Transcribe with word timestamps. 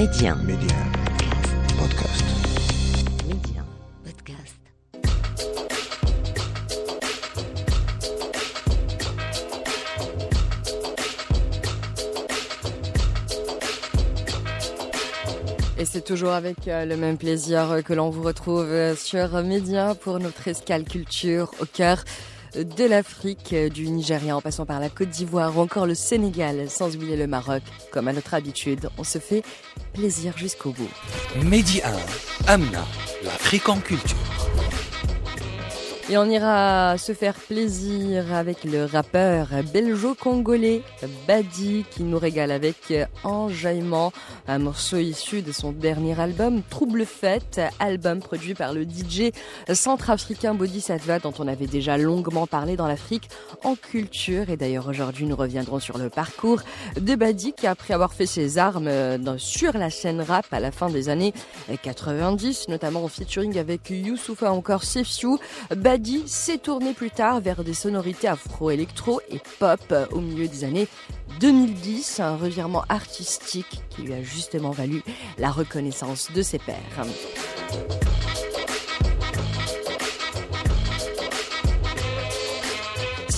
Média. 0.00 0.34
Média. 0.34 0.76
Podcast. 1.78 2.24
Média. 3.28 3.62
Podcast. 4.02 4.56
Et 15.78 15.84
c'est 15.84 16.00
toujours 16.00 16.30
avec 16.30 16.66
euh, 16.66 16.86
le 16.86 16.96
même 16.96 17.18
plaisir 17.18 17.70
euh, 17.70 17.82
que 17.82 17.92
l'on 17.92 18.08
vous 18.08 18.22
retrouve 18.22 18.70
euh, 18.70 18.96
sur 18.96 19.42
Média 19.42 19.94
pour 19.94 20.18
notre 20.18 20.48
escale 20.48 20.84
culture 20.84 21.50
au 21.60 21.66
cœur 21.66 22.04
de 22.54 22.84
l'Afrique, 22.84 23.52
euh, 23.52 23.68
du 23.68 23.88
Nigeria 23.88 24.36
en 24.36 24.40
passant 24.40 24.66
par 24.66 24.80
la 24.80 24.88
Côte 24.88 25.10
d'Ivoire 25.10 25.56
ou 25.56 25.60
encore 25.60 25.86
le 25.86 25.94
Sénégal, 25.94 26.68
sans 26.68 26.94
oublier 26.96 27.16
le 27.16 27.26
Maroc. 27.26 27.62
Comme 27.92 28.08
à 28.08 28.12
notre 28.12 28.34
habitude, 28.34 28.88
on 28.98 29.04
se 29.04 29.18
fait 29.18 29.42
plaisir 29.92 30.36
jusqu'au 30.36 30.70
bout. 30.70 30.90
Mehdi 31.44 31.80
1, 31.82 32.52
Amna, 32.52 32.84
l'Afrique 33.24 33.68
en 33.68 33.78
culture. 33.80 34.49
Et 36.12 36.18
on 36.18 36.24
ira 36.24 36.98
se 36.98 37.12
faire 37.12 37.34
plaisir 37.34 38.34
avec 38.34 38.64
le 38.64 38.84
rappeur 38.84 39.46
belgeo-congolais 39.72 40.82
Badi 41.28 41.84
qui 41.88 42.02
nous 42.02 42.18
régale 42.18 42.50
avec 42.50 42.92
Enjaillement, 43.22 44.12
un 44.48 44.58
morceau 44.58 44.96
issu 44.96 45.40
de 45.42 45.52
son 45.52 45.70
dernier 45.70 46.18
album 46.18 46.62
Trouble 46.68 47.04
Fête, 47.06 47.60
album 47.78 48.18
produit 48.18 48.54
par 48.54 48.72
le 48.72 48.82
DJ 48.82 49.30
centrafricain 49.72 50.52
Bodhisattva 50.54 51.20
dont 51.20 51.32
on 51.38 51.46
avait 51.46 51.68
déjà 51.68 51.96
longuement 51.96 52.48
parlé 52.48 52.74
dans 52.76 52.88
l'Afrique 52.88 53.28
en 53.62 53.76
culture. 53.76 54.50
Et 54.50 54.56
d'ailleurs 54.56 54.88
aujourd'hui 54.88 55.26
nous 55.26 55.36
reviendrons 55.36 55.78
sur 55.78 55.96
le 55.96 56.10
parcours 56.10 56.62
de 57.00 57.14
Badi 57.14 57.52
qui 57.52 57.68
après 57.68 57.94
avoir 57.94 58.14
fait 58.14 58.26
ses 58.26 58.58
armes 58.58 58.90
dans- 59.18 59.38
sur 59.38 59.78
la 59.78 59.90
scène 59.90 60.22
rap 60.22 60.46
à 60.50 60.58
la 60.58 60.72
fin 60.72 60.90
des 60.90 61.08
années 61.08 61.32
90, 61.84 62.66
notamment 62.68 63.04
en 63.04 63.08
featuring 63.08 63.56
avec 63.60 63.90
Youssoufa 63.90 64.50
encore 64.52 64.82
Sefiu, 64.82 65.36
s'est 66.26 66.58
tourné 66.58 66.92
plus 66.92 67.10
tard 67.10 67.40
vers 67.40 67.64
des 67.64 67.74
sonorités 67.74 68.28
afro-électro 68.28 69.20
et 69.30 69.40
pop 69.58 69.80
euh, 69.92 70.06
au 70.12 70.20
milieu 70.20 70.48
des 70.48 70.64
années 70.64 70.88
2010, 71.40 72.20
un 72.20 72.36
revirement 72.36 72.84
artistique 72.88 73.82
qui 73.90 74.02
lui 74.02 74.14
a 74.14 74.22
justement 74.22 74.70
valu 74.70 75.02
la 75.38 75.50
reconnaissance 75.50 76.30
de 76.32 76.42
ses 76.42 76.58
pairs. 76.58 76.76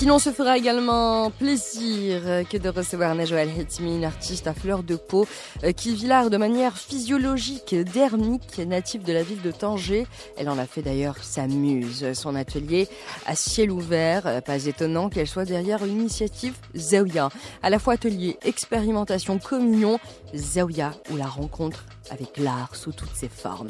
Sinon, 0.03 0.15
on 0.15 0.19
se 0.19 0.33
fera 0.33 0.57
également 0.57 1.31
plaisir 1.31 2.23
euh, 2.25 2.43
que 2.43 2.57
de 2.57 2.67
recevoir 2.67 3.15
Najoël 3.15 3.47
Hetmi, 3.47 3.95
une 3.95 4.03
artiste 4.03 4.47
à 4.47 4.53
fleur 4.53 4.83
de 4.83 4.97
peau 4.97 5.25
euh, 5.63 5.71
qui 5.71 5.95
vit 5.95 6.07
l'art 6.07 6.29
de 6.29 6.35
manière 6.35 6.75
physiologique, 6.75 7.73
dermique, 7.73 8.57
native 8.57 9.03
de 9.03 9.13
la 9.13 9.23
ville 9.23 9.41
de 9.41 9.51
Tanger. 9.51 10.05
Elle 10.35 10.49
en 10.49 10.57
a 10.57 10.65
fait 10.65 10.81
d'ailleurs 10.81 11.15
sa 11.21 11.47
muse, 11.47 12.11
son 12.15 12.35
atelier 12.35 12.89
à 13.25 13.37
ciel 13.37 13.71
ouvert. 13.71 14.27
Euh, 14.27 14.41
Pas 14.41 14.65
étonnant 14.65 15.07
qu'elle 15.07 15.25
soit 15.25 15.45
derrière 15.45 15.85
l'initiative 15.85 16.55
Zawiya. 16.75 17.29
À 17.61 17.69
la 17.69 17.79
fois 17.79 17.93
atelier, 17.93 18.37
expérimentation, 18.43 19.39
communion, 19.39 19.99
Zawiya 20.35 20.91
ou 21.11 21.15
la 21.15 21.27
rencontre 21.27 21.85
avec 22.11 22.37
l'art 22.39 22.75
sous 22.75 22.91
toutes 22.91 23.15
ses 23.15 23.29
formes. 23.29 23.69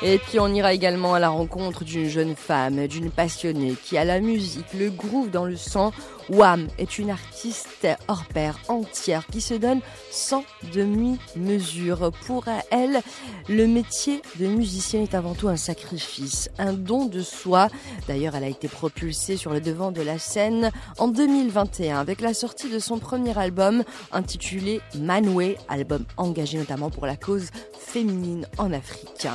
Et 0.00 0.18
puis 0.18 0.38
on 0.38 0.48
ira 0.54 0.72
également 0.72 1.14
à 1.14 1.18
la 1.18 1.28
rencontre 1.28 1.82
d'une 1.82 2.08
jeune 2.08 2.36
femme, 2.36 2.86
d'une 2.86 3.10
passionnée 3.10 3.74
qui 3.82 3.98
a 3.98 4.04
la 4.04 4.20
musique, 4.20 4.72
le 4.78 4.90
groove 4.90 5.30
dans 5.30 5.44
le 5.44 5.56
sang. 5.56 5.92
Wham 6.28 6.68
est 6.78 6.98
une 6.98 7.10
artiste 7.10 7.86
hors 8.08 8.24
pair 8.26 8.58
entière 8.68 9.26
qui 9.26 9.40
se 9.40 9.54
donne 9.54 9.80
sans 10.10 10.44
demi-mesure. 10.74 12.12
Pour 12.26 12.44
elle, 12.70 13.00
le 13.48 13.66
métier 13.66 14.22
de 14.38 14.46
musicienne 14.46 15.02
est 15.02 15.14
avant 15.14 15.34
tout 15.34 15.48
un 15.48 15.56
sacrifice, 15.56 16.50
un 16.58 16.72
don 16.72 17.06
de 17.06 17.22
soi. 17.22 17.68
D'ailleurs, 18.06 18.34
elle 18.36 18.44
a 18.44 18.48
été 18.48 18.68
propulsée 18.68 19.36
sur 19.36 19.52
le 19.52 19.60
devant 19.60 19.92
de 19.92 20.02
la 20.02 20.18
scène 20.18 20.70
en 20.98 21.08
2021 21.08 21.98
avec 21.98 22.20
la 22.20 22.34
sortie 22.34 22.70
de 22.70 22.78
son 22.78 22.98
premier 22.98 23.36
album 23.38 23.82
intitulé 24.12 24.80
Manway, 24.96 25.56
album 25.68 26.04
engagé 26.16 26.58
notamment 26.58 26.90
pour 26.90 27.06
la 27.06 27.16
cause 27.16 27.48
féminine 27.78 28.46
en 28.58 28.72
Afrique. 28.72 29.26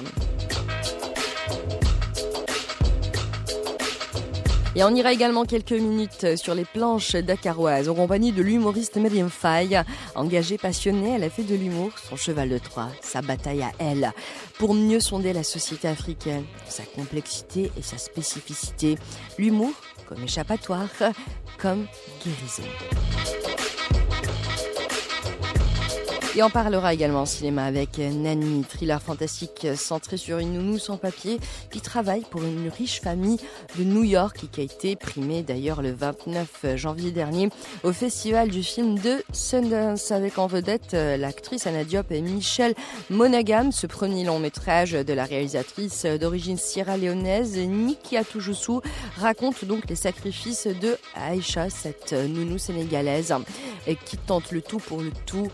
Et 4.76 4.84
on 4.84 4.96
ira 4.96 5.14
également 5.14 5.46
quelques 5.46 5.72
minutes 5.72 6.36
sur 6.36 6.56
les 6.56 6.66
planches 6.66 7.16
dakaroises 7.16 7.90
en 7.90 7.94
compagnie 7.94 8.32
de 8.32 8.42
l'humoriste 8.42 8.98
Myriam 8.98 9.30
Faye. 9.30 9.80
Engagée, 10.16 10.58
passionnée, 10.58 11.14
elle 11.16 11.24
a 11.24 11.30
fait 11.30 11.44
de 11.44 11.56
l'humour 11.56 11.92
son 11.98 12.16
cheval 12.16 12.50
de 12.50 12.58
Troie, 12.58 12.90
sa 13.02 13.22
bataille 13.22 13.62
à 13.62 13.72
elle, 13.78 14.12
pour 14.58 14.74
mieux 14.74 15.00
sonder 15.00 15.32
la 15.32 15.44
société 15.44 15.88
africaine, 15.88 16.46
sa 16.68 16.84
complexité 16.84 17.72
et 17.78 17.84
sa 17.84 18.00
spécificité. 18.00 18.98
L'humour 19.38 19.74
comme 20.08 20.24
échappatoire, 20.24 20.90
comme 21.60 21.86
guérison. 22.24 22.64
Et 26.36 26.42
on 26.42 26.50
parlera 26.50 26.96
également 26.96 27.28
cinéma 27.28 27.64
avec 27.64 28.00
Nani, 28.00 28.64
thriller 28.64 29.00
fantastique 29.00 29.68
centré 29.76 30.18
sur 30.18 30.40
une 30.40 30.54
nounou 30.54 30.80
sans 30.80 30.98
papier 30.98 31.40
qui 31.70 31.80
travaille 31.80 32.24
pour 32.32 32.42
une 32.42 32.70
riche 32.70 33.02
famille 33.02 33.38
de 33.78 33.84
New 33.84 34.04
York 34.04 34.44
et 34.44 34.48
qui 34.48 34.62
a 34.62 34.64
été 34.64 34.96
primée 34.96 35.44
d'ailleurs 35.44 35.84
le 35.84 35.92
29 35.92 36.76
janvier 36.76 37.12
dernier 37.12 37.50
au 37.84 37.94
festival 37.94 38.50
du 38.50 38.64
film 38.64 38.98
de 38.98 39.24
Sundance 39.32 40.10
avec 40.10 40.40
en 40.40 40.48
vedette 40.48 40.96
euh, 40.96 41.18
l'actrice 41.18 41.68
Anna 41.68 41.84
Diop 41.84 42.12
et 42.12 42.22
Michel 42.22 42.74
Monaghan. 43.12 43.70
Ce 43.70 43.86
premier 43.86 44.24
long 44.24 44.40
métrage 44.40 44.94
de 44.94 45.14
la 45.14 45.26
réalisatrice 45.26 46.08
d'origine 46.20 46.58
sierra-léonaise 46.58 47.60
Niki 47.60 48.18
Atoujousou 48.18 48.82
raconte 49.18 49.66
donc 49.66 49.88
les 49.88 49.96
sacrifices 49.96 50.66
de 50.66 50.98
Aïcha, 51.14 51.70
cette 51.70 52.14
nounou 52.14 52.58
sénégalaise 52.58 53.36
qui 54.06 54.18
tente 54.18 54.52
le 54.52 54.64
tout 54.64 54.80
pour 54.80 55.00
le 55.00 55.12
tout 55.28 55.48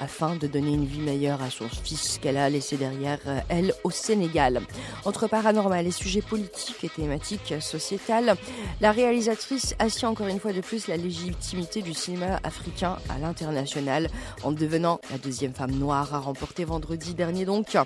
afin 0.00 0.36
de 0.36 0.46
donner 0.46 0.72
une 0.72 0.84
vie 0.84 1.00
meilleure 1.00 1.42
à 1.42 1.50
son 1.50 1.68
fils 1.68 2.18
qu'elle 2.18 2.36
a 2.36 2.50
laissé 2.50 2.76
derrière 2.76 3.18
euh, 3.26 3.40
elle 3.48 3.74
au 3.84 3.90
Sénégal. 3.90 4.60
Entre 5.04 5.28
paranormal 5.28 5.86
et 5.86 5.90
sujets 5.90 6.22
politiques 6.22 6.82
et 6.84 6.88
thématiques 6.88 7.54
sociétales, 7.60 8.36
la 8.80 8.92
réalisatrice 8.92 9.74
assied 9.78 10.08
encore 10.08 10.26
une 10.26 10.40
fois 10.40 10.52
de 10.52 10.60
plus 10.60 10.88
la 10.88 10.96
légitimité 10.96 11.82
du 11.82 11.94
cinéma 11.94 12.40
africain 12.42 12.96
à 13.08 13.18
l'international 13.18 14.08
en 14.42 14.52
devenant 14.52 15.00
la 15.10 15.18
deuxième 15.18 15.54
femme 15.54 15.72
noire 15.72 16.14
à 16.14 16.18
remporter 16.18 16.64
vendredi 16.64 17.14
dernier 17.14 17.44
donc 17.44 17.76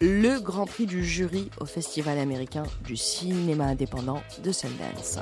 le 0.00 0.40
grand 0.40 0.66
prix 0.66 0.86
du 0.86 1.04
jury 1.04 1.50
au 1.60 1.64
Festival 1.66 2.18
américain 2.18 2.64
du 2.84 2.96
cinéma 2.96 3.64
indépendant 3.64 4.22
de 4.42 4.52
Sundance. 4.52 5.18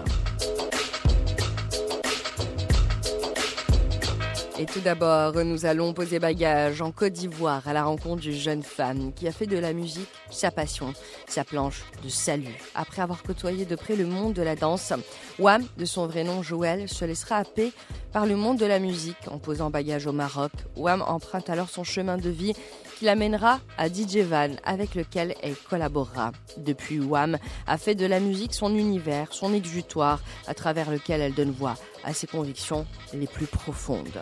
Et 4.58 4.64
tout 4.64 4.80
d'abord, 4.80 5.34
nous 5.44 5.66
allons 5.66 5.92
poser 5.92 6.18
bagage 6.18 6.80
en 6.80 6.90
Côte 6.90 7.12
d'Ivoire 7.12 7.68
à 7.68 7.74
la 7.74 7.84
rencontre 7.84 8.22
d'une 8.22 8.32
jeune 8.32 8.62
femme 8.62 9.12
qui 9.12 9.28
a 9.28 9.32
fait 9.32 9.46
de 9.46 9.58
la 9.58 9.74
musique 9.74 10.08
sa 10.30 10.50
passion, 10.50 10.94
sa 11.28 11.44
planche 11.44 11.84
de 12.02 12.08
salut. 12.08 12.56
Après 12.74 13.02
avoir 13.02 13.22
côtoyé 13.22 13.66
de 13.66 13.76
près 13.76 13.96
le 13.96 14.06
monde 14.06 14.32
de 14.32 14.40
la 14.40 14.56
danse, 14.56 14.94
Wam, 15.38 15.62
de 15.76 15.84
son 15.84 16.06
vrai 16.06 16.24
nom 16.24 16.42
Joël, 16.42 16.88
se 16.88 17.04
laissera 17.04 17.36
happer 17.36 17.70
par 18.14 18.24
le 18.24 18.34
monde 18.34 18.56
de 18.56 18.64
la 18.64 18.78
musique 18.78 19.28
en 19.30 19.36
posant 19.36 19.68
bagage 19.68 20.06
au 20.06 20.12
Maroc. 20.12 20.52
Wam 20.74 21.02
emprunte 21.02 21.50
alors 21.50 21.68
son 21.68 21.84
chemin 21.84 22.16
de 22.16 22.30
vie 22.30 22.54
qui 22.98 23.04
l'amènera 23.04 23.60
à 23.76 23.88
DJ 23.88 24.20
Van 24.20 24.52
avec 24.64 24.94
lequel 24.94 25.34
elle 25.42 25.56
collaborera. 25.68 26.32
Depuis, 26.56 26.98
Wam 26.98 27.36
a 27.66 27.76
fait 27.76 27.94
de 27.94 28.06
la 28.06 28.20
musique 28.20 28.54
son 28.54 28.74
univers, 28.74 29.34
son 29.34 29.52
exutoire 29.52 30.22
à 30.46 30.54
travers 30.54 30.90
lequel 30.90 31.20
elle 31.20 31.34
donne 31.34 31.50
voix 31.50 31.74
à 32.04 32.14
ses 32.14 32.26
convictions 32.26 32.86
les 33.12 33.26
plus 33.26 33.46
profondes. 33.46 34.18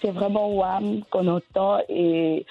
C'est 0.00 0.10
vraiment 0.10 0.48
Wham 0.54 1.02
qu'on 1.10 1.26
entend 1.28 1.80
et 1.88 2.46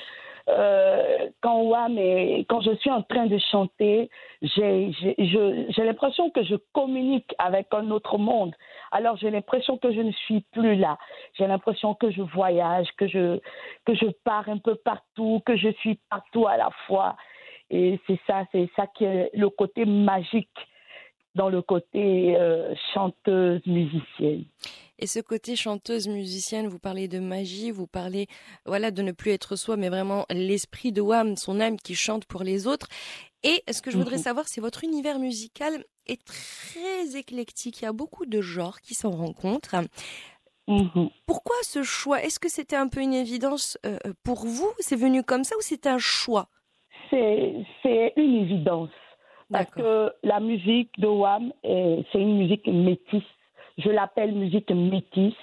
euh, 0.50 1.30
quand 1.42 1.62
Wham 1.62 1.98
est, 1.98 2.46
quand 2.50 2.62
je 2.62 2.75
suis 2.78 2.90
en 2.90 3.04
train 3.04 3.28
de 3.28 3.38
chanter, 3.51 4.10
j'ai 4.42 4.92
l'impression 5.78 6.31
que 6.31 6.44
je 6.44 6.56
communique 6.74 7.36
avec 7.38 7.68
un 7.72 7.92
autre 7.92 8.18
monde. 8.18 8.56
Alors 8.92 9.16
j'ai 9.18 9.30
l'impression 9.30 9.78
que 9.78 9.92
je 9.94 10.01
ne 10.01 10.12
suis 10.12 10.42
plus 10.51 10.75
là. 10.75 10.98
J'ai 11.38 11.46
l'impression 11.46 11.94
que 11.94 12.10
je 12.10 12.22
voyage, 12.22 12.88
que 12.98 13.07
je 13.07 13.40
que 13.86 13.94
je 13.94 14.07
pars 14.24 14.50
un 14.50 14.57
peu 14.57 14.75
partout, 14.75 15.42
que 15.46 15.56
je 15.56 15.69
suis 15.74 16.00
partout 16.10 16.48
à 16.48 16.57
la 16.57 16.69
fois. 16.88 17.16
Et 17.69 18.00
c'est 18.07 18.19
ça, 18.25 18.46
c'est 18.51 18.69
ça 18.75 18.88
qui 18.88 19.06
est 19.06 19.30
le 19.34 19.50
côté 19.50 19.86
magique 19.86 20.50
dans 21.39 21.47
le 21.50 21.62
côté 21.62 22.36
euh, 22.38 22.75
chanteuse 22.94 23.62
musicienne. 23.65 24.44
Et 25.01 25.07
ce 25.07 25.21
côté 25.21 25.56
chanteuse, 25.56 26.09
musicienne, 26.09 26.68
vous 26.68 26.80
parlez 26.80 27.07
de 27.07 27.19
magie, 27.19 27.71
vous 27.71 27.88
parlez 27.88 28.27
voilà 28.65 28.91
de 28.91 29.01
ne 29.01 29.13
plus 29.13 29.31
être 29.31 29.56
soi, 29.56 29.77
mais 29.77 29.88
vraiment 29.88 30.25
l'esprit 30.30 30.91
de 30.91 31.00
Wham, 31.00 31.38
son 31.38 31.62
âme 31.62 31.77
qui 31.77 31.95
chante 31.95 32.25
pour 32.25 32.44
les 32.44 32.68
autres. 32.68 32.89
Et 33.44 33.63
ce 33.71 33.81
que 33.81 33.89
je 33.89 33.97
voudrais 33.97 34.18
Mhm. 34.18 34.24
savoir, 34.24 34.47
c'est 34.50 34.59
votre 34.59 34.83
univers 34.83 35.18
musical 35.18 35.86
est 36.07 36.21
très 36.25 37.18
éclectique. 37.18 37.80
Il 37.81 37.86
y 37.86 37.88
a 37.88 37.94
beaucoup 37.94 38.25
de 38.25 38.41
genres 38.41 38.81
qui 38.81 38.94
s'en 38.94 39.12
rencontrent. 39.12 39.75
Mhm. 40.68 41.09
Pourquoi 41.25 41.56
ce 41.63 41.83
choix? 41.83 42.21
Est-ce 42.21 42.39
que 42.39 42.50
c'était 42.50 42.75
un 42.75 42.89
peu 42.89 43.00
une 43.00 43.13
évidence 43.13 43.77
euh, 43.86 43.97
pour 44.25 44.45
vous? 44.45 44.69
C'est 44.80 44.97
venu 44.97 45.24
comme 45.24 45.45
ça 45.45 45.56
ou 45.56 45.62
c'est 45.62 45.88
un 45.88 46.00
choix? 46.00 46.50
C'est 47.12 48.13
une 48.18 48.36
évidence. 48.44 48.89
Parce 49.51 49.69
que 49.72 50.12
la 50.24 50.40
musique 50.40 50.92
de 51.00 51.07
Wham, 51.07 51.51
est- 51.63 52.04
c'est 52.12 52.19
une 52.22 52.38
musique 52.38 52.68
métisse. 52.68 53.24
Je 53.78 53.90
l'appelle 53.90 54.34
musique 54.34 54.69
métisse. 54.72 55.34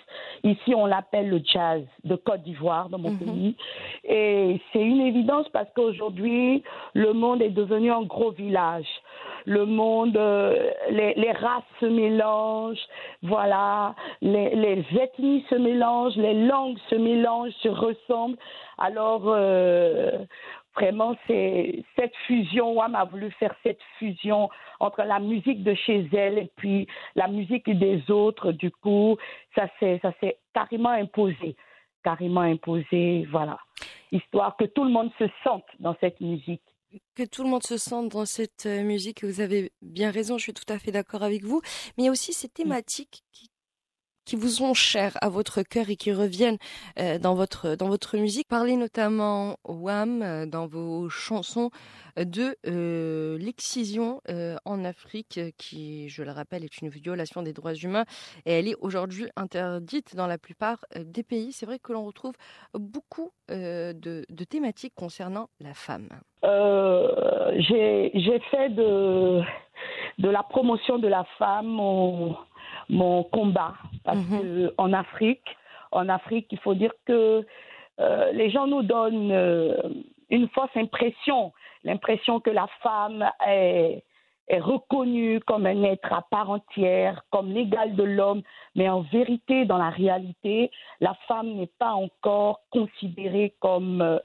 Ici, 0.45 0.75
on 0.75 0.85
l'appelle 0.85 1.31
le 1.31 1.41
jazz 1.43 1.83
de 2.05 2.17
Côte 2.17 2.43
d'Ivoire, 2.43 2.91
dans 2.91 2.99
mon 2.99 3.13
Mhm. 3.13 3.19
pays. 3.19 3.57
Et 4.05 4.61
c'est 4.73 4.83
une 4.83 5.01
évidence 5.01 5.49
parce 5.51 5.69
qu'aujourd'hui, 5.75 6.63
le 6.93 7.15
monde 7.15 7.41
est 7.41 7.49
devenu 7.51 7.91
un 7.91 8.03
gros 8.03 8.33
village. 8.33 8.87
Le 9.47 9.65
monde, 9.65 10.17
euh, 10.17 10.71
les, 10.91 11.15
les 11.15 11.33
races 11.33 11.63
se 11.81 11.87
mélangent, 11.87 12.85
voilà, 13.23 13.95
les, 14.21 14.55
les 14.55 14.85
ethnies 15.01 15.45
se 15.49 15.55
mélangent, 15.55 16.17
les 16.17 16.35
langues 16.47 16.79
se 16.91 16.97
mélangent, 16.97 17.55
se 17.63 17.69
ressemblent. 17.69 18.37
Alors, 18.77 19.23
euh, 19.27 20.11
vraiment, 20.77 21.17
c'est 21.27 21.83
cette 21.97 22.15
fusion. 22.27 22.75
Wam 22.75 22.95
a 22.95 23.05
voulu 23.05 23.31
faire 23.33 23.55
cette 23.63 23.81
fusion 23.99 24.49
entre 24.81 25.03
la 25.03 25.19
musique 25.19 25.63
de 25.63 25.75
chez 25.75 26.09
elle 26.13 26.39
et 26.39 26.51
puis 26.57 26.87
la 27.15 27.29
musique 27.29 27.69
des 27.71 28.11
autres. 28.11 28.53
Du 28.53 28.71
coup, 28.71 29.17
ça 29.55 29.69
s'est 29.81 29.99
ça 30.03 30.13
s'est 30.21 30.39
carrément 30.55 30.91
imposé, 30.91 31.57
carrément 32.05 32.43
imposé. 32.43 33.27
Voilà, 33.31 33.59
histoire 34.13 34.57
que 34.57 34.65
tout 34.65 34.85
le 34.85 34.91
monde 34.91 35.11
se 35.19 35.25
sente 35.43 35.67
dans 35.81 35.97
cette 36.01 36.21
musique. 36.21 36.63
que 37.15 37.25
tout 37.25 37.43
le 37.43 37.51
monde 37.51 37.65
se 37.65 37.79
sente 37.79 38.11
dans 38.11 38.27
cette 38.27 38.67
euh, 38.67 38.83
musique. 38.83 39.23
et 39.23 39.27
Vous 39.27 39.41
avez 39.41 39.73
bien 39.83 40.11
raison, 40.11 40.39
je 40.39 40.45
suis 40.45 40.55
tout 40.55 40.73
à 40.73 40.79
fait 40.79 40.93
d'accord 40.93 41.23
avec 41.23 41.43
vous. 41.43 41.61
Mais 41.97 42.05
il 42.05 42.07
y 42.07 42.09
a 42.09 42.13
aussi 42.13 42.33
ces 42.33 42.49
thématiques 42.49 43.23
qui, 43.33 43.51
qui 44.27 44.37
vous 44.37 44.49
sont 44.49 44.75
chères 44.75 45.17
à 45.23 45.29
votre 45.31 45.63
cœur 45.63 45.89
et 45.89 45.97
qui 45.97 46.13
reviennent 46.13 46.59
euh, 46.99 47.19
dans 47.19 47.35
votre 47.35 47.77
dans 47.77 47.89
votre 47.89 48.19
musique. 48.19 48.49
Parlez 48.49 48.77
notamment 48.77 49.57
Wham 49.65 50.21
euh, 50.21 50.47
dans 50.47 50.67
vos 50.67 51.09
chansons 51.09 51.71
de 52.17 52.57
euh, 52.67 53.39
l'excision 53.39 54.21
en 54.65 54.85
Afrique, 54.85 55.39
qui, 55.59 56.09
je 56.09 56.23
le 56.23 56.31
rappelle, 56.31 56.65
est 56.65 56.79
une 56.81 56.89
violation 56.89 57.43
des 57.43 57.53
droits 57.53 57.75
humains 57.75 58.07
et 58.47 58.53
elle 58.53 58.69
est 58.69 58.75
aujourd'hui 58.81 59.29
interdite 59.37 60.17
dans 60.17 60.27
la 60.27 60.39
plupart 60.39 60.79
des 60.99 61.23
pays. 61.23 61.53
C'est 61.53 61.67
vrai 61.67 61.79
que 61.79 61.93
l'on 61.93 62.07
retrouve 62.07 62.33
beaucoup 62.73 63.33
de, 63.49 64.25
thématiques 64.49 64.95
concernant 64.97 65.51
la 65.61 65.75
femme. 65.75 66.09
J'ai 66.43 68.41
fait 68.51 68.71
de, 68.71 69.43
de 70.19 70.29
la 70.31 70.43
promotion 70.43 70.99
de 70.99 71.09
la 71.09 71.25
femme 71.39 71.67
mon, 71.67 72.35
mon 72.89 73.25
combat. 73.25 73.75
Parce 74.05 74.19
Mhm. 74.19 74.41
que 74.41 74.75
en 74.79 74.93
Afrique, 74.93 75.57
en 75.93 76.09
Afrique, 76.09 76.47
il 76.51 76.59
faut 76.59 76.75
dire 76.75 76.93
que 77.07 77.45
euh, 78.01 78.33
les 78.33 78.51
gens 78.51 78.67
nous 78.67 78.83
donnent 78.83 79.33
euh, 79.33 79.77
une 80.31 80.49
fausse 80.49 80.77
impression, 80.77 81.53
l'impression 81.85 82.41
que 82.41 82.51
la 82.51 82.67
femme 82.83 83.25
est, 83.47 84.03
est 84.49 84.59
reconnue 84.61 85.41
comme 85.41 85.67
un 85.67 85.83
être 85.85 86.13
à 86.13 86.23
part 86.31 86.51
entière, 86.51 87.23
comme 87.31 87.51
l'égal 87.53 87.97
de 87.97 88.03
l'homme, 88.03 88.43
mais 88.75 88.89
en 88.89 89.01
vérité, 89.01 89.65
dans 89.65 89.79
la 89.79 89.91
réalité, 89.91 90.71
la 91.01 91.15
femme 91.27 91.55
n'est 91.55 91.73
pas 91.79 91.93
encore 91.93 92.61
considérée 92.71 93.55
comme, 93.61 94.03
euh, 94.03 94.19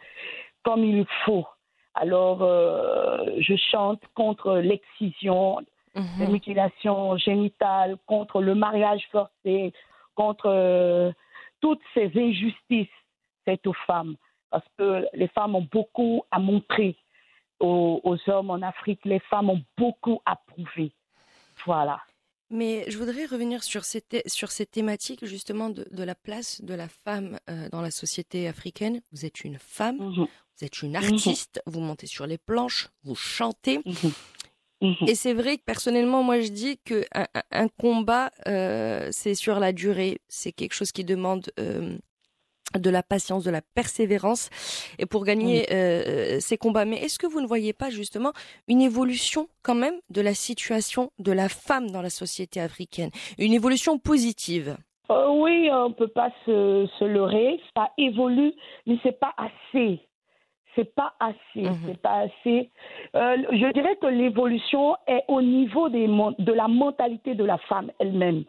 comme 0.63 0.83
il 0.83 1.05
faut. 1.25 1.47
Alors, 1.93 2.39
je 2.39 3.55
chante 3.69 4.01
contre 4.15 4.53
l'excision, 4.59 5.57
les 5.95 6.25
Mhm. 6.25 6.31
mutilations 6.31 7.17
génitales, 7.17 7.97
contre 8.05 8.41
le 8.41 8.55
mariage 8.55 9.03
forcé, 9.11 9.73
contre 10.15 10.45
euh, 10.47 11.11
toutes 11.61 11.81
ces 11.93 12.11
injustices 12.15 12.87
faites 13.45 13.65
aux 13.67 13.73
femmes. 13.87 14.15
Parce 14.49 14.65
que 14.77 15.05
les 15.13 15.27
femmes 15.29 15.55
ont 15.55 15.67
beaucoup 15.71 16.23
à 16.31 16.39
montrer 16.39 16.97
aux, 17.59 18.01
aux 18.03 18.29
hommes 18.29 18.49
en 18.49 18.61
Afrique. 18.61 18.99
Les 19.05 19.19
femmes 19.19 19.49
ont 19.49 19.63
beaucoup 19.77 20.21
à 20.25 20.35
prouver. 20.35 20.91
Voilà. 21.65 22.01
Mais 22.49 22.83
je 22.89 22.97
voudrais 22.97 23.25
revenir 23.25 23.63
sur 23.63 23.85
ces, 23.85 24.03
sur 24.27 24.51
ces 24.51 24.65
thématiques 24.65 25.25
justement 25.25 25.69
de, 25.69 25.87
de 25.89 26.03
la 26.03 26.15
place 26.15 26.61
de 26.61 26.73
la 26.73 26.89
femme 26.89 27.39
euh, 27.49 27.69
dans 27.69 27.81
la 27.81 27.91
société 27.91 28.47
africaine. 28.49 29.01
Vous 29.13 29.25
êtes 29.25 29.45
une 29.45 29.57
femme, 29.57 29.97
Mhm, 29.99 30.25
vous 30.25 30.65
êtes 30.65 30.81
une 30.81 30.97
artiste, 30.97 31.61
vous 31.65 31.79
montez 31.79 32.07
sur 32.07 32.27
les 32.27 32.37
planches, 32.37 32.89
vous 33.03 33.15
chantez. 33.15 33.77
mhm, 33.85 34.11
mhm. 34.81 35.07
Et 35.07 35.15
c'est 35.15 35.33
vrai 35.33 35.57
que 35.57 35.63
personnellement, 35.63 36.23
moi 36.23 36.39
je 36.41 36.49
dis 36.49 36.79
que 36.83 37.05
un, 37.51 37.67
combat, 37.67 38.31
euh, 38.47 39.07
c'est 39.11 39.35
sur 39.35 39.59
la 39.59 39.71
durée. 39.71 40.19
C'est 40.27 40.51
quelque 40.51 40.73
chose 40.73 40.91
qui 40.91 41.03
demande 41.03 41.51
euh, 41.59 41.97
de 42.77 42.89
la 42.89 43.03
patience, 43.03 43.43
de 43.43 43.51
la 43.51 43.61
persévérance, 43.61 44.49
et 44.99 45.05
pour 45.05 45.25
gagner 45.25 45.71
euh, 45.73 46.39
ces 46.39 46.57
combats. 46.57 46.85
Mais 46.85 46.97
est-ce 46.97 47.19
que 47.19 47.27
vous 47.27 47.41
ne 47.41 47.47
voyez 47.47 47.73
pas 47.73 47.89
justement 47.89 48.31
une 48.67 48.81
évolution 48.81 49.49
quand 49.63 49.75
même 49.75 49.95
de 50.09 50.21
la 50.21 50.33
situation 50.33 51.11
de 51.19 51.31
la 51.31 51.49
femme 51.49 51.91
dans 51.91 52.01
la 52.01 52.09
société 52.09 52.59
africaine, 52.59 53.11
une 53.37 53.53
évolution 53.53 53.97
positive? 53.99 54.77
Euh, 55.09 55.27
oui, 55.29 55.69
on 55.71 55.89
ne 55.89 55.93
peut 55.93 56.07
pas 56.07 56.31
se, 56.45 56.87
se 56.97 57.05
leurrer. 57.05 57.59
Ça 57.75 57.91
évolue, 57.97 58.53
mais 58.85 58.97
c'est 59.03 59.19
pas 59.19 59.33
assez. 59.37 59.99
C'est 60.75 60.95
pas 60.95 61.13
assez. 61.19 61.35
Mhm. 61.55 61.77
C'est 61.85 62.01
pas 62.01 62.25
assez. 62.25 62.69
Euh, 63.15 63.37
je 63.51 63.71
dirais 63.73 63.95
que 63.97 64.07
l'évolution 64.07 64.95
est 65.07 65.23
au 65.27 65.41
niveau 65.41 65.89
des, 65.89 66.07
de 66.07 66.53
la 66.53 66.67
mentalité 66.67 67.35
de 67.35 67.43
la 67.43 67.57
femme 67.57 67.91
elle-même, 67.99 68.43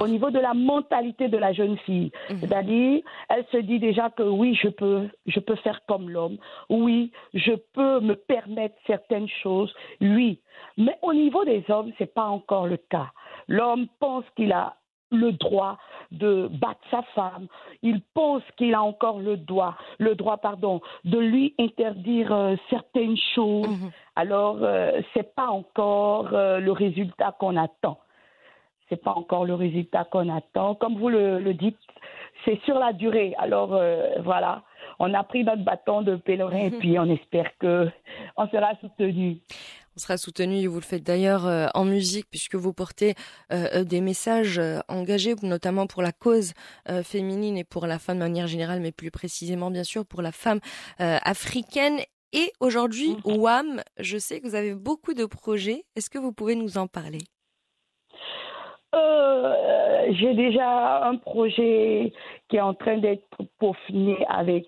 au 0.00 0.08
niveau 0.08 0.30
de 0.30 0.38
la 0.38 0.54
mentalité 0.54 1.28
de 1.28 1.36
la 1.36 1.52
jeune 1.52 1.76
fille. 1.78 2.10
Mhm. 2.30 2.36
C'est-à-dire, 2.40 3.02
elle 3.28 3.44
se 3.52 3.58
dit 3.58 3.78
déjà 3.78 4.10
que 4.10 4.22
oui, 4.22 4.58
je 4.60 4.68
peux, 4.68 5.08
je 5.26 5.40
peux 5.40 5.56
faire 5.56 5.80
comme 5.86 6.08
l'homme. 6.08 6.38
Oui, 6.70 7.12
je 7.34 7.52
peux 7.74 8.00
me 8.00 8.14
permettre 8.14 8.76
certaines 8.86 9.28
choses. 9.42 9.74
Oui, 10.00 10.40
mais 10.76 10.96
au 11.02 11.12
niveau 11.12 11.44
des 11.44 11.64
hommes, 11.68 11.92
c'est 11.98 12.12
pas 12.12 12.26
encore 12.26 12.66
le 12.66 12.76
cas. 12.76 13.10
L'homme 13.48 13.86
pense 14.00 14.24
qu'il 14.34 14.52
a 14.52 14.76
le 15.10 15.32
droit 15.32 15.78
de 16.10 16.48
battre 16.50 16.80
sa 16.90 17.02
femme. 17.14 17.46
Il 17.82 18.00
pense 18.14 18.42
qu'il 18.56 18.74
a 18.74 18.82
encore 18.82 19.20
le 19.20 19.36
droit, 19.36 19.76
le 19.98 20.14
droit, 20.14 20.38
pardon, 20.38 20.80
de 21.04 21.18
lui 21.18 21.54
interdire 21.58 22.32
euh, 22.32 22.56
certaines 22.70 23.16
choses. 23.34 23.68
Mhm. 23.68 23.90
Alors, 24.16 24.58
euh, 24.62 25.00
c'est 25.14 25.34
pas 25.34 25.48
encore 25.48 26.30
euh, 26.32 26.58
le 26.58 26.72
résultat 26.72 27.34
qu'on 27.38 27.56
attend. 27.56 27.98
C'est 28.88 29.02
pas 29.02 29.12
encore 29.12 29.44
le 29.44 29.54
résultat 29.54 30.04
qu'on 30.04 30.28
attend. 30.34 30.74
Comme 30.74 30.96
vous 30.96 31.08
le, 31.08 31.40
le 31.40 31.54
dites, 31.54 31.78
c'est 32.44 32.60
sur 32.64 32.78
la 32.78 32.92
durée. 32.92 33.34
Alors, 33.38 33.74
euh, 33.74 34.14
voilà, 34.22 34.62
on 34.98 35.12
a 35.14 35.22
pris 35.24 35.44
notre 35.44 35.64
bâton 35.64 36.02
de 36.02 36.16
pèlerin 36.16 36.66
et 36.66 36.70
puis 36.78 36.98
on 36.98 37.04
espère 37.04 37.50
que 37.58 37.88
on 38.36 38.46
sera 38.48 38.74
soutenu. 38.80 39.38
On 39.96 40.00
sera 40.00 40.18
soutenu, 40.18 40.56
et 40.58 40.66
vous 40.66 40.76
le 40.76 40.82
faites 40.82 41.02
d'ailleurs 41.02 41.46
euh, 41.46 41.68
en 41.72 41.86
musique, 41.86 42.26
puisque 42.30 42.54
vous 42.54 42.74
portez 42.74 43.14
euh, 43.50 43.66
euh, 43.74 43.84
des 43.84 44.02
messages 44.02 44.58
euh, 44.58 44.80
engagés, 44.88 45.34
notamment 45.42 45.86
pour 45.86 46.02
la 46.02 46.12
cause 46.12 46.52
féminine 47.02 47.56
et 47.56 47.64
pour 47.64 47.86
la 47.86 47.98
femme 47.98 48.18
de 48.18 48.22
manière 48.22 48.46
générale, 48.46 48.80
mais 48.80 48.92
plus 48.92 49.10
précisément, 49.10 49.70
bien 49.70 49.84
sûr, 49.84 50.04
pour 50.04 50.20
la 50.20 50.32
femme 50.32 50.60
africaine. 50.98 51.98
Et 52.32 52.52
aujourd'hui, 52.60 53.16
Mhm. 53.24 53.36
WAM, 53.38 53.82
je 53.98 54.18
sais 54.18 54.40
que 54.40 54.46
vous 54.46 54.54
avez 54.54 54.74
beaucoup 54.74 55.14
de 55.14 55.24
projets. 55.24 55.84
Est-ce 55.96 56.10
que 56.10 56.18
vous 56.18 56.32
pouvez 56.32 56.54
nous 56.56 56.76
en 56.76 56.86
parler? 56.86 57.20
J'ai 60.18 60.34
déjà 60.34 61.04
un 61.04 61.16
projet 61.16 62.12
qui 62.48 62.56
est 62.56 62.60
en 62.60 62.74
train 62.74 62.98
d'être 62.98 63.26
peaufiné 63.58 64.16
avec 64.28 64.66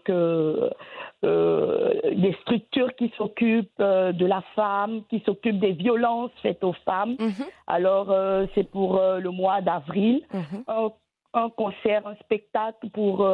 euh, 1.24 1.92
des 2.14 2.32
structures 2.42 2.94
qui 2.96 3.12
s'occupent 3.16 3.68
euh, 3.80 4.12
de 4.12 4.24
la 4.26 4.42
femme, 4.54 5.02
qui 5.10 5.20
s'occupent 5.26 5.58
des 5.58 5.72
violences 5.72 6.30
faites 6.42 6.62
aux 6.62 6.74
femmes. 6.84 7.16
Mhm, 7.18 7.44
Alors, 7.66 8.10
euh, 8.10 8.46
c'est 8.54 8.68
pour 8.70 9.00
le 9.00 9.30
mois 9.30 9.60
d'avril. 9.60 10.22
mhm. 10.32 10.64
Un, 10.68 10.88
un 11.34 11.50
concert, 11.50 12.06
un 12.06 12.14
spectacle 12.16 12.88
pour 12.90 13.28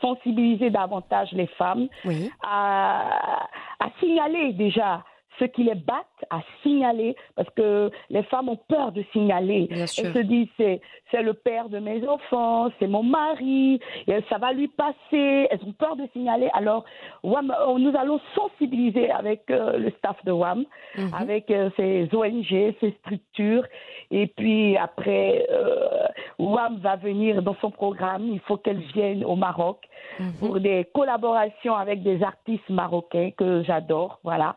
sensibiliser 0.00 0.70
davantage 0.70 1.32
les 1.32 1.48
femmes 1.48 1.88
Oui. 2.04 2.30
à, 2.42 3.48
à 3.80 3.86
signaler 3.98 4.52
déjà 4.52 5.02
ceux 5.38 5.46
qui 5.48 5.64
les 5.64 5.74
battent, 5.74 6.06
à 6.30 6.40
signaler, 6.62 7.16
parce 7.36 7.48
que 7.50 7.90
les 8.10 8.22
femmes 8.24 8.48
ont 8.48 8.58
peur 8.68 8.92
de 8.92 9.02
signaler. 9.12 9.68
Elles 9.70 9.88
se 9.88 10.18
disent, 10.18 10.48
c'est, 10.56 10.80
c'est 11.10 11.22
le 11.22 11.34
père 11.34 11.68
de 11.68 11.78
mes 11.78 12.06
enfants, 12.06 12.68
c'est 12.78 12.86
mon 12.86 13.02
mari, 13.02 13.80
et 14.06 14.20
ça 14.28 14.38
va 14.38 14.52
lui 14.52 14.68
passer. 14.68 15.48
Elles 15.50 15.60
ont 15.66 15.72
peur 15.72 15.96
de 15.96 16.06
signaler. 16.12 16.48
Alors, 16.52 16.84
WAM, 17.22 17.50
euh, 17.50 17.78
nous 17.78 17.96
allons 17.96 18.20
sensibiliser 18.34 19.10
avec 19.10 19.50
euh, 19.50 19.78
le 19.78 19.90
staff 19.98 20.16
de 20.24 20.32
WAM, 20.32 20.64
Mhm. 20.96 21.10
avec 21.18 21.50
euh, 21.50 21.70
ces 21.76 22.08
ONG, 22.14 22.74
ces 22.80 22.90
structures. 23.00 23.64
Et 24.10 24.26
puis 24.26 24.76
après, 24.76 25.46
euh, 25.50 26.06
WAM 26.38 26.76
va 26.78 26.96
venir 26.96 27.42
dans 27.42 27.56
son 27.60 27.70
programme. 27.70 28.28
Il 28.28 28.40
faut 28.40 28.56
qu'elle 28.58 28.80
vienne 28.94 29.24
au 29.24 29.36
Maroc 29.36 29.78
Mhm. 30.18 30.32
pour 30.40 30.60
des 30.60 30.86
collaborations 30.94 31.74
avec 31.74 32.02
des 32.02 32.22
artistes 32.22 32.68
marocains 32.68 33.30
que 33.36 33.62
j'adore. 33.62 34.18
Voilà. 34.22 34.54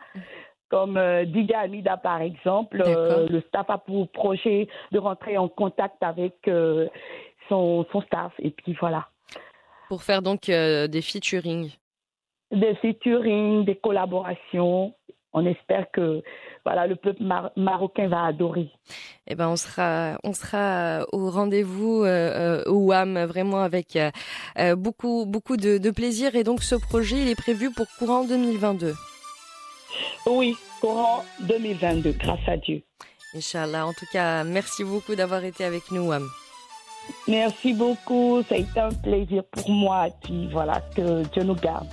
Comme 0.69 0.97
euh, 0.97 1.25
Didier 1.25 1.55
Amida 1.55 1.97
par 1.97 2.21
exemple. 2.21 2.83
Euh, 2.85 3.27
le 3.29 3.41
staff 3.41 3.69
a 3.69 3.77
pour 3.77 4.09
projet 4.09 4.67
de 4.91 4.99
rentrer 4.99 5.37
en 5.37 5.47
contact 5.47 6.01
avec 6.01 6.35
euh, 6.47 6.87
son, 7.49 7.85
son 7.91 8.01
staff. 8.01 8.31
Et 8.39 8.51
puis 8.51 8.75
voilà. 8.79 9.07
Pour 9.89 10.03
faire 10.03 10.21
donc 10.21 10.49
euh, 10.49 10.87
des 10.87 11.01
featuring 11.01 11.71
Des 12.51 12.75
featuring, 12.75 13.65
des 13.65 13.75
collaborations. 13.75 14.93
On 15.37 15.45
espère 15.45 15.91
que 15.91 16.23
voilà, 16.63 16.87
le 16.87 16.95
peuple 16.95 17.21
marocain 17.57 18.07
va 18.07 18.23
adorer. 18.23 18.69
Eh 19.27 19.35
ben, 19.35 19.49
on 19.49 19.57
sera, 19.57 20.17
on 20.23 20.31
sera 20.31 21.05
au 21.11 21.29
rendez-vous 21.29 22.05
euh, 22.05 22.63
au 22.67 22.87
WAM, 22.87 23.25
vraiment 23.25 23.61
avec 23.61 23.97
beaucoup, 24.77 25.25
beaucoup 25.27 25.57
de, 25.57 25.77
de, 25.77 25.91
plaisir. 25.91 26.35
Et 26.35 26.45
donc, 26.45 26.63
ce 26.63 26.75
projet, 26.75 27.17
il 27.17 27.27
est 27.27 27.35
prévu 27.35 27.69
pour 27.69 27.85
courant 27.99 28.23
2022. 28.23 28.93
Oui, 30.25 30.55
courant 30.81 31.23
2022, 31.41 32.11
grâce 32.13 32.39
à 32.47 32.57
Dieu. 32.57 32.81
Inch'Allah. 33.35 33.85
En 33.85 33.93
tout 33.93 34.05
cas, 34.11 34.43
merci 34.43 34.83
beaucoup 34.83 35.15
d'avoir 35.15 35.43
été 35.43 35.65
avec 35.65 35.91
nous, 35.91 36.07
WAM. 36.07 36.27
Merci 37.27 37.73
beaucoup. 37.73 38.41
Ça 38.47 38.55
a 38.55 38.57
été 38.59 38.79
un 38.79 38.91
plaisir 38.91 39.43
pour 39.51 39.69
moi. 39.69 40.07
Et 40.07 40.13
puis 40.23 40.47
voilà, 40.51 40.81
que 40.95 41.23
Dieu 41.33 41.43
nous 41.43 41.55
garde. 41.55 41.87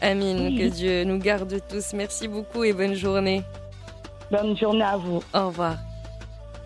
Amine, 0.00 0.58
que 0.58 0.68
Dieu 0.68 1.04
nous 1.04 1.18
garde 1.18 1.60
tous. 1.68 1.92
Merci 1.94 2.26
beaucoup 2.28 2.64
et 2.64 2.72
bonne 2.72 2.94
journée. 2.94 3.42
Bonne 4.30 4.56
journée 4.56 4.84
à 4.84 4.96
vous. 4.96 5.22
Au 5.32 5.46
revoir. 5.46 5.76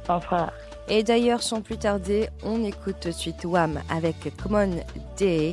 Au 0.08 0.14
revoir. 0.14 0.52
Et 0.88 1.02
d'ailleurs, 1.02 1.42
sans 1.42 1.60
plus 1.60 1.78
tarder, 1.78 2.28
on 2.42 2.64
écoute 2.64 2.96
tout 3.00 3.08
de 3.08 3.14
suite 3.14 3.44
Wham 3.44 3.80
avec 3.90 4.16
Common 4.42 4.70
Day 5.18 5.52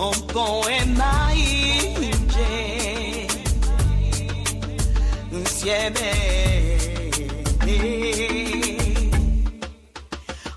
ongoen 0.00 0.92
naive 0.96 2.10
insieme 5.30 6.10
a 7.60 7.64
me 7.64 7.80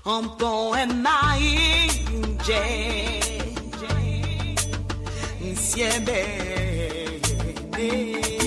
ongoen 0.04 0.90
naive 1.02 2.62
insieme 5.48 6.22
a 7.76 8.43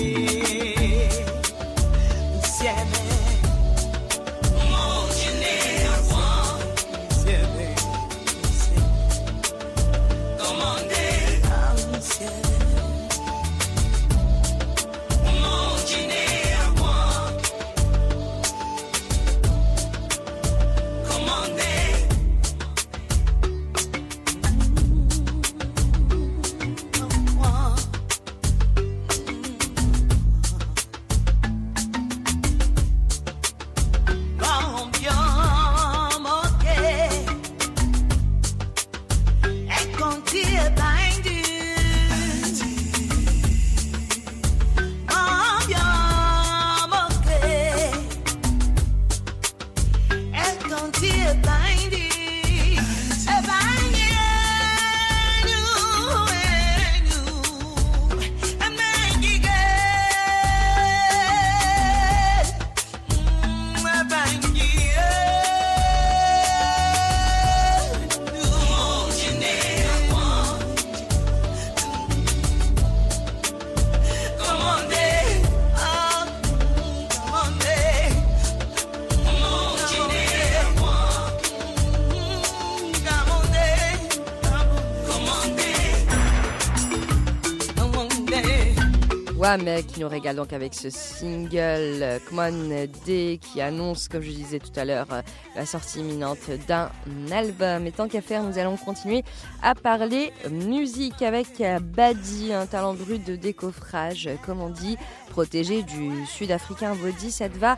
mais 89.56 89.82
qui 89.82 90.00
nous 90.00 90.08
régale 90.08 90.36
donc 90.36 90.52
avec 90.52 90.74
ce 90.74 90.90
single 90.90 92.02
euh, 92.02 92.18
Come 92.28 92.38
On 92.40 92.86
Day 93.06 93.38
qui 93.40 93.62
annonce, 93.62 94.08
comme 94.08 94.20
je 94.20 94.30
disais 94.30 94.58
tout 94.58 94.72
à 94.76 94.84
l'heure, 94.84 95.06
euh, 95.10 95.22
la 95.56 95.64
sortie 95.64 96.00
imminente 96.00 96.50
d'un 96.66 96.90
album. 97.30 97.86
Et 97.86 97.92
tant 97.92 98.08
qu'à 98.08 98.20
faire, 98.20 98.42
nous 98.42 98.58
allons 98.58 98.76
continuer 98.76 99.24
à 99.62 99.74
parler 99.74 100.32
musique 100.50 101.22
avec 101.22 101.62
Badi, 101.80 102.52
un 102.52 102.66
talent 102.66 102.94
brut 102.94 103.24
de 103.24 103.36
décoffrage, 103.36 104.28
comme 104.44 104.60
on 104.60 104.68
dit, 104.68 104.98
protégé 105.30 105.82
du 105.82 106.26
sud-africain 106.26 106.94
Body 106.94 107.30
Sadva. 107.30 107.76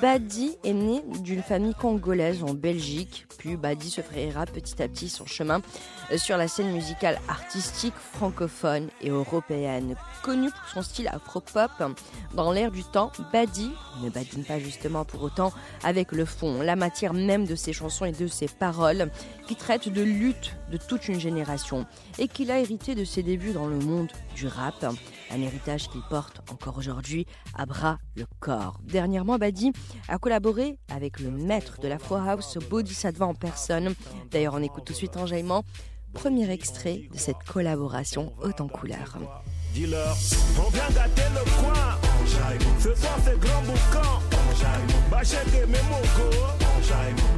Badi 0.00 0.56
est 0.62 0.72
né 0.72 1.02
d'une 1.20 1.42
famille 1.42 1.74
congolaise 1.74 2.44
en 2.44 2.54
Belgique, 2.54 3.26
puis 3.38 3.56
Badi 3.56 3.90
se 3.90 4.02
frayera 4.02 4.46
petit 4.46 4.80
à 4.82 4.88
petit 4.88 5.08
son 5.08 5.26
chemin 5.26 5.60
sur 6.16 6.36
la 6.36 6.48
scène 6.48 6.70
musicale 6.72 7.18
artistique 7.28 7.94
francophone 8.12 8.88
et 9.00 9.10
européenne. 9.10 9.96
Connu 10.22 10.50
pour 10.50 10.68
son 10.68 10.82
style 10.82 11.07
afro-pop, 11.08 11.70
dans 12.34 12.52
l'air 12.52 12.70
du 12.70 12.84
temps, 12.84 13.10
Badi 13.32 13.70
ne 14.02 14.10
badine 14.10 14.44
pas 14.44 14.58
justement 14.58 15.04
pour 15.04 15.22
autant 15.22 15.52
avec 15.82 16.12
le 16.12 16.24
fond, 16.24 16.62
la 16.62 16.76
matière 16.76 17.14
même 17.14 17.46
de 17.46 17.54
ses 17.54 17.72
chansons 17.72 18.04
et 18.04 18.12
de 18.12 18.26
ses 18.26 18.48
paroles, 18.48 19.10
qui 19.46 19.56
traitent 19.56 19.88
de 19.88 20.02
lutte 20.02 20.56
de 20.70 20.76
toute 20.76 21.08
une 21.08 21.20
génération 21.20 21.86
et 22.18 22.28
qu'il 22.28 22.50
a 22.50 22.58
hérité 22.58 22.94
de 22.94 23.04
ses 23.04 23.22
débuts 23.22 23.52
dans 23.52 23.66
le 23.66 23.78
monde 23.78 24.08
du 24.34 24.46
rap, 24.46 24.84
un 25.30 25.40
héritage 25.40 25.88
qu'il 25.88 26.02
porte 26.08 26.40
encore 26.50 26.78
aujourd'hui 26.78 27.26
à 27.56 27.66
bras 27.66 27.98
le 28.14 28.26
corps. 28.40 28.80
Dernièrement, 28.84 29.38
Badi 29.38 29.72
a 30.08 30.18
collaboré 30.18 30.78
avec 30.88 31.20
le 31.20 31.30
maître 31.30 31.80
de 31.80 31.88
la 31.88 31.98
House, 32.10 32.58
Bodhisattva 32.70 33.26
en 33.26 33.34
personne. 33.34 33.94
D'ailleurs, 34.30 34.54
on 34.54 34.62
écoute 34.62 34.84
tout 34.84 34.92
de 34.92 34.98
suite 34.98 35.16
Enjaillement, 35.16 35.64
premier 36.12 36.50
extrait 36.50 37.08
de 37.12 37.18
cette 37.18 37.42
collaboration 37.46 38.32
haute 38.42 38.60
en 38.60 38.68
couleur. 38.68 39.18
Dis-leur, 39.74 40.16
on 40.58 40.70
vient 40.70 40.90
gâter 40.94 41.28
le 41.34 41.44
coin. 41.62 41.98
Ce 42.78 42.94
soir 42.94 43.18
c'est 43.24 43.38
grand 43.38 43.62
boucan. 43.62 44.20
Bachek 45.10 45.48
et 45.54 45.66
Memoko. 45.66 46.28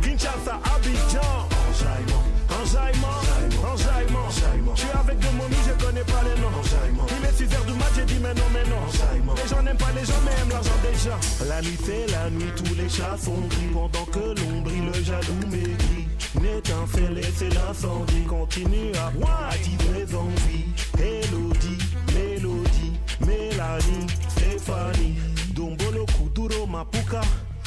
Kinshasa, 0.02 0.60
Abidjan. 0.74 1.48
Enjaillement, 2.62 3.20
enjaillement. 3.72 4.28
Je 4.74 4.80
suis 4.80 4.90
avec 4.90 5.18
deux 5.18 5.30
momies, 5.30 5.56
je 5.66 5.84
connais 5.84 6.04
pas 6.04 6.22
les 6.24 6.40
noms. 6.40 6.50
Il 7.08 7.26
est 7.26 7.36
6 7.36 7.54
heures 7.54 7.64
du 7.64 7.72
match, 7.74 7.94
j'ai 7.96 8.04
dit 8.04 8.18
mais 8.20 8.34
non, 8.34 8.48
mais 8.52 8.64
non. 8.68 9.34
Les 9.36 9.48
gens 9.48 9.62
n'aiment 9.62 9.76
pas 9.76 9.92
les 9.94 10.04
gens, 10.04 10.20
mais 10.24 10.32
aiment 10.40 10.50
l'argent 10.50 10.78
des 10.82 10.98
gens. 10.98 11.20
La 11.48 11.62
nuit 11.62 11.78
c'est 11.84 12.06
la 12.10 12.30
nuit, 12.30 12.52
tous 12.56 12.74
les 12.74 12.88
chats 12.88 13.16
sont 13.22 13.40
gris. 13.48 13.70
Pendant 13.72 14.04
que 14.06 14.40
l'ombre 14.40 14.64
brille, 14.64 14.82
le 14.92 15.02
jaloux 15.02 15.46
m'écrit. 15.50 16.06
N'étincelle, 16.40 17.20
c'est 17.36 17.52
l'incendie. 17.54 18.24
Continue 18.28 18.92
à 18.94 19.10
attirer 19.52 19.92
les 19.94 20.14
envies. 20.14 20.66
Mélodie, 20.98 21.39
Stéphanie, 24.28 25.16
Kuduro, 25.54 26.66
Mapuka. 26.66 27.20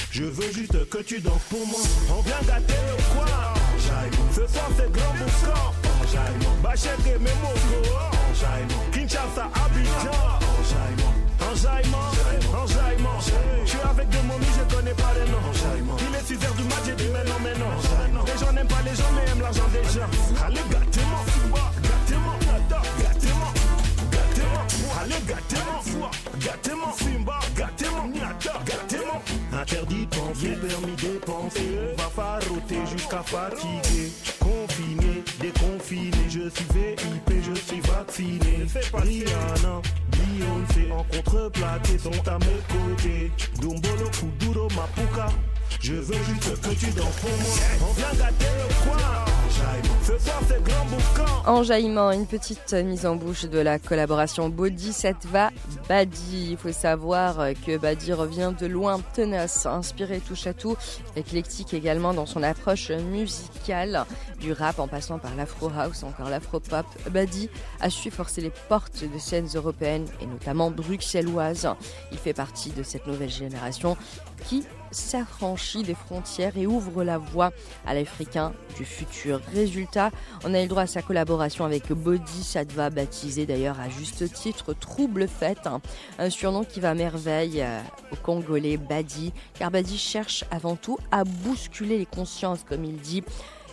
Je 0.10 0.24
veux 0.24 0.52
juste 0.52 0.90
que 0.90 0.98
tu 1.04 1.20
danses 1.22 1.44
pour 1.50 1.66
moi. 1.68 1.80
On 2.10 2.22
vient 2.22 2.42
gâter 2.48 2.74
le 2.88 2.96
coin. 3.14 3.26
Ce 4.32 4.48
soir 4.48 4.70
c'est 4.76 4.92
grand 4.92 5.14
Bouscan. 5.14 5.74
Bachek 6.64 7.00
et 7.06 7.20
Memoko. 7.20 7.80
Kinshasa, 8.92 9.50
Abidjan. 9.54 10.40
Enjaillement, 11.52 12.10
enjaillement. 12.64 13.20
Je 13.66 13.70
suis 13.70 13.80
avec 13.80 14.10
des 14.10 14.22
momies, 14.24 14.46
je 14.58 14.76
connais 14.76 14.94
pas 14.94 15.14
les 15.14 15.32
noms. 15.32 15.98
Il 16.00 16.16
est 16.16 16.26
6 16.26 16.34
h 16.34 16.56
du 16.58 16.64
match, 16.64 16.86
j'ai 16.86 16.96
dit 16.96 17.10
mais 17.14 17.24
non, 17.30 17.38
mais 17.44 17.54
non. 17.60 18.24
Les 18.26 18.38
gens 18.40 18.52
n'aiment 18.52 18.68
pas 18.68 18.82
les 18.84 18.96
gens, 18.96 19.12
mais 19.14 19.32
aiment 19.32 19.42
l'argent 19.42 19.68
des 19.72 19.84
gens. 19.94 20.10
Gâtez-moi, 25.34 25.82
foi, 25.82 26.12
gâtez-moi, 26.40 26.94
Simba, 26.96 27.40
gâtez-moi, 27.58 28.08
Niata, 28.08 28.54
gâtez-moi. 28.68 29.22
Interdit 29.52 30.08
penser, 30.08 30.56
permis 30.62 30.96
dépenser. 30.96 31.80
On 31.92 32.02
va 32.04 32.10
faroter 32.10 32.86
jusqu'à 32.92 33.24
fatiguer. 33.24 34.12
Confiné, 34.40 35.24
déconfiné, 35.40 36.18
je 36.30 36.50
suis 36.50 36.66
VIP, 36.76 37.44
je 37.44 37.56
suis 37.56 37.82
vacciné. 37.82 38.68
Rihanna, 38.94 39.82
Beyoncé 40.12 40.92
en 40.92 41.04
contreplaqué 41.04 41.98
sont 41.98 42.28
à 42.28 42.38
mes 42.38 42.62
côtés. 42.70 43.32
Dombolo, 43.60 44.10
Kuduro, 44.12 44.68
Mapuka. 44.76 45.30
Je 45.84 45.96
veux 45.96 46.14
juste 46.14 46.62
que 46.62 46.76
tu 46.76 46.86
danses 46.92 47.22
boucan. 50.90 51.44
Enjaillement, 51.46 52.12
une 52.12 52.26
petite 52.26 52.72
mise 52.72 53.06
en 53.06 53.18
bouche 53.18 53.44
de 53.44 53.60
la 53.60 53.80
collaboration 53.80 54.48
Bodhisattva 54.48 55.50
Badi. 55.90 56.52
Il 56.52 56.58
faut 56.58 56.72
savoir 56.72 57.50
que 57.66 57.78
Badi 57.78 58.14
revient 58.14 58.54
de 58.58 58.66
loin, 58.66 59.02
tenace, 59.14 59.66
inspiré 59.66 60.22
touche 60.22 60.48
à 60.48 60.54
tout, 60.54 60.78
éclectique 61.18 61.74
également 61.74 62.14
dans 62.14 62.26
son 62.26 62.44
approche 62.44 62.90
musicale, 62.90 64.06
du 64.40 64.54
rap 64.54 64.80
en 64.80 64.88
passant 64.88 65.20
par 65.20 65.36
l'afro 65.36 65.70
house, 65.78 66.04
encore 66.04 66.30
l'afro 66.30 66.62
pop. 66.62 66.86
Badi 67.12 67.50
a 67.82 67.90
su 67.90 68.10
forcer 68.10 68.40
les 68.40 68.54
portes 68.70 69.04
de 69.04 69.20
scènes 69.20 69.50
européennes 69.54 70.06
et 70.22 70.28
notamment 70.28 70.72
bruxelloises. 70.72 71.68
Il 72.14 72.18
fait 72.18 72.34
partie 72.34 72.70
de 72.70 72.84
cette 72.84 73.06
nouvelle 73.06 73.30
génération 73.30 73.98
qui 74.48 74.64
s'affranchit 74.94 75.84
des 75.84 75.96
frontières 75.96 76.58
et 76.58 76.68
ouvre 76.68 77.04
la 77.04 77.18
voie 77.18 77.52
à 77.86 77.94
l'Africain 77.94 78.54
du 78.78 78.86
futur. 78.86 79.42
Résultat, 79.54 80.12
on 80.44 80.54
a 80.54 80.60
eu 80.60 80.64
le 80.64 80.70
droit 80.70 80.84
à 80.84 80.88
sa 80.88 81.02
collaboration 81.02 81.66
avec 81.66 81.92
Bodhisattva, 81.92 82.90
baptisé 82.90 83.46
d'ailleurs 83.46 83.80
à 83.80 83.90
juste 83.90 84.32
titre 84.34 84.74
Trouble 84.74 85.28
Fête, 85.28 85.68
un 86.20 86.30
surnom 86.30 86.64
qui 86.64 86.80
va 86.80 86.92
à 86.92 86.94
merveille 86.94 87.62
euh, 87.62 87.80
au 88.12 88.16
Congolais 88.16 88.78
Badi, 88.78 89.34
car 89.56 89.72
Badi 89.72 89.98
cherche 89.98 90.44
avant 90.52 90.76
tout 90.76 90.98
à 91.12 91.24
bousculer 91.24 91.98
les 91.98 92.06
consciences, 92.06 92.64
comme 92.64 92.84
il 92.86 92.98
dit, 92.98 93.24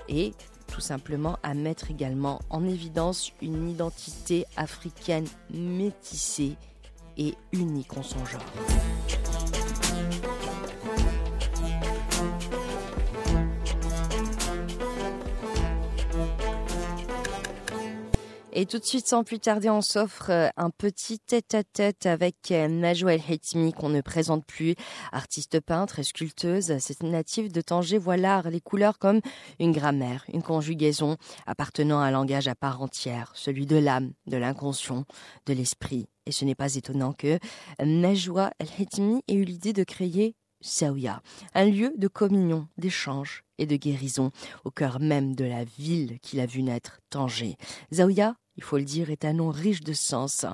et 0.09 0.33
tout 0.67 0.81
simplement 0.81 1.37
à 1.43 1.55
mettre 1.55 1.91
également 1.91 2.41
en 2.49 2.65
évidence 2.65 3.33
une 3.43 3.69
identité 3.69 4.47
africaine 4.57 5.27
métissée 5.53 6.57
et 7.17 7.35
unique 7.53 7.97
en 7.97 8.03
son 8.03 8.25
genre. 8.25 8.41
Et 18.53 18.67
tout 18.67 18.81
de 18.81 18.85
suite, 18.85 19.07
sans 19.07 19.23
plus 19.23 19.39
tarder, 19.39 19.71
on 19.71 19.81
s'offre 19.81 20.31
euh, 20.31 20.49
un 20.57 20.71
petit 20.71 21.21
tête-à-tête 21.21 22.07
avec 22.07 22.51
euh, 22.51 22.67
Najwa 22.67 23.15
El 23.15 23.21
Hetmi, 23.21 23.73
qu'on 23.73 23.91
ne 23.91 24.01
présente 24.01 24.45
plus. 24.45 24.75
Artiste 25.13 25.61
peintre 25.61 26.01
et 26.01 26.03
sculpteuse, 26.03 26.77
cette 26.79 27.05
native 27.05 27.53
de 27.53 27.61
Tanger 27.61 27.99
voit 27.99 28.17
l'art, 28.17 28.51
les 28.51 28.61
couleurs 28.61 28.99
comme 28.99 29.21
une 29.61 29.71
grammaire, 29.71 30.25
une 30.33 30.43
conjugaison 30.43 31.17
appartenant 31.47 32.01
à 32.01 32.07
un 32.07 32.11
langage 32.11 32.49
à 32.49 32.57
part 32.57 32.83
entière, 32.83 33.31
celui 33.37 33.67
de 33.67 33.77
l'âme, 33.77 34.13
de 34.27 34.37
l'inconscient, 34.37 35.05
de 35.47 35.53
l'esprit. 35.53 36.09
Et 36.27 36.33
ce 36.33 36.45
n'est 36.45 36.57
pas 36.57 36.75
étonnant 36.75 37.13
que 37.13 37.39
Najwa 37.81 38.51
El 38.59 38.69
Hetmi 38.81 39.23
ait 39.29 39.35
eu 39.35 39.45
l'idée 39.45 39.73
de 39.73 39.85
créer 39.85 40.35
Saouya, 40.61 41.23
un 41.55 41.65
lieu 41.65 41.95
de 41.97 42.09
communion, 42.09 42.69
d'échange 42.77 43.45
et 43.57 43.67
de 43.67 43.77
guérison 43.77 44.31
au 44.65 44.71
cœur 44.71 45.01
même 45.01 45.35
de 45.35 45.45
la 45.45 45.65
ville 45.65 46.19
qu'il 46.21 46.41
a 46.41 46.47
vu 46.47 46.63
naître, 46.63 47.01
Tanger. 47.09 47.57
Zaouya, 47.95 48.35
il 48.57 48.63
faut 48.63 48.79
le 48.79 48.85
dire, 48.85 49.11
est 49.11 49.25
un 49.25 49.33
nom 49.35 49.51
riche 49.51 49.81
de 49.81 49.93
sens 49.93 50.47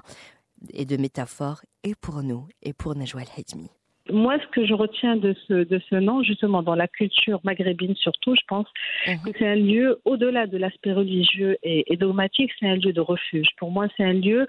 et 0.72 0.84
de 0.84 0.96
métaphores 0.96 1.60
et 1.84 1.94
pour 2.00 2.22
nous 2.22 2.46
et 2.62 2.72
pour 2.72 2.94
Najwa 2.96 3.22
El-Hedmi. 3.22 3.68
Moi, 4.08 4.38
ce 4.38 4.46
que 4.54 4.64
je 4.64 4.72
retiens 4.72 5.16
de 5.16 5.34
ce, 5.48 5.64
de 5.64 5.80
ce 5.90 5.96
nom, 5.96 6.22
justement, 6.22 6.62
dans 6.62 6.76
la 6.76 6.86
culture 6.86 7.40
maghrébine 7.42 7.96
surtout, 7.96 8.36
je 8.36 8.42
pense 8.46 8.68
Mhm. 9.08 9.18
que 9.24 9.30
c'est 9.36 9.48
un 9.48 9.56
lieu, 9.56 10.00
au-delà 10.04 10.46
de 10.46 10.56
l'aspect 10.58 10.92
religieux 10.92 11.56
et, 11.64 11.92
et 11.92 11.96
dogmatique, 11.96 12.52
c'est 12.60 12.68
un 12.68 12.76
lieu 12.76 12.92
de 12.92 13.00
refuge. 13.00 13.48
Pour 13.58 13.72
moi, 13.72 13.88
c'est 13.96 14.04
un 14.04 14.12
lieu 14.12 14.46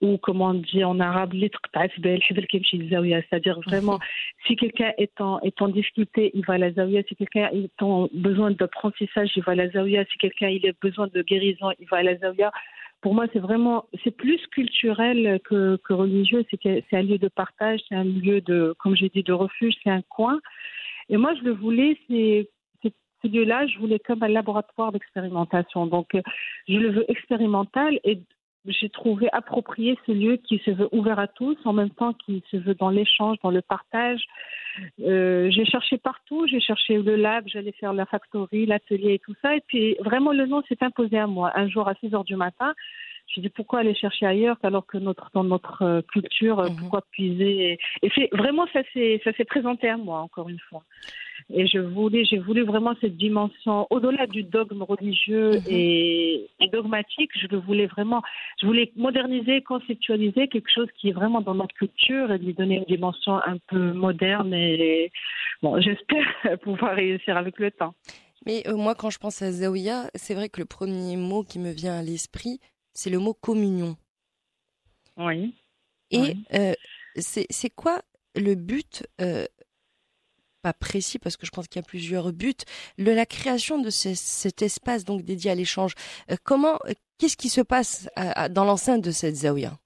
où, 0.00 0.18
comment 0.18 0.46
on 0.48 0.54
dit 0.54 0.82
en 0.82 0.98
arabe, 0.98 1.34
c'est-à-dire 3.30 3.60
vraiment, 3.60 3.98
si 4.46 4.56
quelqu'un 4.56 4.92
est 4.98 5.20
en, 5.20 5.38
est 5.40 5.62
en 5.62 5.68
difficulté, 5.68 6.32
il 6.34 6.44
va 6.44 6.54
à 6.54 6.58
la 6.58 6.72
zaouia. 6.72 7.02
Si 7.08 7.14
quelqu'un 7.14 7.48
est 7.52 7.80
en 7.82 8.08
besoin 8.12 8.50
d'apprentissage, 8.50 9.30
il 9.36 9.42
va 9.44 9.52
à 9.52 9.54
la 9.54 9.70
zaouia. 9.70 10.04
Si 10.10 10.18
quelqu'un 10.18 10.48
il 10.48 10.66
a 10.68 10.72
besoin 10.82 11.06
de 11.06 11.22
guérison, 11.22 11.70
il 11.78 11.86
va 11.88 11.98
à 11.98 12.02
la 12.02 12.16
zaouia. 12.18 12.50
Pour 13.06 13.14
moi, 13.14 13.26
c'est 13.32 13.38
vraiment, 13.38 13.84
c'est 14.02 14.10
plus 14.10 14.44
culturel 14.48 15.38
que, 15.44 15.78
religieux. 15.90 16.44
C'est 16.50 16.82
un 16.90 17.02
lieu 17.02 17.18
de 17.18 17.28
partage, 17.28 17.78
c'est 17.88 17.94
un 17.94 18.02
lieu 18.02 18.40
de, 18.40 18.74
comme 18.80 18.96
j'ai 18.96 19.08
dit, 19.10 19.22
de 19.22 19.32
refuge, 19.32 19.74
c'est 19.84 19.90
un 19.90 20.02
coin. 20.02 20.40
Et 21.08 21.16
moi, 21.16 21.32
je 21.36 21.42
le 21.42 21.52
voulais, 21.52 21.96
c'est- 22.08 22.50
ce 22.82 23.28
lieu-là, 23.28 23.68
je 23.68 23.78
voulais 23.78 24.00
comme 24.00 24.24
un 24.24 24.28
laboratoire 24.28 24.90
d'expérimentation. 24.90 25.86
Donc, 25.86 26.16
euh, 26.16 26.22
je 26.66 26.78
le 26.78 26.90
veux 26.90 27.08
expérimental 27.08 28.00
et 28.02 28.18
j'ai 28.68 28.88
trouvé 28.88 29.28
approprié 29.32 29.98
ce 30.06 30.12
lieu 30.12 30.36
qui 30.36 30.58
se 30.64 30.70
veut 30.70 30.88
ouvert 30.92 31.18
à 31.18 31.26
tous, 31.26 31.56
en 31.64 31.72
même 31.72 31.90
temps 31.90 32.12
qui 32.12 32.42
se 32.50 32.56
veut 32.56 32.74
dans 32.74 32.90
l'échange, 32.90 33.38
dans 33.42 33.50
le 33.50 33.62
partage. 33.62 34.22
Euh, 35.00 35.50
j'ai 35.50 35.64
cherché 35.64 35.98
partout, 35.98 36.46
j'ai 36.46 36.60
cherché 36.60 36.98
le 36.98 37.16
lab, 37.16 37.44
j'allais 37.46 37.72
faire 37.72 37.92
la 37.92 38.06
factory, 38.06 38.66
l'atelier 38.66 39.14
et 39.14 39.18
tout 39.18 39.34
ça. 39.42 39.56
Et 39.56 39.62
puis 39.66 39.96
vraiment 40.00 40.32
le 40.32 40.46
nom 40.46 40.62
s'est 40.68 40.82
imposé 40.82 41.18
à 41.18 41.26
moi. 41.26 41.52
Un 41.54 41.68
jour 41.68 41.88
à 41.88 41.94
6 41.94 42.14
heures 42.14 42.24
du 42.24 42.36
matin, 42.36 42.74
je 43.34 43.40
dit 43.40 43.48
pourquoi 43.48 43.80
aller 43.80 43.94
chercher 43.94 44.26
ailleurs 44.26 44.56
alors 44.62 44.86
que 44.86 44.98
notre 44.98 45.30
dans 45.34 45.44
notre 45.44 45.82
euh, 45.82 46.02
culture, 46.02 46.58
euh, 46.60 46.68
Mhm. 46.68 46.76
pourquoi 46.76 47.02
puiser 47.10 47.78
Et, 48.02 48.06
et 48.06 48.28
vraiment 48.32 48.66
ça 48.72 48.80
s'est 48.92 49.44
présenté 49.46 49.88
à 49.88 49.96
moi 49.96 50.20
encore 50.20 50.48
une 50.48 50.60
fois. 50.68 50.82
Et 51.52 51.66
je 51.66 51.78
voulais, 51.78 52.24
j'ai 52.24 52.38
voulu 52.38 52.62
vraiment 52.64 52.94
cette 53.00 53.16
dimension, 53.16 53.86
au-delà 53.90 54.26
du 54.26 54.42
dogme 54.42 54.82
religieux 54.82 55.56
Mhm. 55.56 55.62
et, 55.66 56.46
et 56.60 56.68
dogmatique, 56.68 57.30
je 57.40 57.46
le 57.48 57.58
voulais 57.58 57.86
vraiment, 57.86 58.22
je 58.60 58.66
voulais 58.66 58.90
moderniser, 58.96 59.60
conceptualiser 59.62 60.48
quelque 60.48 60.70
chose 60.70 60.88
qui 60.98 61.10
est 61.10 61.12
vraiment 61.12 61.42
dans 61.42 61.54
notre 61.54 61.74
culture 61.74 62.32
et 62.32 62.38
lui 62.38 62.54
donner 62.54 62.78
une 62.78 62.84
dimension 62.84 63.34
un 63.36 63.58
peu 63.68 63.92
moderne. 63.92 64.52
Et 64.54 65.12
bon, 65.62 65.78
j'espère 65.80 66.26
pouvoir 66.62 66.96
réussir 66.96 67.36
avec 67.36 67.58
le 67.58 67.70
temps. 67.70 67.94
Mais 68.46 68.62
euh, 68.66 68.76
moi, 68.76 68.94
quand 68.94 69.10
je 69.10 69.18
pense 69.18 69.42
à 69.42 69.50
Zaouia, 69.52 70.04
c'est 70.14 70.34
vrai 70.34 70.48
que 70.48 70.60
le 70.60 70.66
premier 70.66 71.16
mot 71.16 71.42
qui 71.42 71.58
me 71.58 71.70
vient 71.70 71.98
à 71.98 72.02
l'esprit, 72.02 72.60
c'est 72.96 73.10
le 73.10 73.18
mot 73.18 73.34
communion. 73.34 73.96
Oui. 75.16 75.54
Et 76.10 76.18
Oui. 76.20 76.44
euh, 76.54 76.74
c'est 77.18 77.70
quoi 77.70 78.02
le 78.34 78.54
but 78.54 79.06
euh, 79.20 79.46
pas 80.62 80.72
précis 80.72 81.18
parce 81.18 81.36
que 81.36 81.46
je 81.46 81.50
pense 81.52 81.68
qu'il 81.68 81.80
y 81.80 81.84
a 81.84 81.86
plusieurs 81.86 82.32
buts 82.32 82.54
de 82.98 83.10
la 83.12 83.24
création 83.26 83.78
de 83.80 83.90
ce- 83.90 84.14
cet 84.14 84.62
espace 84.62 85.04
donc 85.04 85.22
dédié 85.22 85.50
à 85.50 85.54
l'échange? 85.54 85.94
Euh, 86.30 86.36
comment 86.42 86.78
qu'est-ce 87.18 87.36
qui 87.36 87.48
se 87.48 87.60
passe 87.60 88.08
à- 88.16 88.42
à- 88.42 88.48
dans 88.48 88.64
l'enceinte 88.64 89.02
de 89.02 89.10
cette 89.10 89.36
zaouia 89.36 89.78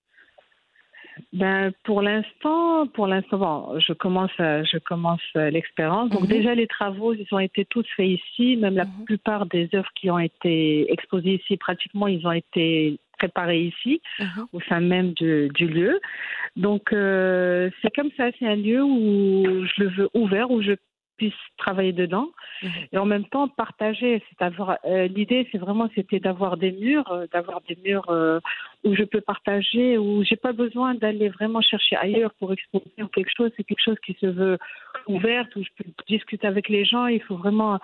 Ben, 1.33 1.73
pour 1.85 2.03
l'instant, 2.03 2.87
pour 2.89 3.07
l'instant, 3.07 3.39
bon, 3.39 3.79
je 3.79 3.93
commence, 3.93 4.31
je 4.39 4.79
commence 4.79 5.21
euh, 5.37 5.51
l'expérience. 5.51 6.11
Donc 6.11 6.23
Mhm. 6.23 6.29
déjà, 6.29 6.55
les 6.55 6.67
travaux, 6.67 7.15
ils 7.15 7.27
ont 7.33 7.39
été 7.39 7.65
tous 7.65 7.87
faits 7.97 8.09
ici. 8.09 8.57
Même 8.57 8.75
la 8.75 8.85
Mhm. 8.85 9.05
plupart 9.07 9.47
des 9.47 9.69
œuvres 9.75 9.91
qui 9.95 10.11
ont 10.11 10.19
été 10.19 10.91
exposées 10.93 11.35
ici, 11.35 11.57
pratiquement, 11.57 12.07
ils 12.07 12.27
ont 12.27 12.33
été 12.33 12.99
préparés 13.19 13.65
ici, 13.65 14.01
Mhm. 14.19 14.47
au 14.55 14.61
sein 14.63 14.81
même 14.81 15.13
du, 15.13 15.51
du 15.55 15.67
lieu. 15.69 16.01
Donc 16.57 16.93
euh, 16.93 17.71
c'est 17.81 17.95
comme 17.95 18.11
ça, 18.17 18.31
c'est 18.39 18.47
un 18.47 18.57
lieu 18.57 18.83
où 18.83 19.45
je 19.67 19.83
le 19.83 19.89
veux 19.91 20.09
ouvert, 20.15 20.51
où 20.51 20.63
je 20.63 20.73
puisse 21.21 21.43
travailler 21.65 21.93
dedans 22.05 22.29
Mhm. 22.63 22.71
et 22.93 22.99
en 23.05 23.09
même 23.15 23.27
temps 23.33 23.47
partager. 23.65 24.23
C'est 24.29 24.43
avoir 24.51 24.69
euh, 24.87 25.07
l'idée, 25.17 25.43
c'est 25.51 25.63
vraiment 25.67 25.89
c'était 25.95 26.23
d'avoir 26.27 26.53
des 26.65 26.73
murs, 26.85 27.11
euh, 27.13 27.27
d'avoir 27.33 27.59
des 27.69 27.77
murs 27.85 28.09
euh, 28.11 28.41
où 28.85 28.91
je 28.99 29.05
peux 29.13 29.21
partager, 29.33 29.87
où 30.05 30.09
j'ai 30.29 30.37
pas 30.47 30.55
besoin 30.65 30.91
d'aller 31.03 31.29
vraiment 31.39 31.61
chercher 31.73 31.97
ailleurs 32.07 32.33
pour 32.39 32.49
exposer 32.57 33.01
ou 33.07 33.09
quelque 33.17 33.33
chose. 33.37 33.51
C'est 33.57 33.65
quelque 33.69 33.87
chose 33.89 34.01
qui 34.07 34.15
se 34.23 34.27
veut 34.41 34.57
ouverte 35.15 35.51
où 35.57 35.63
je 35.69 35.73
peux 35.77 35.89
discuter 36.15 36.47
avec 36.55 36.67
les 36.75 36.85
gens. 36.91 37.07
Il 37.07 37.23
faut 37.27 37.37
vraiment. 37.45 37.79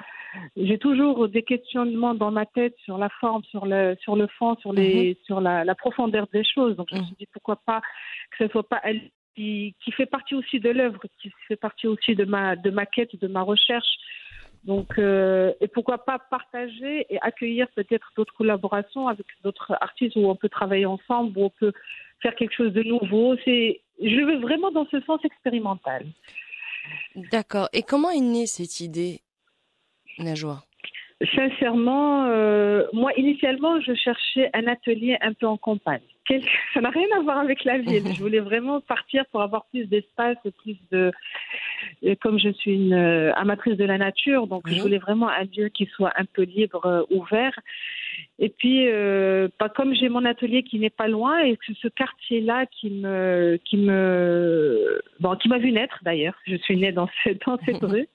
J'ai 0.68 0.78
toujours 0.86 1.28
des 1.36 1.42
questionnements 1.52 2.14
dans 2.14 2.32
ma 2.40 2.46
tête 2.58 2.74
sur 2.86 2.96
la 3.04 3.10
forme, 3.20 3.42
sur 3.52 3.64
le 3.72 3.96
sur 4.04 4.14
le 4.22 4.26
fond, 4.36 4.56
sur 4.62 4.72
les 4.72 5.18
sur 5.26 5.38
la, 5.46 5.54
la 5.70 5.74
profondeur 5.74 6.26
des 6.36 6.44
choses. 6.54 6.74
Donc 6.76 6.86
je 6.90 6.96
me 6.96 7.00
Mhm. 7.00 7.06
suis 7.08 7.16
dit 7.20 7.28
pourquoi 7.34 7.56
pas 7.70 7.80
que 8.30 8.36
ce 8.44 8.48
soit 8.52 8.68
pas 8.74 8.80
qui, 9.36 9.92
fait 9.92 10.06
partie 10.06 10.34
aussi 10.34 10.60
de 10.60 10.70
l'œuvre, 10.70 11.00
qui 11.20 11.30
fait 11.46 11.56
partie 11.56 11.86
aussi 11.86 12.14
de 12.14 12.24
ma 12.24 12.56
de 12.56 12.70
ma 12.70 12.86
quête, 12.86 13.14
de 13.20 13.28
ma 13.28 13.42
recherche. 13.42 13.98
Donc, 14.64 14.98
euh, 14.98 15.52
et 15.60 15.68
pourquoi 15.68 16.04
pas 16.04 16.18
partager 16.18 17.06
et 17.08 17.20
accueillir 17.20 17.68
peut-être 17.76 18.10
d'autres 18.16 18.34
collaborations 18.34 19.06
avec 19.06 19.26
d'autres 19.44 19.76
artistes 19.80 20.16
où 20.16 20.28
on 20.28 20.34
peut 20.34 20.48
travailler 20.48 20.86
ensemble, 20.86 21.38
où 21.38 21.44
on 21.44 21.50
peut 21.50 21.72
faire 22.20 22.34
quelque 22.34 22.54
chose 22.54 22.72
de 22.72 22.82
nouveau. 22.82 23.36
C'est, 23.44 23.80
je 24.02 24.20
veux 24.24 24.40
vraiment 24.40 24.72
dans 24.72 24.86
ce 24.90 25.00
sens 25.02 25.24
expérimental. 25.24 26.06
D'accord. 27.14 27.68
Et 27.72 27.82
comment 27.82 28.10
est 28.10 28.20
née 28.20 28.46
cette 28.46 28.80
idée, 28.80 29.20
Najwa? 30.18 30.64
Sincèrement, 31.34 32.26
euh, 32.26 32.84
moi 32.92 33.10
initialement, 33.16 33.80
je 33.80 33.94
cherchais 33.94 34.50
un 34.52 34.66
atelier 34.66 35.16
un 35.22 35.32
peu 35.32 35.46
en 35.46 35.56
campagne. 35.56 36.02
Ça 36.74 36.80
n'a 36.80 36.90
rien 36.90 37.06
à 37.16 37.20
voir 37.20 37.38
avec 37.38 37.64
la 37.64 37.78
ville. 37.78 38.02
Je 38.14 38.20
voulais 38.20 38.40
vraiment 38.40 38.80
partir 38.82 39.24
pour 39.32 39.40
avoir 39.40 39.64
plus 39.66 39.86
d'espace, 39.86 40.36
et 40.44 40.50
plus 40.50 40.76
de 40.90 41.12
comme 42.20 42.38
je 42.38 42.50
suis 42.50 42.74
une 42.74 42.92
euh, 42.92 43.32
amatrice 43.34 43.76
de 43.76 43.84
la 43.84 43.96
nature, 43.96 44.46
donc 44.46 44.68
je 44.68 44.80
voulais 44.80 44.98
vraiment 44.98 45.28
un 45.28 45.44
lieu 45.44 45.68
qui 45.68 45.86
soit 45.86 46.12
un 46.16 46.24
peu 46.24 46.42
libre, 46.42 46.84
euh, 46.84 47.02
ouvert. 47.10 47.58
Et 48.38 48.50
puis, 48.50 48.88
euh, 48.88 49.48
comme 49.74 49.94
j'ai 49.94 50.08
mon 50.08 50.24
atelier 50.24 50.62
qui 50.62 50.78
n'est 50.78 50.90
pas 50.90 51.08
loin 51.08 51.38
et 51.40 51.56
que 51.56 51.72
ce 51.74 51.88
quartier-là 51.88 52.66
qui 52.66 52.90
me, 52.90 53.58
qui 53.64 53.76
me, 53.78 55.00
bon, 55.20 55.36
qui 55.36 55.48
m'a 55.48 55.58
vu 55.58 55.72
naître 55.72 55.98
d'ailleurs. 56.02 56.34
Je 56.46 56.56
suis 56.56 56.76
née 56.76 56.92
dans 56.92 57.08
cette, 57.24 57.40
dans 57.46 57.58
cette 57.64 57.76
rue. 57.82 58.06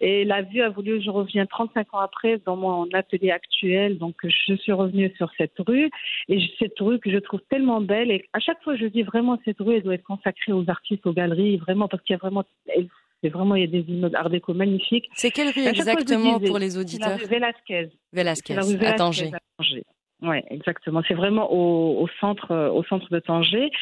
Et 0.00 0.24
la 0.24 0.42
vue 0.42 0.60
a 0.60 0.68
voulu 0.68 0.98
que 0.98 1.04
je 1.04 1.10
revienne 1.10 1.46
35 1.46 1.94
ans 1.94 2.00
après 2.00 2.40
dans 2.44 2.56
mon 2.56 2.88
atelier 2.92 3.30
actuel. 3.30 3.98
Donc, 3.98 4.16
je 4.24 4.54
suis 4.54 4.72
revenue 4.72 5.12
sur 5.16 5.30
cette 5.38 5.58
rue 5.58 5.90
et 6.28 6.40
cette 6.58 6.78
rue 6.78 6.98
que 6.98 7.10
je 7.10 7.18
trouve 7.18 7.40
tellement 7.48 7.80
belle. 7.80 8.10
Et 8.10 8.24
à 8.32 8.38
chaque 8.40 8.62
fois, 8.62 8.76
je 8.76 8.86
dis 8.86 9.02
vraiment 9.02 9.38
cette 9.44 9.58
rue, 9.60 9.76
elle 9.76 9.82
doit 9.82 9.94
être 9.94 10.02
consacrée 10.04 10.52
aux 10.52 10.68
artistes, 10.68 11.06
aux 11.06 11.12
galeries, 11.12 11.56
vraiment 11.56 11.88
parce 11.88 12.02
qu'il 12.02 12.14
y 12.14 12.16
a 12.16 12.18
vraiment, 12.18 12.44
elle- 12.68 12.88
c'est 13.22 13.28
vraiment, 13.30 13.54
il 13.54 13.60
y 13.62 13.64
a 13.64 13.68
des 13.82 13.84
immeubles 13.90 14.16
art 14.16 14.30
déco 14.30 14.52
magnifiques. 14.54 15.08
C'est 15.14 15.30
quelle 15.30 15.48
rue 15.50 15.66
À 15.66 15.70
exactement 15.70 16.38
disais, 16.38 16.48
pour 16.48 16.58
les 16.58 16.70
C'est 16.70 16.76
la 16.76 16.80
auditeurs 16.82 17.18
rue 17.18 17.26
Velasquez. 17.26 17.88
Velasquez, 18.12 18.54
la 18.54 18.62
rue 18.62 18.74
à 18.74 18.76
Velasquez 18.76 18.96
Tanger. 18.98 19.30
à 19.34 19.38
Tanger. 19.58 19.82
Oui, 20.24 20.36
exactement. 20.50 21.02
C'est 21.08 21.14
vraiment 21.14 21.52
au, 21.52 22.00
au 22.00 22.08
centre, 22.20 22.52
euh, 22.52 22.70
au 22.70 22.84
centre 22.84 23.08
de 23.10 23.18
Tanger, 23.18 23.72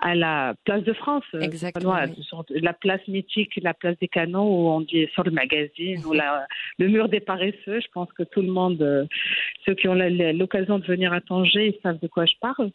à 0.00 0.14
la 0.14 0.54
place 0.64 0.82
de 0.82 0.94
France. 0.94 1.24
euh, 1.34 1.40
Exactement, 1.40 1.92
loin, 1.92 2.06
oui. 2.08 2.60
la 2.62 2.72
place 2.72 3.06
mythique, 3.06 3.52
la 3.62 3.74
place 3.74 3.94
des 4.00 4.08
canons, 4.08 4.46
où 4.48 4.68
on 4.70 4.80
dit 4.80 5.06
sur 5.12 5.24
le 5.24 5.30
magazine, 5.30 6.02
ou 6.06 6.12
la, 6.14 6.46
le 6.78 6.88
mur 6.88 7.10
des 7.10 7.20
paresseux. 7.20 7.80
Je 7.80 7.86
pense 7.92 8.10
que 8.14 8.22
tout 8.22 8.40
le 8.40 8.48
monde, 8.50 8.80
euh, 8.80 9.04
ceux 9.66 9.74
qui 9.74 9.86
ont 9.86 9.94
l'occasion 9.94 10.78
de 10.78 10.86
venir 10.86 11.12
à 11.12 11.20
Tanger, 11.20 11.66
ils 11.76 11.80
savent 11.82 12.00
de 12.00 12.08
quoi 12.08 12.24
je 12.24 12.34
parle. 12.40 12.70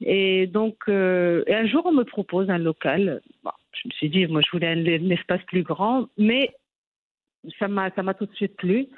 Et 0.00 0.48
donc, 0.48 0.76
euh, 0.88 1.44
et 1.46 1.54
un 1.54 1.66
jour, 1.68 1.82
on 1.86 1.92
me 1.92 2.02
propose 2.04 2.50
un 2.50 2.58
local. 2.58 3.20
Bon, 3.44 3.52
je 3.82 3.88
me 3.88 3.92
suis 3.92 4.08
dit, 4.08 4.26
moi, 4.26 4.40
je 4.44 4.50
voulais 4.50 4.68
un, 4.68 4.86
un 4.86 5.10
espace 5.10 5.42
plus 5.44 5.62
grand, 5.62 6.08
mais 6.16 6.50
ça 7.58 7.68
m'a, 7.68 7.90
ça 7.90 8.02
m'a 8.02 8.14
tout 8.14 8.26
de 8.26 8.34
suite 8.34 8.56
plu. 8.56 8.88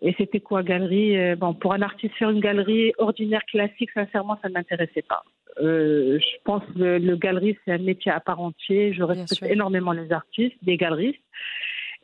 Et 0.00 0.14
c'était 0.16 0.40
quoi, 0.40 0.62
galerie 0.62 1.16
euh, 1.16 1.36
Bon, 1.36 1.54
pour 1.54 1.72
un 1.72 1.82
artiste 1.82 2.14
faire 2.14 2.30
une 2.30 2.40
galerie 2.40 2.92
ordinaire, 2.98 3.44
classique, 3.46 3.90
sincèrement, 3.92 4.38
ça 4.42 4.48
ne 4.48 4.54
m'intéressait 4.54 5.02
pas. 5.02 5.22
Euh, 5.60 6.18
je 6.20 6.36
pense 6.44 6.62
que 6.66 6.78
le, 6.78 6.98
le 6.98 7.16
galerie, 7.16 7.56
c'est 7.64 7.72
un 7.72 7.78
métier 7.78 8.12
à 8.12 8.20
part 8.20 8.40
entier. 8.40 8.92
Je 8.92 9.02
respecte 9.02 9.50
énormément 9.50 9.92
les 9.92 10.12
artistes, 10.12 10.56
les 10.64 10.76
galeristes. 10.76 11.20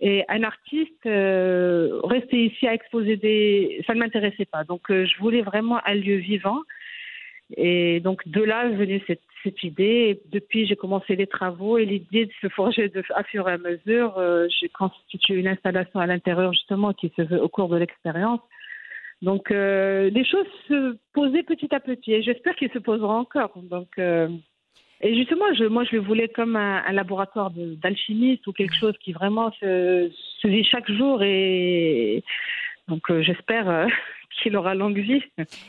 Et 0.01 0.25
un 0.29 0.43
artiste, 0.43 1.07
euh, 1.07 2.01
rester 2.03 2.47
ici 2.47 2.67
à 2.67 2.75
exposer 2.75 3.17
des... 3.17 3.83
Ça 3.87 3.95
ne 3.95 4.01
m'intéressait 4.01 4.45
pas. 4.45 4.65
Donc, 4.65 4.91
euh, 4.91 5.07
je 5.07 5.17
voulais 5.19 5.43
vraiment 5.43 5.81
un 5.87 5.95
lieu 5.95 6.17
vivant. 6.17 6.63
Et 7.57 8.01
donc, 8.01 8.27
de 8.27 8.43
là 8.43 8.67
est 8.67 8.75
venue 8.75 9.01
cette, 9.07 9.21
cette 9.45 9.63
idée. 9.63 10.21
Depuis, 10.33 10.67
j'ai 10.67 10.75
commencé 10.75 11.15
les 11.15 11.27
travaux 11.27 11.79
et 11.79 11.85
l'idée 11.85 12.27
de 12.27 12.33
se 12.41 12.49
forger 12.49 12.89
de, 12.89 13.03
à 13.15 13.23
fur 13.23 13.49
et 13.49 13.53
à 13.53 13.59
mesure. 13.59 14.19
euh, 14.19 14.49
j'ai 14.61 14.69
constitué 14.69 15.35
une 15.35 15.49
installation 15.49 16.01
à 16.01 16.07
l'intérieur, 16.07 16.53
justement, 16.53 16.93
qui 16.93 17.13
se 17.17 17.23
veut 17.23 17.41
au 17.41 17.49
cours 17.49 17.69
de 17.69 17.77
l'expérience. 17.77 18.41
Donc, 19.23 19.51
euh, 19.51 20.11
les 20.11 20.25
choses 20.25 20.47
se 20.69 20.97
posaient 21.13 21.45
petit 21.45 21.75
à 21.75 21.81
petit 21.81 22.13
et 22.13 22.23
j'espère 22.23 22.55
qu'ils 22.57 22.73
se 22.73 22.79
poseront 22.79 23.21
encore. 23.21 23.53
Donc, 23.57 23.89
euh, 23.99 24.29
et 25.01 25.15
justement, 25.15 25.47
moi, 25.71 25.85
je 25.85 25.97
le 25.97 26.01
voulais 26.01 26.29
comme 26.29 26.57
un, 26.57 26.93
laboratoire 26.93 27.51
d'alchimiste 27.55 28.47
ou 28.47 28.53
quelque 28.53 28.75
chose 28.75 28.95
qui 29.01 29.13
vraiment 29.13 29.51
se, 29.61 30.11
vit 30.45 30.65
chaque 30.65 30.91
jour. 30.91 31.23
Et 31.23 32.23
donc, 32.89 33.11
euh, 33.11 33.23
j'espère 33.23 33.87
qu'il 34.43 34.57
aura 34.57 34.75
longue 34.75 34.99
vie. 34.99 35.23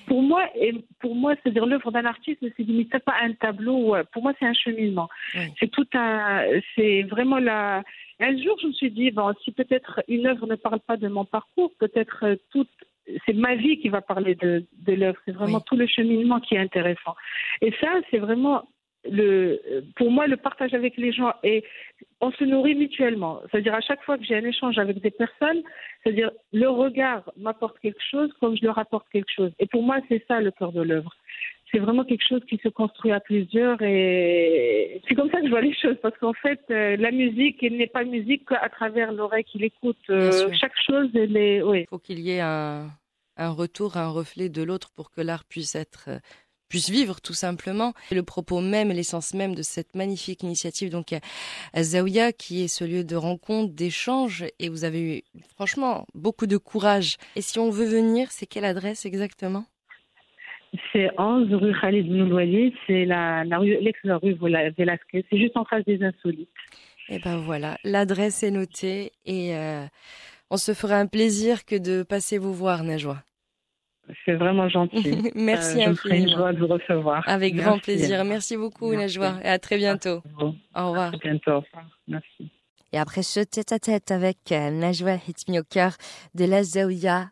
Pour 0.08 0.22
moi, 0.22 0.44
et 0.56 0.74
pour 1.00 1.16
moi, 1.16 1.36
c'est-à-dire 1.36 1.66
l'œuvre 1.66 1.92
d'un 1.92 2.06
artiste 2.06 2.42
ne 2.42 2.50
se 2.50 2.62
limite 2.62 2.98
pas 3.00 3.14
à 3.14 3.26
un 3.26 3.34
tableau. 3.34 3.96
Pour 4.12 4.24
moi, 4.24 4.34
c'est 4.40 4.46
un 4.46 4.54
cheminement. 4.54 5.10
Oui. 5.36 5.42
C'est 5.60 5.72
tout 5.72 5.88
un, 5.94 6.44
c'est 6.76 7.04
vraiment 7.04 7.40
la. 7.40 7.84
Un 8.20 8.38
jour, 8.42 8.58
je 8.62 8.68
me 8.68 8.72
suis 8.74 8.92
dit, 8.92 9.12
bon, 9.12 9.34
si 9.44 9.52
peut-être 9.52 10.02
une 10.08 10.26
œuvre 10.28 10.48
ne 10.48 10.56
parle 10.56 10.80
pas 10.80 10.96
de 10.96 11.08
mon 11.10 11.26
parcours, 11.26 11.72
peut-être 11.80 12.20
euh, 12.24 12.36
toute, 12.52 12.70
c'est 13.26 13.34
ma 13.34 13.56
vie 13.56 13.78
qui 13.80 13.90
va 13.90 14.00
parler 14.02 14.36
de, 14.36 14.66
de 14.88 14.94
l'œuvre. 14.94 15.18
C'est 15.26 15.34
vraiment 15.34 15.58
Oui. 15.58 15.64
tout 15.66 15.76
le 15.76 15.86
cheminement 15.86 16.40
qui 16.40 16.56
est 16.56 16.60
intéressant. 16.60 17.16
Et 17.62 17.74
ça, 17.82 17.90
c'est 18.10 18.20
vraiment 18.20 18.68
le, 19.10 19.84
pour 19.96 20.12
moi, 20.12 20.28
le 20.28 20.38
partage 20.38 20.74
avec 20.74 20.98
les 20.98 21.12
gens 21.12 21.34
et 21.44 21.64
on 22.22 22.32
se 22.32 22.44
nourrit 22.44 22.76
mutuellement. 22.76 23.42
C'est-à-dire 23.50 23.74
à 23.74 23.82
chaque 23.82 24.04
fois 24.04 24.18
que 24.18 24.24
j'ai 24.24 24.36
un 24.36 24.46
échange 24.46 24.78
avec 24.78 25.02
des 25.02 25.12
personnes, 25.12 25.62
c'est-à-dire 26.04 26.32
le 26.54 26.70
regard 26.70 27.32
m'apporte 27.38 27.80
quelque 27.80 28.02
chose 28.12 28.32
comme 28.40 28.58
je 28.58 28.64
leur 28.66 28.78
apporte 28.78 29.08
quelque 29.10 29.32
chose. 29.36 29.52
Et 29.60 29.68
pour 29.68 29.84
moi, 29.84 29.98
c'est 30.10 30.24
ça 30.28 30.42
le 30.42 30.52
cœur 30.52 30.72
de 30.72 30.82
l'œuvre. 30.82 31.14
C'est 31.72 31.80
vraiment 31.80 32.06
quelque 32.06 32.26
chose 32.28 32.42
qui 32.48 32.58
se 32.58 32.70
construit 32.70 33.12
à 33.12 33.20
plusieurs 33.20 33.82
et 33.82 35.02
c'est 35.08 35.16
comme 35.16 35.30
ça 35.32 35.40
que 35.40 35.46
je 35.46 35.52
vois 35.52 35.62
les 35.62 35.76
choses 35.76 35.98
parce 36.02 36.18
qu'en 36.20 36.34
fait, 36.34 36.62
euh, 36.70 36.96
la 36.96 37.12
musique, 37.12 37.62
elle 37.64 37.78
n'est 37.78 37.88
pas 37.88 38.04
musique 38.04 38.48
qu'à 38.48 38.70
travers 38.70 39.12
l'oreille 39.12 39.44
qui 39.44 39.58
l'écoute. 39.58 39.98
Euh, 40.10 40.50
chaque 40.54 40.78
chose, 40.86 41.10
elle 41.16 41.36
est, 41.36 41.62
oui. 41.64 41.82
Il 41.82 41.88
faut 41.88 42.00
qu'il 42.00 42.20
y 42.20 42.32
ait 42.32 42.40
un, 42.40 42.88
un 43.38 43.50
retour, 43.50 43.98
un 43.98 44.10
reflet 44.10 44.50
de 44.50 44.64
l'autre 44.64 44.92
pour 44.96 45.12
que 45.12 45.22
l'art 45.22 45.44
puisse 45.44 45.76
être 45.76 46.06
euh, 46.08 46.20
puisse 46.70 46.90
vivre 46.90 47.22
tout 47.22 47.34
simplement. 47.34 47.94
Le 48.12 48.24
propos 48.24 48.62
même, 48.62 48.90
l'essence 48.90 49.34
même 49.34 49.56
de 49.56 49.62
cette 49.62 49.96
magnifique 49.96 50.44
initiative, 50.44 50.90
donc 50.90 51.14
à 51.74 51.84
Zaouia, 51.84 52.32
qui 52.32 52.64
est 52.64 52.68
ce 52.68 52.84
lieu 52.84 53.04
de 53.04 53.16
rencontre, 53.16 53.74
d'échange, 53.74 54.46
et 54.60 54.70
vous 54.70 54.84
avez 54.84 55.18
eu 55.18 55.22
franchement 55.56 56.06
beaucoup 56.14 56.48
de 56.48 56.58
courage. 56.58 57.18
Et 57.36 57.42
si 57.42 57.60
on 57.60 57.70
veut 57.70 57.86
venir, 57.86 58.32
c'est 58.32 58.46
quelle 58.46 58.66
adresse 58.66 59.06
exactement? 59.06 59.66
C'est 60.92 61.10
11 61.18 61.54
rue 61.54 61.74
Khalid 61.80 62.10
Noulouali, 62.10 62.74
c'est 62.86 63.06
la, 63.06 63.44
la 63.46 63.60
rue, 63.60 63.78
l'ex-rue 63.80 64.34
Velasquez, 64.78 65.26
c'est 65.30 65.38
juste 65.38 65.56
en 65.56 65.64
face 65.64 65.86
des 65.86 66.04
Insolites. 66.04 66.50
Eh 67.08 67.20
ben 67.20 67.38
voilà, 67.38 67.78
l'adresse 67.84 68.44
est 68.44 68.52
notée 68.52 69.12
et 69.26 69.56
euh, 69.56 69.86
on 70.50 70.58
se 70.58 70.74
fera 70.74 70.96
un 70.96 71.08
plaisir 71.08 71.64
que 71.66 71.76
de 71.76 72.04
passer 72.04 72.38
vous 72.38 72.54
voir, 72.54 72.84
Najwa. 72.84 73.24
C'est 74.26 74.36
vraiment 74.36 74.70
gentil. 74.70 75.32
Merci 75.36 75.84
Euh, 75.86 75.96
ferai 75.96 76.18
une 76.18 76.24
infiniment. 76.24 76.38
joie 76.38 76.54
de 76.54 76.60
vous 76.60 76.68
recevoir. 76.68 77.24
Avec 77.28 77.54
Merci. 77.56 77.66
grand 77.70 77.80
plaisir. 77.80 78.24
Merci 78.26 78.56
beaucoup, 78.58 78.90
Merci. 78.92 79.20
Najwa, 79.20 79.40
et 79.44 79.48
à 79.50 79.60
très 79.60 79.78
bientôt. 79.78 80.22
Au 80.40 80.88
revoir. 80.90 81.14
à 81.14 81.18
bientôt. 81.18 81.52
Au 81.52 81.60
revoir. 81.62 81.86
Merci. 82.08 82.52
Et 82.94 82.98
après 82.98 83.24
ce 83.24 83.40
tête-à-tête 83.42 84.12
avec 84.12 84.38
euh, 84.52 84.70
Najwa 84.70 85.16
Hitmi 85.28 85.60
au 85.60 85.64
cœur 85.64 85.98
de 86.36 86.46
la 86.46 86.64
Zaouia, 86.64 87.30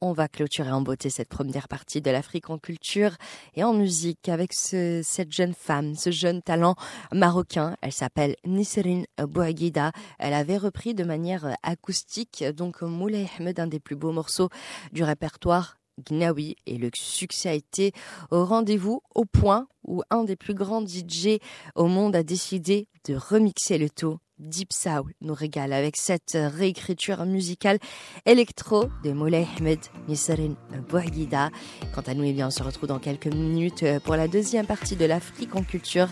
on 0.00 0.12
va 0.12 0.28
clôturer 0.28 0.70
en 0.70 0.80
beauté 0.80 1.10
cette 1.10 1.28
première 1.28 1.66
partie 1.66 2.00
de 2.00 2.10
l'Afrique 2.12 2.48
en 2.50 2.58
culture 2.58 3.16
et 3.56 3.64
en 3.64 3.74
musique 3.74 4.28
avec 4.28 4.52
ce- 4.52 5.00
cette 5.02 5.32
jeune 5.32 5.54
femme, 5.54 5.96
ce 5.96 6.12
jeune 6.12 6.40
talent 6.40 6.76
marocain. 7.12 7.74
Elle 7.82 7.90
s'appelle 7.92 8.36
Nisrine 8.46 9.06
Bouaguida. 9.20 9.90
Elle 10.20 10.34
avait 10.34 10.56
repris 10.56 10.94
de 10.94 11.02
manière 11.02 11.46
euh, 11.46 11.52
acoustique 11.64 12.44
donc 12.56 12.82
Moulay 12.82 13.26
Ahmed, 13.40 13.58
un 13.58 13.66
des 13.66 13.80
plus 13.80 13.96
beaux 13.96 14.12
morceaux 14.12 14.48
du 14.92 15.02
répertoire 15.02 15.74
Gnawi 16.10 16.56
et 16.66 16.78
le 16.78 16.90
succès 16.94 17.48
a 17.48 17.54
été 17.54 17.92
au 18.30 18.44
rendez-vous 18.44 19.02
au 19.14 19.24
point 19.24 19.66
où 19.84 20.02
un 20.10 20.24
des 20.24 20.36
plus 20.36 20.54
grands 20.54 20.84
DJ 20.84 21.38
au 21.74 21.86
monde 21.86 22.14
a 22.14 22.22
décidé 22.22 22.88
de 23.06 23.14
remixer 23.14 23.78
le 23.78 23.88
tout. 23.90 24.18
Deep 24.38 24.72
Soul 24.72 25.12
nous 25.20 25.34
régale 25.34 25.72
avec 25.72 25.96
cette 25.96 26.36
réécriture 26.36 27.24
musicale 27.26 27.78
électro 28.24 28.84
de 29.02 29.10
Moulay 29.12 29.46
Ahmed 29.58 29.80
Nisrin 30.06 30.54
Bouaguida. 30.88 31.50
Quant 31.92 32.02
à 32.06 32.14
nous, 32.14 32.24
eh 32.24 32.32
bien, 32.32 32.46
on 32.46 32.50
se 32.50 32.62
retrouve 32.62 32.88
dans 32.88 33.00
quelques 33.00 33.26
minutes 33.26 33.84
pour 34.04 34.14
la 34.14 34.28
deuxième 34.28 34.66
partie 34.66 34.96
de 34.96 35.04
l'Afrique 35.06 35.56
en 35.56 35.62
culture 35.62 36.08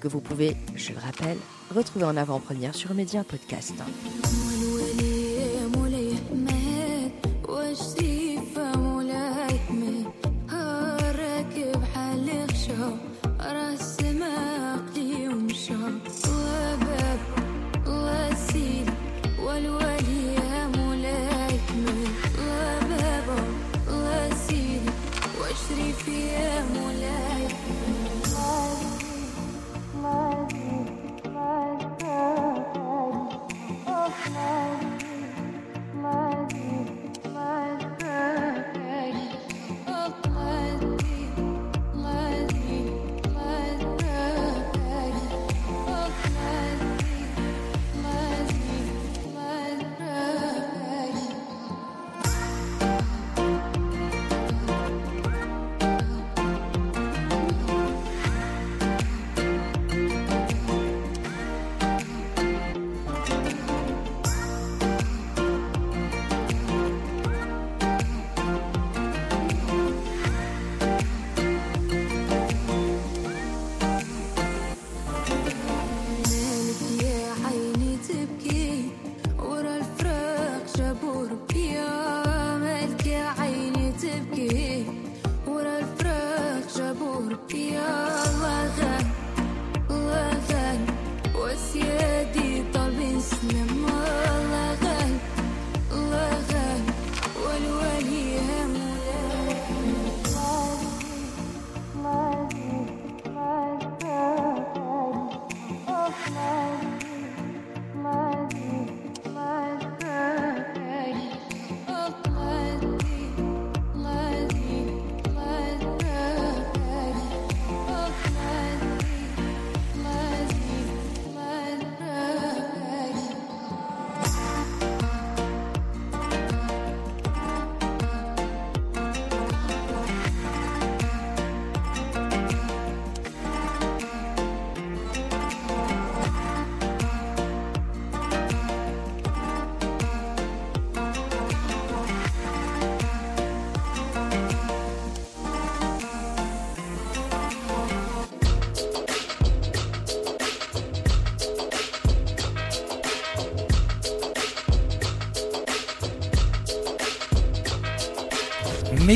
que 0.00 0.08
vous 0.08 0.20
pouvez, 0.20 0.56
je 0.76 0.92
le 0.92 0.98
rappelle, 0.98 1.38
retrouver 1.74 2.04
en 2.04 2.16
avant-première 2.16 2.74
sur 2.74 2.92
Média 2.94 3.24
Podcast. 3.24 3.74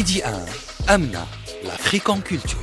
Mehdi 0.04 0.22
1, 0.22 0.32
Amna, 0.88 1.26
l'Afrique 1.64 2.10
en 2.10 2.20
culture. 2.20 2.58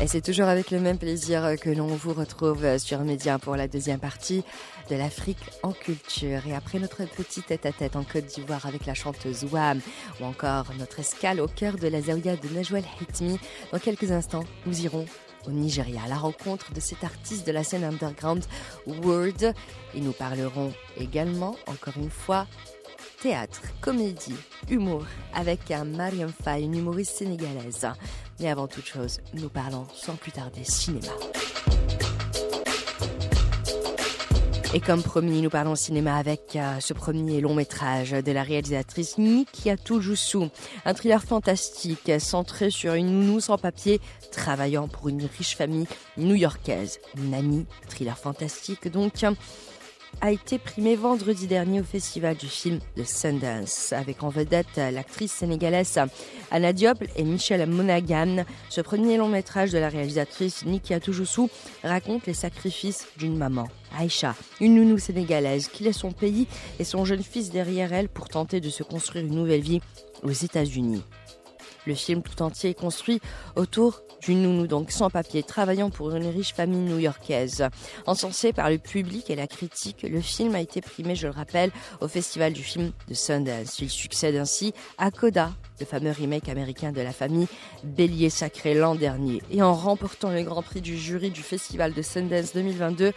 Et 0.00 0.06
c'est 0.06 0.20
toujours 0.20 0.46
avec 0.46 0.70
le 0.70 0.78
même 0.78 0.96
plaisir 0.96 1.56
que 1.60 1.70
l'on 1.70 1.88
vous 1.88 2.12
retrouve 2.12 2.78
sur 2.78 3.00
Média 3.00 3.40
pour 3.40 3.56
la 3.56 3.66
deuxième 3.66 3.98
partie 3.98 4.44
de 4.88 4.94
l'Afrique 4.94 5.42
en 5.64 5.72
culture. 5.72 6.46
Et 6.46 6.54
après 6.54 6.78
notre 6.78 7.04
petit 7.04 7.42
tête-à-tête 7.42 7.96
en 7.96 8.04
Côte 8.04 8.26
d'Ivoire 8.26 8.64
avec 8.64 8.86
la 8.86 8.94
chanteuse 8.94 9.44
Wam, 9.50 9.80
ou 10.20 10.24
encore 10.24 10.66
notre 10.78 11.00
escale 11.00 11.40
au 11.40 11.48
cœur 11.48 11.78
de 11.78 11.88
la 11.88 12.02
Zaouia 12.02 12.36
de 12.36 12.48
Najwal 12.54 12.84
Hitmi, 13.00 13.40
dans 13.72 13.80
quelques 13.80 14.12
instants, 14.12 14.44
nous 14.66 14.82
irons 14.82 15.06
au 15.48 15.50
Nigeria 15.50 16.02
à 16.04 16.08
la 16.08 16.16
rencontre 16.16 16.72
de 16.72 16.78
cet 16.78 17.02
artiste 17.02 17.44
de 17.44 17.50
la 17.50 17.64
scène 17.64 17.82
underground 17.82 18.44
Word. 18.86 19.52
Et 19.94 20.00
nous 20.00 20.12
parlerons 20.12 20.72
également, 20.96 21.56
encore 21.66 21.94
une 21.96 22.10
fois, 22.10 22.46
théâtre, 23.20 23.62
comédie, 23.80 24.36
humour 24.68 25.04
avec 25.34 25.70
un 25.70 25.84
Mariam 25.84 26.32
Faye, 26.42 26.64
une 26.64 26.76
humoriste 26.76 27.16
sénégalaise. 27.16 27.86
Mais 28.40 28.50
avant 28.50 28.66
toute 28.66 28.86
chose, 28.86 29.20
nous 29.34 29.48
parlons 29.48 29.86
sans 29.94 30.14
plus 30.16 30.32
tarder 30.32 30.64
cinéma. 30.64 31.12
Et 34.74 34.80
comme 34.80 35.02
promis, 35.02 35.40
nous 35.40 35.48
parlons 35.48 35.74
cinéma 35.74 36.16
avec 36.16 36.54
euh, 36.54 36.80
ce 36.80 36.92
premier 36.92 37.40
long 37.40 37.54
métrage 37.54 38.10
de 38.10 38.32
la 38.32 38.42
réalisatrice 38.42 39.16
Nikiatou 39.16 40.02
Joussou. 40.02 40.50
Un 40.84 40.92
thriller 40.92 41.22
fantastique 41.22 42.12
centré 42.18 42.68
sur 42.70 42.92
une 42.92 43.06
nounou 43.06 43.40
sans 43.40 43.56
papier 43.56 44.00
travaillant 44.32 44.86
pour 44.86 45.08
une 45.08 45.24
riche 45.38 45.56
famille 45.56 45.86
new-yorkaise. 46.18 46.98
Nani, 47.16 47.64
thriller 47.88 48.18
fantastique 48.18 48.88
donc 48.90 49.24
a 50.20 50.30
été 50.30 50.58
primé 50.58 50.96
vendredi 50.96 51.46
dernier 51.46 51.80
au 51.80 51.84
festival 51.84 52.36
du 52.36 52.46
film 52.46 52.78
de 52.96 53.04
Sundance, 53.04 53.92
avec 53.92 54.22
en 54.22 54.28
vedette 54.28 54.76
l'actrice 54.76 55.32
sénégalaise 55.32 55.98
Anna 56.50 56.72
Diop 56.72 57.04
et 57.16 57.24
Michel 57.24 57.68
Monaghan. 57.68 58.44
Ce 58.68 58.80
premier 58.80 59.16
long 59.16 59.28
métrage 59.28 59.72
de 59.72 59.78
la 59.78 59.88
réalisatrice 59.88 60.64
Nikia 60.64 61.00
Toujoussou 61.00 61.50
raconte 61.82 62.26
les 62.26 62.34
sacrifices 62.34 63.06
d'une 63.16 63.36
maman, 63.36 63.68
Aïcha, 63.98 64.34
une 64.60 64.76
nounou 64.76 64.98
sénégalaise 64.98 65.68
qui 65.68 65.84
laisse 65.84 65.98
son 65.98 66.12
pays 66.12 66.46
et 66.78 66.84
son 66.84 67.04
jeune 67.04 67.22
fils 67.22 67.50
derrière 67.50 67.92
elle 67.92 68.08
pour 68.08 68.28
tenter 68.28 68.60
de 68.60 68.70
se 68.70 68.82
construire 68.82 69.24
une 69.24 69.34
nouvelle 69.34 69.60
vie 69.60 69.80
aux 70.22 70.30
États-Unis. 70.30 71.02
Le 71.86 71.94
film 71.94 72.22
tout 72.22 72.42
entier 72.42 72.70
est 72.70 72.74
construit 72.74 73.20
autour 73.54 74.02
d'une 74.22 74.42
nounou 74.42 74.66
donc 74.66 74.90
sans 74.90 75.10
papier, 75.10 75.42
travaillant 75.42 75.90
pour 75.90 76.14
une 76.14 76.26
riche 76.26 76.52
famille 76.52 76.80
new-yorkaise. 76.80 77.68
Encensé 78.06 78.52
par 78.52 78.70
le 78.70 78.78
public 78.78 79.30
et 79.30 79.36
la 79.36 79.46
critique, 79.46 80.02
le 80.02 80.20
film 80.20 80.54
a 80.54 80.60
été 80.60 80.80
primé, 80.80 81.14
je 81.14 81.26
le 81.26 81.32
rappelle, 81.32 81.70
au 82.00 82.08
Festival 82.08 82.52
du 82.52 82.62
film 82.62 82.92
de 83.08 83.14
Sundance. 83.14 83.78
Il 83.78 83.90
succède 83.90 84.36
ainsi 84.36 84.72
à 84.98 85.10
Coda, 85.10 85.52
le 85.78 85.86
fameux 85.86 86.10
remake 86.10 86.48
américain 86.48 86.92
de 86.92 87.00
la 87.00 87.12
famille 87.12 87.46
Bélier 87.84 88.30
Sacré 88.30 88.74
l'an 88.74 88.94
dernier. 88.94 89.42
Et 89.50 89.62
en 89.62 89.74
remportant 89.74 90.30
le 90.30 90.42
Grand 90.42 90.62
Prix 90.62 90.80
du 90.80 90.96
jury 90.96 91.30
du 91.30 91.42
Festival 91.42 91.92
de 91.92 92.02
Sundance 92.02 92.52
2022, 92.54 93.12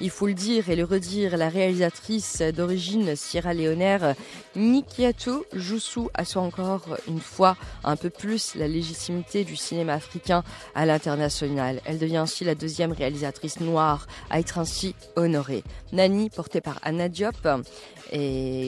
il 0.00 0.10
faut 0.10 0.26
le 0.26 0.34
dire 0.34 0.70
et 0.70 0.76
le 0.76 0.84
redire, 0.84 1.36
la 1.36 1.48
réalisatrice 1.48 2.42
d'origine 2.42 3.14
sierra-léonaire 3.16 4.14
Nikiato 4.56 5.46
Joussou 5.52 6.10
assoit 6.14 6.42
encore 6.42 6.96
une 7.08 7.20
fois 7.20 7.56
un 7.84 7.96
peu 7.96 8.10
plus 8.10 8.54
la 8.54 8.68
légitimité 8.68 9.44
du 9.44 9.56
cinéma 9.56 9.94
africain 9.94 10.42
à 10.74 10.86
l'international. 10.86 11.80
Elle 11.84 11.98
devient 11.98 12.18
ainsi 12.18 12.44
la 12.44 12.54
deuxième 12.54 12.92
réalisatrice 12.92 13.60
noire 13.60 14.06
à 14.30 14.40
être 14.40 14.58
ainsi 14.58 14.94
honorée. 15.16 15.64
Nani, 15.92 16.30
portée 16.30 16.60
par 16.60 16.78
Anna 16.82 17.08
Diop, 17.08 17.48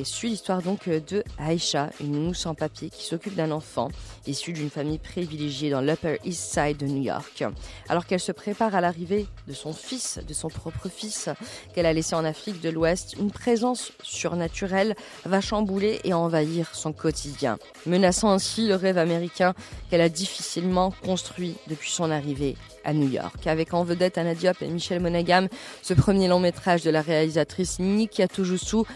suit 0.04 0.28
l'histoire 0.30 0.62
donc 0.62 0.88
de 0.88 1.22
Aïcha, 1.38 1.90
une 2.00 2.12
nounou 2.12 2.34
sans 2.34 2.54
papier 2.54 2.90
qui 2.90 3.04
s'occupe 3.04 3.34
d'un 3.34 3.50
enfant 3.50 3.88
issu 4.26 4.52
d'une 4.52 4.70
famille 4.70 4.98
privilégiée 4.98 5.70
dans 5.70 5.82
l'Upper 5.82 6.18
East 6.24 6.54
Side 6.54 6.78
de 6.78 6.86
New 6.86 7.02
York. 7.02 7.44
Alors 7.88 8.06
qu'elle 8.06 8.20
se 8.20 8.32
prépare 8.32 8.74
à 8.74 8.80
l'arrivée 8.80 9.26
de 9.46 9.52
son 9.52 9.72
fils, 9.72 10.18
de 10.26 10.32
son 10.32 10.48
propre 10.48 10.88
fils, 10.88 11.13
qu'elle 11.74 11.86
a 11.86 11.92
laissé 11.92 12.14
en 12.14 12.24
Afrique 12.24 12.60
de 12.60 12.70
l'Ouest, 12.70 13.14
une 13.18 13.30
présence 13.30 13.92
surnaturelle 14.02 14.94
va 15.24 15.40
chambouler 15.40 16.00
et 16.04 16.14
envahir 16.14 16.74
son 16.74 16.92
quotidien, 16.92 17.58
menaçant 17.86 18.30
ainsi 18.30 18.66
le 18.66 18.74
rêve 18.74 18.98
américain 18.98 19.54
qu'elle 19.90 20.00
a 20.00 20.08
difficilement 20.08 20.92
construit 21.04 21.56
depuis 21.68 21.90
son 21.90 22.10
arrivée 22.10 22.56
à 22.84 22.92
New 22.92 23.08
York. 23.08 23.46
Avec 23.46 23.74
en 23.74 23.84
vedette 23.84 24.18
Anna 24.18 24.34
Diop 24.34 24.62
et 24.62 24.68
Michel 24.68 25.00
Monaghan, 25.00 25.48
ce 25.82 25.94
premier 25.94 26.28
long 26.28 26.40
métrage 26.40 26.82
de 26.82 26.90
la 26.90 27.02
réalisatrice 27.02 27.78
Nikia 27.78 28.28
Toujoussou 28.28 28.86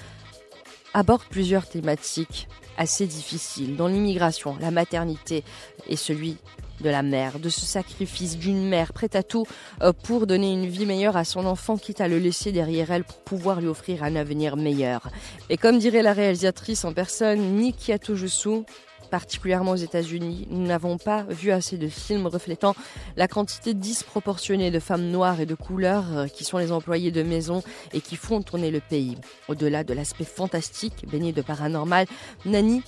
aborde 0.95 1.23
plusieurs 1.29 1.67
thématiques 1.67 2.49
assez 2.77 3.07
difficiles, 3.07 3.77
dont 3.77 3.89
l'immigration, 3.89 4.57
la 4.61 4.71
maternité 4.71 5.45
et 5.89 5.97
celui 5.97 6.37
de 6.81 6.91
la 6.91 7.03
mère, 7.03 7.39
de 7.39 7.49
ce 7.49 7.63
sacrifice 7.63 8.39
d'une 8.39 8.69
mère 8.69 8.93
prête 8.93 9.17
à 9.17 9.23
tout 9.23 9.47
euh, 9.83 9.93
pour 9.93 10.27
donner 10.27 10.53
une 10.53 10.67
vie 10.67 10.87
meilleure 10.87 11.17
à 11.17 11.25
son 11.25 11.47
enfant, 11.47 11.77
quitte 11.77 12.01
à 12.01 12.09
le 12.09 12.19
laisser 12.19 12.53
derrière 12.53 12.91
elle 12.91 13.05
pour 13.05 13.19
pouvoir 13.19 13.61
lui 13.61 13.69
offrir 13.69 14.03
un 14.03 14.17
avenir 14.17 14.57
meilleur. 14.57 15.11
Et 15.51 15.57
comme 15.57 15.79
dirait 15.79 16.03
la 16.03 16.13
réalisatrice 16.13 16.85
en 16.85 16.93
personne, 16.93 17.57
Nikia 17.57 17.99
Toujoussou, 17.99 18.65
particulièrement 19.09 19.73
aux 19.73 19.77
États-Unis, 19.77 20.47
nous 20.51 20.67
n'avons 20.67 20.99
pas 20.99 21.25
vu 21.25 21.51
assez 21.51 21.77
de 21.79 21.89
films 21.89 22.27
reflétant 22.27 22.75
la 23.17 23.27
quantité 23.27 23.75
disproportionnée 23.75 24.71
de 24.71 24.79
femmes 24.79 25.11
noires 25.11 25.41
et 25.41 25.47
de 25.47 25.55
couleurs 25.55 26.17
euh, 26.17 26.27
qui 26.27 26.45
sont 26.45 26.59
les 26.59 26.73
employés 26.73 27.11
de 27.11 27.23
maison 27.23 27.63
et 27.93 28.01
qui 28.01 28.17
font 28.17 28.43
tourner 28.43 28.71
le 28.71 28.81
pays. 28.81 29.17
Au-delà 29.49 29.85
de 29.85 29.95
l'aspect 29.95 30.25
fantastique, 30.25 31.07
baigné 31.11 31.33
de 31.33 31.43
paranormal, 31.43 32.07
Nani 32.45 32.83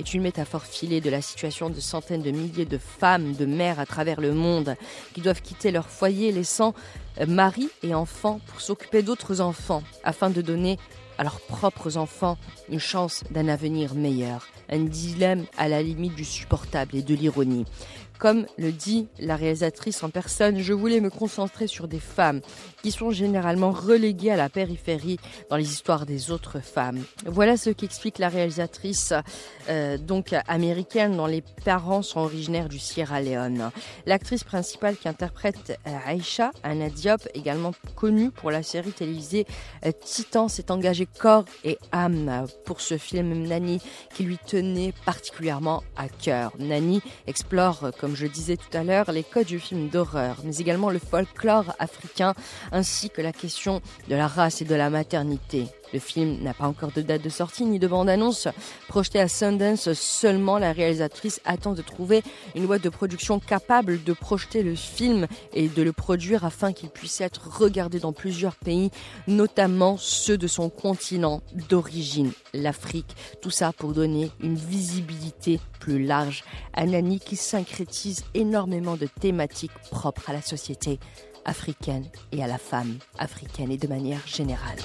est 0.00 0.14
une 0.14 0.22
métaphore 0.22 0.64
filée 0.64 1.00
de 1.00 1.10
la 1.10 1.20
situation 1.20 1.68
de 1.68 1.78
centaines 1.78 2.22
de 2.22 2.30
milliers 2.30 2.64
de 2.64 2.78
femmes, 2.78 3.34
de 3.34 3.44
mères 3.44 3.78
à 3.78 3.86
travers 3.86 4.20
le 4.20 4.32
monde 4.32 4.74
qui 5.14 5.20
doivent 5.20 5.42
quitter 5.42 5.70
leur 5.70 5.88
foyer 5.88 6.32
laissant 6.32 6.74
euh, 7.20 7.26
mari 7.26 7.68
et 7.82 7.94
enfants 7.94 8.40
pour 8.46 8.62
s'occuper 8.62 9.02
d'autres 9.02 9.40
enfants 9.42 9.82
afin 10.02 10.30
de 10.30 10.40
donner 10.40 10.78
à 11.18 11.22
leurs 11.22 11.40
propres 11.40 11.98
enfants 11.98 12.38
une 12.70 12.80
chance 12.80 13.24
d'un 13.30 13.48
avenir 13.48 13.94
meilleur. 13.94 14.48
Un 14.70 14.84
dilemme 14.84 15.44
à 15.58 15.68
la 15.68 15.82
limite 15.82 16.14
du 16.14 16.24
supportable 16.24 16.96
et 16.96 17.02
de 17.02 17.14
l'ironie. 17.14 17.66
Comme 18.20 18.44
le 18.58 18.70
dit 18.70 19.08
la 19.18 19.34
réalisatrice 19.34 20.02
en 20.02 20.10
personne, 20.10 20.58
je 20.58 20.74
voulais 20.74 21.00
me 21.00 21.08
concentrer 21.08 21.66
sur 21.66 21.88
des 21.88 21.98
femmes 21.98 22.42
qui 22.82 22.90
sont 22.90 23.10
généralement 23.10 23.70
reléguées 23.70 24.30
à 24.30 24.36
la 24.36 24.50
périphérie 24.50 25.18
dans 25.48 25.56
les 25.56 25.70
histoires 25.72 26.04
des 26.04 26.30
autres 26.30 26.60
femmes. 26.60 27.02
Voilà 27.24 27.56
ce 27.56 27.70
qu'explique 27.70 28.18
la 28.18 28.28
réalisatrice 28.28 29.14
euh, 29.70 29.96
donc 29.96 30.34
américaine 30.48 31.16
dont 31.16 31.26
les 31.26 31.42
parents 31.64 32.02
sont 32.02 32.20
originaires 32.20 32.68
du 32.68 32.78
Sierra 32.78 33.22
Leone. 33.22 33.70
L'actrice 34.04 34.44
principale 34.44 34.96
qui 34.96 35.08
interprète 35.08 35.78
euh, 35.86 36.12
Aisha, 36.12 36.50
Anna 36.62 36.90
Diop, 36.90 37.26
également 37.32 37.72
connue 37.96 38.30
pour 38.30 38.50
la 38.50 38.62
série 38.62 38.92
télévisée 38.92 39.46
euh, 39.86 39.92
Titan, 40.04 40.48
s'est 40.48 40.70
engagée 40.70 41.06
corps 41.06 41.46
et 41.64 41.78
âme 41.90 42.46
pour 42.66 42.82
ce 42.82 42.98
film 42.98 43.46
Nani 43.46 43.80
qui 44.14 44.24
lui 44.24 44.36
tenait 44.36 44.92
particulièrement 45.06 45.82
à 45.96 46.08
cœur. 46.08 46.52
Nani 46.58 47.00
explore, 47.26 47.84
euh, 47.84 47.90
comme 48.10 48.16
je 48.16 48.26
disais 48.26 48.56
tout 48.56 48.76
à 48.76 48.82
l'heure, 48.82 49.12
les 49.12 49.22
codes 49.22 49.46
du 49.46 49.60
film 49.60 49.88
d'horreur, 49.88 50.38
mais 50.42 50.56
également 50.56 50.90
le 50.90 50.98
folklore 50.98 51.76
africain 51.78 52.34
ainsi 52.72 53.08
que 53.08 53.22
la 53.22 53.32
question 53.32 53.80
de 54.08 54.16
la 54.16 54.26
race 54.26 54.62
et 54.62 54.64
de 54.64 54.74
la 54.74 54.90
maternité. 54.90 55.68
Le 55.92 55.98
film 55.98 56.42
n'a 56.42 56.54
pas 56.54 56.66
encore 56.66 56.92
de 56.92 57.02
date 57.02 57.22
de 57.22 57.28
sortie 57.28 57.64
ni 57.64 57.78
de 57.78 57.88
bande-annonce. 57.88 58.48
Projeté 58.88 59.20
à 59.20 59.28
Sundance 59.28 59.92
seulement, 59.92 60.58
la 60.58 60.72
réalisatrice 60.72 61.40
attend 61.44 61.72
de 61.72 61.82
trouver 61.82 62.22
une 62.54 62.66
boîte 62.66 62.82
de 62.82 62.88
production 62.88 63.40
capable 63.40 64.02
de 64.02 64.12
projeter 64.12 64.62
le 64.62 64.74
film 64.74 65.26
et 65.52 65.68
de 65.68 65.82
le 65.82 65.92
produire 65.92 66.44
afin 66.44 66.72
qu'il 66.72 66.90
puisse 66.90 67.20
être 67.20 67.48
regardé 67.60 67.98
dans 67.98 68.12
plusieurs 68.12 68.56
pays, 68.56 68.90
notamment 69.26 69.96
ceux 69.98 70.38
de 70.38 70.46
son 70.46 70.70
continent 70.70 71.42
d'origine, 71.68 72.32
l'Afrique. 72.54 73.16
Tout 73.42 73.50
ça 73.50 73.72
pour 73.72 73.92
donner 73.92 74.30
une 74.40 74.56
visibilité 74.56 75.60
plus 75.80 76.04
large 76.04 76.44
à 76.72 76.86
Nani 76.86 77.18
qui 77.18 77.36
syncrétise 77.36 78.24
énormément 78.34 78.96
de 78.96 79.06
thématiques 79.06 79.72
propres 79.90 80.30
à 80.30 80.32
la 80.32 80.42
société 80.42 80.98
africaine 81.44 82.06
et 82.32 82.44
à 82.44 82.46
la 82.46 82.58
femme 82.58 82.98
africaine 83.18 83.70
et 83.70 83.78
de 83.78 83.88
manière 83.88 84.26
générale. 84.26 84.78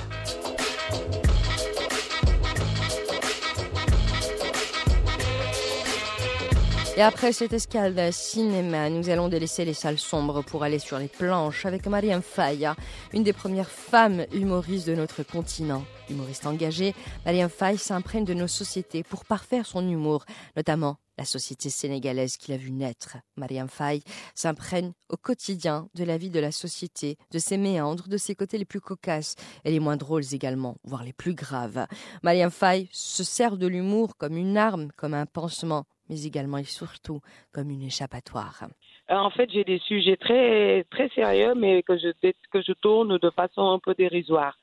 Et 6.98 7.02
après 7.02 7.34
cette 7.34 7.52
escale 7.52 8.14
cinéma, 8.14 8.90
nous 8.90 9.10
allons 9.10 9.28
délaisser 9.28 9.66
les 9.66 9.74
salles 9.74 9.98
sombres 9.98 10.42
pour 10.44 10.64
aller 10.64 10.80
sur 10.80 10.98
les 10.98 11.10
planches 11.10 11.66
avec 11.66 11.88
Mariam 11.88 12.22
Faye, 12.22 12.70
une 13.12 13.24
des 13.24 13.34
premières 13.34 13.70
femmes 13.70 14.26
humoristes 14.34 14.88
de 14.88 14.96
notre 14.96 15.24
continent. 15.24 15.84
Humoriste 16.10 16.46
engagée, 16.46 16.96
Mariam 17.26 17.50
Faye 17.50 17.78
s'imprègne 17.78 18.24
de 18.24 18.34
nos 18.34 18.48
sociétés 18.48 19.04
pour 19.04 19.26
parfaire 19.26 19.66
son 19.66 19.86
humour, 19.86 20.24
notamment 20.56 20.96
la 21.18 21.26
société 21.26 21.70
sénégalaise 21.70 22.38
qu'il 22.38 22.54
a 22.54 22.58
vu 22.58 22.72
naître. 22.72 23.18
Mariam 23.38 23.68
Faye 23.68 24.02
s'imprègne 24.34 24.92
au 25.10 25.18
quotidien 25.18 25.88
de 25.96 26.04
la 26.04 26.18
vie 26.18 26.30
de 26.30 26.40
la 26.40 26.52
société, 26.52 27.18
de 27.32 27.40
ses 27.40 27.58
méandres, 27.58 28.08
de 28.08 28.18
ses 28.18 28.36
côtés 28.36 28.58
les 28.58 28.66
plus 28.66 28.82
cocasses 28.82 29.36
et 29.64 29.72
les 29.72 29.80
moins 29.80 29.98
drôles 29.98 30.34
également, 30.34 30.76
voire 30.84 31.04
les 31.04 31.14
plus 31.14 31.34
graves. 31.34 31.86
Mariam 32.24 32.52
Faye 32.52 32.88
se 32.92 33.24
sert 33.24 33.58
de 33.58 33.68
l'humour 33.68 34.18
comme 34.18 34.38
une 34.38 34.58
arme, 34.58 34.90
comme 34.98 35.14
un 35.14 35.26
pansement, 35.26 35.86
mais 36.10 36.24
également 36.26 36.58
et 36.58 36.64
surtout 36.64 37.22
comme 37.54 37.70
une 37.70 37.84
échappatoire. 37.84 38.66
Euh, 39.12 39.16
En 39.16 39.30
fait, 39.30 39.50
j'ai 39.52 39.64
des 39.64 39.80
sujets 39.80 40.18
très 40.18 40.84
très 40.92 41.10
sérieux, 41.10 41.54
mais 41.56 41.84
que 41.84 41.98
je 41.98 42.10
que 42.52 42.62
je 42.62 42.74
tourne 42.74 43.18
de 43.18 43.30
façon 43.30 43.70
un 43.70 43.80
peu 43.80 43.94
dérisoire. 43.94 44.58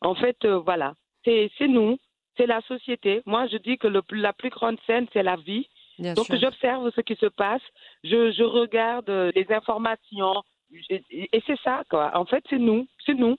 En 0.00 0.14
fait, 0.14 0.36
euh, 0.44 0.58
voilà, 0.58 0.94
c'est 1.24 1.50
nous, 1.68 1.98
c'est 2.36 2.46
la 2.46 2.60
société. 2.62 3.22
Moi, 3.26 3.46
je 3.48 3.56
dis 3.56 3.78
que 3.78 3.88
la 3.88 4.32
plus 4.32 4.50
grande 4.50 4.78
scène, 4.86 5.06
c'est 5.12 5.22
la 5.22 5.36
vie. 5.36 5.68
Bien 5.98 6.14
Donc, 6.14 6.26
j'observe 6.34 6.90
ce 6.94 7.00
qui 7.00 7.16
se 7.16 7.26
passe, 7.26 7.62
je, 8.04 8.30
je 8.32 8.42
regarde 8.42 9.08
euh, 9.08 9.32
les 9.34 9.46
informations, 9.50 10.42
et, 10.90 11.02
et 11.10 11.42
c'est 11.46 11.58
ça, 11.60 11.82
quoi. 11.88 12.10
En 12.14 12.26
fait, 12.26 12.44
c'est 12.50 12.58
nous, 12.58 12.86
c'est 13.04 13.14
nous. 13.14 13.36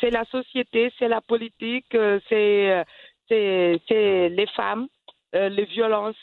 C'est 0.00 0.10
la 0.10 0.24
société, 0.26 0.92
c'est 0.98 1.08
la 1.08 1.20
politique, 1.20 1.94
euh, 1.94 2.18
c'est 2.28 2.70
euh, 2.72 2.84
c'est 3.28 3.80
c'est 3.88 4.28
les 4.28 4.46
femmes, 4.48 4.88
les 5.32 5.64
violences 5.64 6.22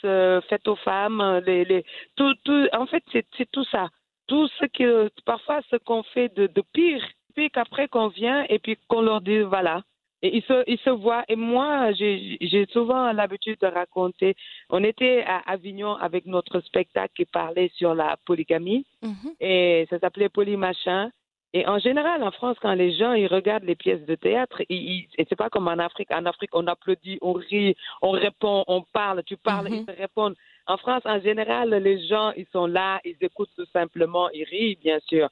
faites 0.50 0.68
aux 0.68 0.76
femmes, 0.76 1.42
les, 1.46 1.66
les 1.66 1.84
tout, 2.16 2.34
tout 2.46 2.68
en 2.74 2.86
fait 2.86 3.04
c'est 3.12 3.26
c'est 3.38 3.50
tout 3.50 3.64
ça, 3.66 3.90
tout 4.28 4.48
ce 4.60 4.66
que 4.66 5.10
parfois 5.26 5.62
ce 5.72 5.78
qu'on 5.78 6.04
fait 6.04 6.30
de, 6.36 6.48
de 6.48 6.64
pire, 6.74 7.04
puis 7.34 7.50
qu'après 7.50 7.88
qu'on 7.88 8.10
vient 8.10 8.46
et 8.50 8.60
puis 8.60 8.78
qu'on 8.88 9.02
leur 9.02 9.22
dit 9.22 9.40
voilà. 9.40 9.82
Et 10.24 10.38
ils 10.38 10.44
se, 10.44 10.64
ils 10.68 10.78
se 10.80 10.90
voient. 10.92 11.24
Et 11.28 11.36
moi, 11.36 11.92
j'ai 11.94 12.38
j'ai 12.42 12.66
souvent 12.68 13.12
l'habitude 13.12 13.58
de 13.62 13.68
raconter. 13.68 14.36
On 14.70 14.84
était 14.84 15.24
à 15.26 15.40
Avignon 15.52 15.96
avec 15.96 16.26
notre 16.26 16.60
spectacle 16.62 17.14
qui 17.16 17.26
parlait 17.26 17.72
sur 17.76 17.96
la 17.96 18.18
polygamie 18.26 18.86
Mhm. 19.02 19.32
et 19.40 19.88
ça 19.90 19.98
s'appelait 20.00 20.30
Polymachin. 20.30 21.10
Et 21.54 21.68
en 21.68 21.80
général, 21.80 22.24
en 22.24 22.32
France, 22.32 22.56
quand 22.62 22.74
les 22.76 22.94
gens 22.94 23.12
ils 23.14 23.28
regardent 23.28 23.66
les 23.66 23.76
pièces 23.76 24.06
de 24.06 24.16
théâtre, 24.16 24.62
ils, 24.70 24.78
ils- 24.94 25.08
et 25.18 25.26
c'est 25.28 25.36
pas 25.36 25.50
comme 25.50 25.68
en 25.68 25.80
Afrique. 25.80 26.10
En 26.12 26.26
Afrique, 26.26 26.52
on 26.54 26.66
applaudit, 26.68 27.18
on 27.22 27.34
rit, 27.34 27.76
on 28.02 28.12
répond, 28.12 28.64
on 28.68 28.84
parle. 28.94 29.22
Tu 29.26 29.36
parles, 29.38 29.68
Mhm. 29.70 29.74
ils 29.76 29.86
te 29.86 29.92
répondent. 30.00 30.36
En 30.68 30.78
France, 30.78 31.02
en 31.06 31.20
général, 31.20 31.70
les 31.72 32.08
gens 32.08 32.32
ils 32.38 32.46
sont 32.54 32.68
là, 32.68 33.02
ils 33.04 33.18
écoutent 33.22 33.50
tout 33.58 33.66
simplement, 33.74 34.30
ils 34.30 34.46
rient 34.46 34.78
bien 34.82 35.00
sûr. 35.10 35.28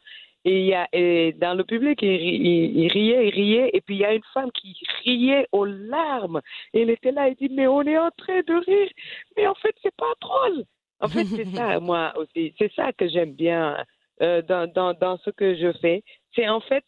Et 0.45 0.59
il 0.61 0.65
y 0.67 0.73
a 0.73 0.87
et 0.93 1.33
dans 1.33 1.53
le 1.53 1.63
public, 1.65 2.01
ils, 2.01 2.15
ri- 2.15 2.39
ils, 2.41 2.79
ils 2.83 2.87
riaient, 2.91 3.27
ils 3.27 3.33
riaient. 3.33 3.69
Et 3.73 3.81
puis 3.81 3.95
il 3.95 3.99
y 4.01 4.05
a 4.05 4.13
une 4.13 4.23
femme 4.33 4.51
qui 4.53 4.75
riait 5.03 5.47
aux 5.51 5.65
larmes. 5.65 6.41
Et 6.73 6.81
elle 6.83 6.89
était 6.91 7.11
là, 7.11 7.27
elle 7.27 7.35
dit 7.35 7.49
mais 7.49 7.67
on 7.67 7.81
est 7.83 7.97
en 7.97 8.09
train 8.11 8.41
de 8.41 8.53
rire, 8.65 8.89
mais 9.35 9.47
en 9.47 9.55
fait 9.55 9.75
c'est 9.81 9.95
pas 9.95 10.13
drôle. 10.21 10.63
En 11.01 11.09
fait 11.09 11.27
c'est 11.35 11.47
ça 11.53 11.79
moi 11.89 12.13
aussi, 12.17 12.53
c'est 12.57 12.71
ça 12.73 12.93
que 12.93 13.07
j'aime 13.09 13.33
bien 13.33 13.83
euh, 14.21 14.41
dans, 14.41 14.71
dans 14.71 14.93
dans 14.93 15.17
ce 15.17 15.29
que 15.29 15.55
je 15.55 15.71
fais. 15.81 16.03
C'est 16.33 16.47
en 16.47 16.61
fait 16.61 16.85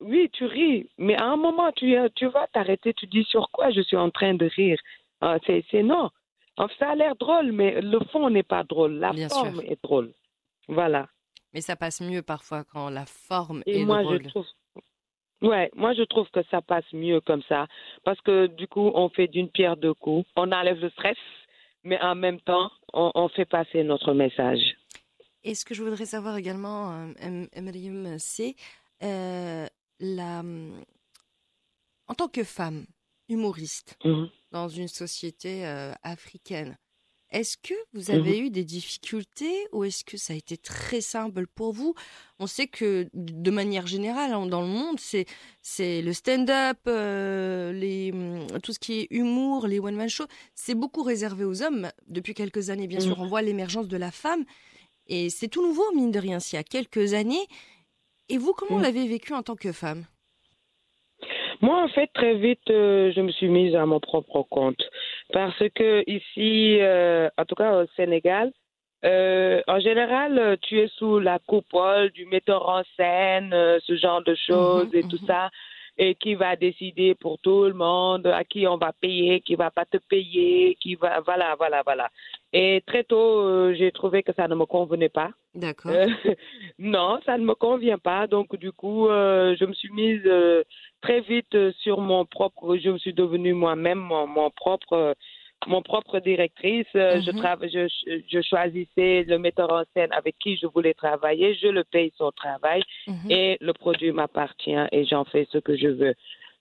oui 0.00 0.28
tu 0.32 0.44
ris, 0.46 0.88
mais 0.98 1.14
à 1.16 1.26
un 1.26 1.36
moment 1.36 1.70
tu 1.72 1.96
tu 2.16 2.26
vas 2.26 2.46
t'arrêter, 2.52 2.92
tu 2.94 3.06
dis 3.06 3.24
sur 3.24 3.50
quoi 3.52 3.70
je 3.70 3.82
suis 3.82 3.96
en 3.96 4.10
train 4.10 4.34
de 4.34 4.46
rire? 4.46 4.78
Ah, 5.20 5.36
c'est 5.46 5.82
non. 5.82 6.10
Ça 6.78 6.90
a 6.90 6.94
l'air 6.94 7.14
drôle, 7.16 7.52
mais 7.52 7.80
le 7.80 8.00
fond 8.10 8.28
n'est 8.28 8.42
pas 8.42 8.64
drôle. 8.64 8.94
La 8.98 9.12
Bien 9.12 9.28
forme 9.28 9.60
sûr. 9.62 9.70
est 9.70 9.82
drôle. 9.82 10.12
Voilà. 10.68 11.08
Mais 11.52 11.60
ça 11.60 11.76
passe 11.76 12.00
mieux 12.00 12.22
parfois 12.22 12.64
quand 12.64 12.90
la 12.90 13.06
forme 13.06 13.62
Et 13.66 13.80
est 13.80 13.84
moi, 13.84 14.02
drôle. 14.02 14.22
je 14.22 14.28
trouve. 14.28 14.46
Ouais, 15.42 15.70
moi 15.74 15.94
je 15.94 16.02
trouve 16.02 16.28
que 16.30 16.40
ça 16.50 16.60
passe 16.60 16.84
mieux 16.92 17.20
comme 17.22 17.42
ça 17.48 17.66
parce 18.04 18.20
que 18.20 18.46
du 18.46 18.68
coup 18.68 18.90
on 18.94 19.08
fait 19.08 19.26
d'une 19.26 19.48
pierre 19.50 19.76
deux 19.78 19.94
coups, 19.94 20.28
on 20.36 20.52
enlève 20.52 20.78
le 20.78 20.90
stress, 20.90 21.16
mais 21.82 21.98
en 22.02 22.14
même 22.14 22.40
temps 22.42 22.70
on, 22.92 23.10
on 23.14 23.28
fait 23.30 23.46
passer 23.46 23.82
notre 23.82 24.12
message. 24.12 24.60
Et 25.42 25.54
ce 25.54 25.64
que 25.64 25.72
je 25.72 25.82
voudrais 25.82 26.04
savoir 26.04 26.36
également, 26.36 26.92
euh, 26.92 27.12
M- 27.20 27.48
Mariam, 27.56 28.18
c'est 28.18 28.54
euh, 29.02 29.66
la, 29.98 30.42
en 32.06 32.14
tant 32.14 32.28
que 32.28 32.44
femme 32.44 32.84
humoriste 33.30 33.96
Mhm. 34.04 34.28
dans 34.52 34.68
une 34.68 34.88
société 34.88 35.66
euh, 35.66 35.92
africaine, 36.02 36.76
est-ce 37.30 37.56
que 37.56 37.74
vous 37.92 38.10
avez 38.10 38.38
eu 38.38 38.50
des 38.50 38.64
difficultés 38.64 39.54
ou 39.72 39.84
est-ce 39.84 40.04
que 40.04 40.16
ça 40.16 40.32
a 40.32 40.36
été 40.36 40.56
très 40.56 41.00
simple 41.00 41.46
pour 41.46 41.72
vous? 41.72 41.94
On 42.38 42.46
sait 42.46 42.66
que 42.66 43.08
de 43.14 43.50
manière 43.50 43.86
générale 43.86 44.32
hein, 44.32 44.46
dans 44.46 44.60
le 44.62 44.66
monde, 44.66 44.98
c'est 44.98 45.26
c'est 45.62 46.02
le 46.02 46.12
stand-up, 46.12 46.78
euh, 46.88 47.72
les 47.72 48.10
hum, 48.12 48.46
tout 48.62 48.72
ce 48.72 48.78
qui 48.78 49.00
est 49.00 49.06
humour, 49.10 49.66
les 49.66 49.78
one 49.78 49.94
man 49.96 50.08
show, 50.08 50.24
c'est 50.54 50.74
beaucoup 50.74 51.02
réservé 51.02 51.44
aux 51.44 51.62
hommes. 51.62 51.90
Depuis 52.08 52.34
quelques 52.34 52.70
années, 52.70 52.86
bien 52.88 53.00
sûr, 53.00 53.16
Mhm. 53.18 53.24
on 53.24 53.26
voit 53.26 53.42
l'émergence 53.42 53.88
de 53.88 53.96
la 53.96 54.10
femme 54.10 54.44
et 55.06 55.30
c'est 55.30 55.48
tout 55.48 55.62
nouveau 55.62 55.84
mine 55.94 56.10
de 56.10 56.18
rien. 56.18 56.40
C'est 56.40 56.56
il 56.56 56.56
y 56.56 56.58
a 56.60 56.64
quelques 56.64 57.14
années. 57.14 57.46
Et 58.28 58.38
vous, 58.38 58.52
comment 58.52 58.76
Mhm. 58.76 58.82
l'avez 58.82 59.08
vécu 59.08 59.34
en 59.34 59.42
tant 59.42 59.56
que 59.56 59.72
femme? 59.72 60.06
Moi 61.60 61.82
en 61.82 61.88
fait 61.88 62.08
très 62.14 62.34
vite 62.34 62.70
euh, 62.70 63.12
je 63.14 63.20
me 63.20 63.30
suis 63.32 63.48
mise 63.48 63.74
à 63.74 63.84
mon 63.86 64.00
propre 64.00 64.42
compte 64.50 64.82
parce 65.32 65.62
que 65.74 66.02
ici, 66.06 66.78
euh, 66.80 67.28
en 67.36 67.44
tout 67.44 67.54
cas 67.54 67.82
au 67.82 67.86
Sénégal, 67.96 68.50
euh, 69.04 69.60
en 69.68 69.78
général 69.80 70.38
euh, 70.38 70.56
tu 70.62 70.78
es 70.80 70.88
sous 70.98 71.18
la 71.18 71.38
coupole 71.38 72.10
du 72.10 72.24
metteur 72.26 72.68
en 72.68 72.82
scène, 72.96 73.52
euh, 73.52 73.78
ce 73.86 73.96
genre 73.96 74.22
de 74.22 74.34
choses 74.34 74.88
Mhm, 74.92 74.98
et 74.98 75.02
tout 75.02 75.18
mhm. 75.22 75.26
ça. 75.26 75.50
et 75.98 76.14
qui 76.14 76.34
va 76.34 76.56
décider 76.56 77.14
pour 77.14 77.38
tout 77.40 77.64
le 77.64 77.74
monde 77.74 78.26
à 78.26 78.42
qui 78.44 78.66
on 78.66 78.78
va 78.78 78.92
payer, 78.92 79.40
qui 79.42 79.54
va 79.54 79.70
pas 79.70 79.84
te 79.84 79.98
payer, 80.08 80.74
qui 80.80 80.94
va 80.94 81.20
voilà 81.20 81.56
voilà 81.56 81.82
voilà. 81.84 82.08
Et 82.54 82.82
très 82.86 83.04
tôt 83.04 83.40
euh, 83.40 83.74
j'ai 83.78 83.92
trouvé 83.92 84.22
que 84.22 84.32
ça 84.32 84.48
ne 84.48 84.54
me 84.54 84.64
convenait 84.64 85.10
pas. 85.10 85.30
D'accord. 85.54 85.92
Euh, 85.92 86.06
non, 86.78 87.20
ça 87.26 87.36
ne 87.36 87.44
me 87.44 87.54
convient 87.54 87.98
pas. 87.98 88.26
Donc 88.26 88.56
du 88.56 88.72
coup, 88.72 89.08
euh, 89.08 89.54
je 89.58 89.64
me 89.66 89.74
suis 89.74 89.92
mise 89.92 90.22
euh, 90.24 90.62
très 91.00 91.20
vite 91.20 91.54
euh, 91.54 91.72
sur 91.80 92.00
mon 92.00 92.24
propre. 92.24 92.76
Je 92.76 92.90
me 92.90 92.98
suis 92.98 93.14
devenue 93.14 93.52
moi-même 93.54 93.98
mon, 93.98 94.26
mon 94.26 94.50
propre. 94.50 94.92
euh, 94.94 95.14
mon 95.66 95.82
propre 95.82 96.20
directrice, 96.20 96.86
Euh, 96.94 97.20
je, 97.20 97.30
Mhm. 97.32 97.36
trava- 97.42 97.68
je, 97.68 97.84
je 98.32 98.40
choisissais 98.40 99.24
le 99.28 99.38
metteur 99.38 99.70
en 99.70 99.82
scène 99.92 100.10
avec 100.12 100.38
qui 100.38 100.56
je 100.56 100.66
voulais 100.66 100.94
travailler, 100.94 101.52
je 101.54 101.68
le 101.68 101.84
paye 101.84 102.10
son 102.16 102.30
travail 102.32 102.82
Mhm. 103.06 103.30
et 103.30 103.58
le 103.60 103.72
produit 103.74 104.10
m'appartient 104.10 104.84
et 104.90 105.04
j'en 105.04 105.24
fais 105.26 105.46
ce 105.52 105.58
que 105.58 105.76
je 105.76 105.88
veux. 105.88 106.14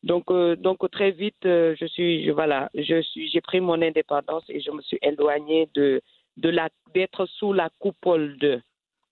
Donc, 0.04 0.26
euh, 0.32 0.58
donc 0.58 0.80
très 0.92 1.12
vite, 1.12 1.46
euh, 1.46 1.76
je 1.80 1.86
suis, 1.86 2.26
je, 2.26 2.32
voilà, 2.32 2.70
je 2.76 3.02
suis, 3.02 3.30
j'ai 3.30 3.40
pris 3.40 3.62
mon 3.62 3.82
indépendance 3.82 4.44
et 4.50 4.60
je 4.60 4.72
me 4.72 4.82
suis 4.82 5.00
éloignée 5.02 5.70
de 5.76 6.02
de 6.36 6.50
la 6.50 6.68
d'être 6.94 7.26
sous 7.26 7.54
la 7.54 7.70
coupole 7.80 8.38
de. 8.38 8.62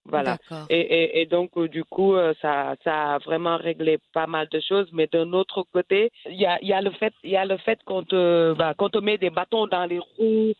Voilà. 0.07 0.37
Et, 0.69 0.79
et, 0.79 1.21
et 1.21 1.25
donc, 1.25 1.51
euh, 1.57 1.67
du 1.67 1.83
coup, 1.83 2.15
euh, 2.15 2.33
ça, 2.41 2.75
ça 2.83 3.15
a 3.15 3.17
vraiment 3.19 3.57
réglé 3.57 3.99
pas 4.13 4.27
mal 4.27 4.47
de 4.49 4.59
choses. 4.59 4.89
Mais 4.93 5.07
d'un 5.07 5.33
autre 5.33 5.63
côté, 5.73 6.11
il 6.25 6.39
y 6.39 6.45
a, 6.45 6.57
il 6.61 6.67
y 6.67 6.73
a 6.73 6.81
le 6.81 6.91
fait, 6.91 7.13
y 7.23 7.35
a 7.35 7.45
le 7.45 7.57
fait 7.57 7.79
qu'on 7.83 8.03
te, 8.03 8.53
bah, 8.53 8.73
te 8.73 8.97
met 8.99 9.17
des 9.17 9.29
bâtons 9.29 9.67
dans 9.67 9.85
les 9.85 9.99
roues, 9.99 10.53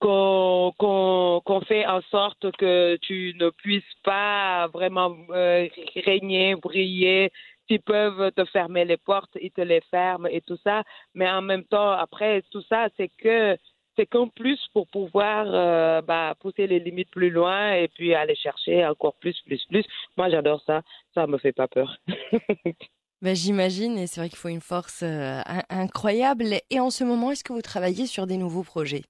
qu'on, 0.00 0.72
qu'on, 0.78 1.40
qu'on 1.44 1.60
fait 1.62 1.86
en 1.86 2.00
sorte 2.10 2.50
que 2.56 2.96
tu 3.02 3.34
ne 3.38 3.50
puisses 3.50 3.94
pas 4.02 4.66
vraiment 4.68 5.14
euh, 5.30 5.66
régner, 6.04 6.54
briller. 6.56 7.30
S'ils 7.66 7.80
peuvent 7.80 8.30
te 8.32 8.44
fermer 8.44 8.84
les 8.84 8.98
portes, 8.98 9.38
ils 9.40 9.50
te 9.50 9.62
les 9.62 9.80
ferment 9.90 10.28
et 10.28 10.42
tout 10.42 10.58
ça. 10.62 10.82
Mais 11.14 11.30
en 11.30 11.40
même 11.40 11.64
temps, 11.64 11.92
après, 11.92 12.42
tout 12.50 12.60
ça, 12.68 12.88
c'est 12.98 13.10
que 13.22 13.56
c'est 13.96 14.06
qu'en 14.06 14.28
plus 14.28 14.60
pour 14.72 14.86
pouvoir 14.88 15.46
euh, 15.48 16.00
bah, 16.02 16.34
pousser 16.40 16.66
les 16.66 16.80
limites 16.80 17.10
plus 17.10 17.30
loin 17.30 17.72
et 17.74 17.88
puis 17.88 18.14
aller 18.14 18.34
chercher 18.36 18.84
encore 18.86 19.14
plus, 19.14 19.40
plus, 19.46 19.64
plus. 19.68 19.84
Moi, 20.16 20.28
j'adore 20.30 20.62
ça. 20.66 20.82
Ça 21.14 21.26
me 21.26 21.38
fait 21.38 21.52
pas 21.52 21.68
peur. 21.68 21.96
Ben, 23.22 23.34
J'imagine, 23.34 23.96
et 23.96 24.06
c'est 24.06 24.20
vrai 24.20 24.28
qu'il 24.28 24.36
faut 24.36 24.48
une 24.48 24.60
force 24.60 25.02
euh, 25.02 25.40
in- 25.46 25.62
incroyable. 25.70 26.44
Et 26.68 26.78
en 26.78 26.90
ce 26.90 27.04
moment, 27.04 27.30
est-ce 27.30 27.42
que 27.42 27.54
vous 27.54 27.62
travaillez 27.62 28.04
sur 28.06 28.26
des 28.26 28.36
nouveaux 28.36 28.64
projets? 28.64 29.02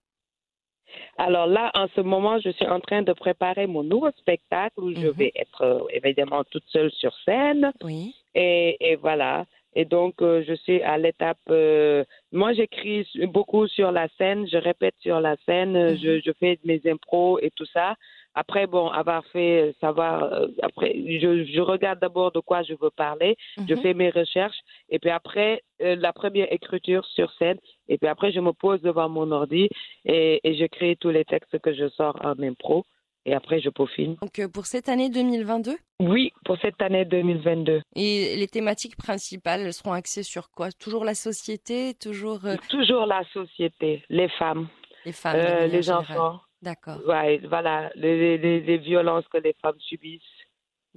Alors 1.16 1.46
là, 1.46 1.70
en 1.74 1.86
ce 1.96 2.00
moment, 2.00 2.38
je 2.40 2.50
suis 2.50 2.66
en 2.66 2.78
train 2.80 3.02
de 3.02 3.12
préparer 3.12 3.66
mon 3.66 3.82
nouveau 3.82 4.10
spectacle 4.18 4.78
où 4.80 4.92
je 4.94 5.06
Mhm. 5.08 5.12
vais 5.14 5.32
être 5.34 5.62
euh, 5.62 5.80
évidemment 5.90 6.44
toute 6.44 6.64
seule 6.68 6.90
sur 6.92 7.12
scène. 7.24 7.72
Oui. 7.82 8.14
Et, 8.36 8.76
et 8.80 8.96
voilà. 8.96 9.46
Et 9.74 9.84
donc, 9.84 10.22
euh, 10.22 10.42
je 10.46 10.54
suis 10.54 10.82
à 10.82 10.98
l'étape. 10.98 11.38
euh, 11.50 12.04
moi, 12.32 12.52
j'écris 12.52 13.06
beaucoup 13.28 13.66
sur 13.66 13.90
la 13.92 14.08
scène, 14.16 14.46
je 14.48 14.56
répète 14.56 14.94
sur 15.00 15.20
la 15.20 15.36
scène, 15.44 15.76
euh, 15.76 15.96
je, 15.96 16.20
je 16.24 16.32
fais 16.38 16.58
mes 16.64 16.80
impros 16.86 17.38
et 17.40 17.50
tout 17.50 17.66
ça. 17.66 17.94
Après, 18.36 18.66
bon, 18.66 18.88
avoir 18.88 19.24
fait 19.26 19.68
euh, 19.68 19.72
savoir. 19.80 20.24
euh, 20.32 20.48
après, 20.62 20.92
je, 20.94 21.44
je 21.44 21.60
regarde 21.60 22.00
d'abord 22.00 22.32
de 22.32 22.40
quoi 22.40 22.62
je 22.62 22.74
veux 22.80 22.90
parler, 22.90 23.36
je 23.68 23.74
Mhm. 23.74 23.82
fais 23.82 23.94
mes 23.94 24.10
recherches, 24.10 24.58
et 24.90 24.98
puis 24.98 25.10
après, 25.10 25.62
euh, 25.82 25.94
la 25.96 26.12
première 26.12 26.52
écriture 26.52 27.04
sur 27.06 27.30
scène, 27.38 27.58
et 27.88 27.96
puis 27.98 28.08
après, 28.08 28.32
je 28.32 28.40
me 28.40 28.52
pose 28.52 28.80
devant 28.82 29.08
mon 29.08 29.30
ordi 29.30 29.68
et, 30.04 30.40
et 30.42 30.54
je 30.56 30.66
crée 30.66 30.96
tous 30.96 31.10
les 31.10 31.24
textes 31.24 31.58
que 31.60 31.72
je 31.74 31.88
sors 31.90 32.16
en 32.24 32.34
impro, 32.42 32.84
et 33.26 33.34
après, 33.34 33.60
je 33.60 33.70
peaufine. 33.70 34.16
Donc 34.20 34.38
euh, 34.38 34.48
pour 34.48 34.66
cette 34.66 34.88
année 34.88 35.08
2022 35.10 35.76
Oui, 36.00 36.32
pour 36.44 36.56
cette 36.58 36.80
année 36.82 37.04
2022. 37.04 37.82
Et 37.96 38.36
les 38.36 38.48
thématiques 38.48 38.96
principales, 38.96 39.62
elles 39.62 39.72
seront 39.72 39.92
axées 39.92 40.22
sur 40.22 40.50
quoi? 40.50 40.70
Toujours 40.72 41.04
la 41.04 41.14
société, 41.14 41.94
toujours 41.94 42.44
euh, 42.44 42.56
Toujours 42.68 43.06
la 43.06 43.22
société, 43.32 44.02
les 44.08 44.28
femmes. 44.28 44.68
les 45.04 45.12
femmes, 45.12 45.36
Euh, 45.36 45.66
les 45.66 45.82
générale. 45.82 46.18
enfants, 46.18 46.40
D'accord. 46.62 46.98
ouais, 47.06 47.38
voilà, 47.48 47.90
les, 47.94 48.38
les, 48.38 48.60
les 48.60 48.78
violences 48.78 49.26
que 49.28 49.38
les 49.38 49.54
femmes 49.62 49.78
subissent, 49.80 50.22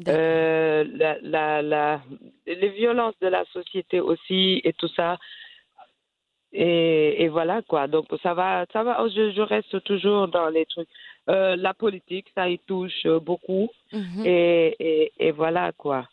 euh, 0.07 0.83
la, 0.93 1.17
la, 1.21 1.61
la, 1.61 2.01
les 2.45 2.69
violences 2.69 3.15
de 3.19 3.27
la 3.27 3.43
société 3.45 3.99
aussi 3.99 4.61
et 4.63 4.73
tout 4.73 4.89
ça. 4.89 5.17
Et, 6.53 7.23
et 7.23 7.27
voilà 7.27 7.61
quoi. 7.61 7.87
Donc 7.87 8.05
ça 8.23 8.33
va, 8.33 8.65
ça 8.71 8.83
va. 8.83 9.05
Je, 9.09 9.31
je 9.31 9.41
reste 9.41 9.83
toujours 9.83 10.27
dans 10.27 10.49
les 10.49 10.65
trucs. 10.65 10.87
Euh, 11.29 11.55
la 11.57 11.73
politique, 11.73 12.27
ça 12.35 12.47
y 12.49 12.59
touche 12.59 13.05
euh, 13.05 13.19
beaucoup. 13.19 13.69
Mhm. 13.91 14.25
Et, 14.25 14.75
et, 14.79 15.11
et 15.19 15.31
voilà 15.31 15.71
quoi. 15.73 16.07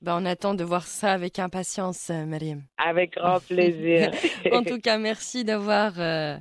Ben, 0.00 0.18
on 0.20 0.24
attend 0.26 0.54
de 0.54 0.64
voir 0.64 0.84
ça 0.84 1.12
avec 1.12 1.38
impatience, 1.38 2.10
euh, 2.10 2.26
Mariam. 2.26 2.62
Avec 2.76 3.14
grand 3.14 3.38
plaisir. 3.46 4.10
En 4.52 4.64
tout 4.64 4.80
cas, 4.80 4.98
merci 4.98 5.44
d'avoir 5.44 5.92
euh, 5.98 6.36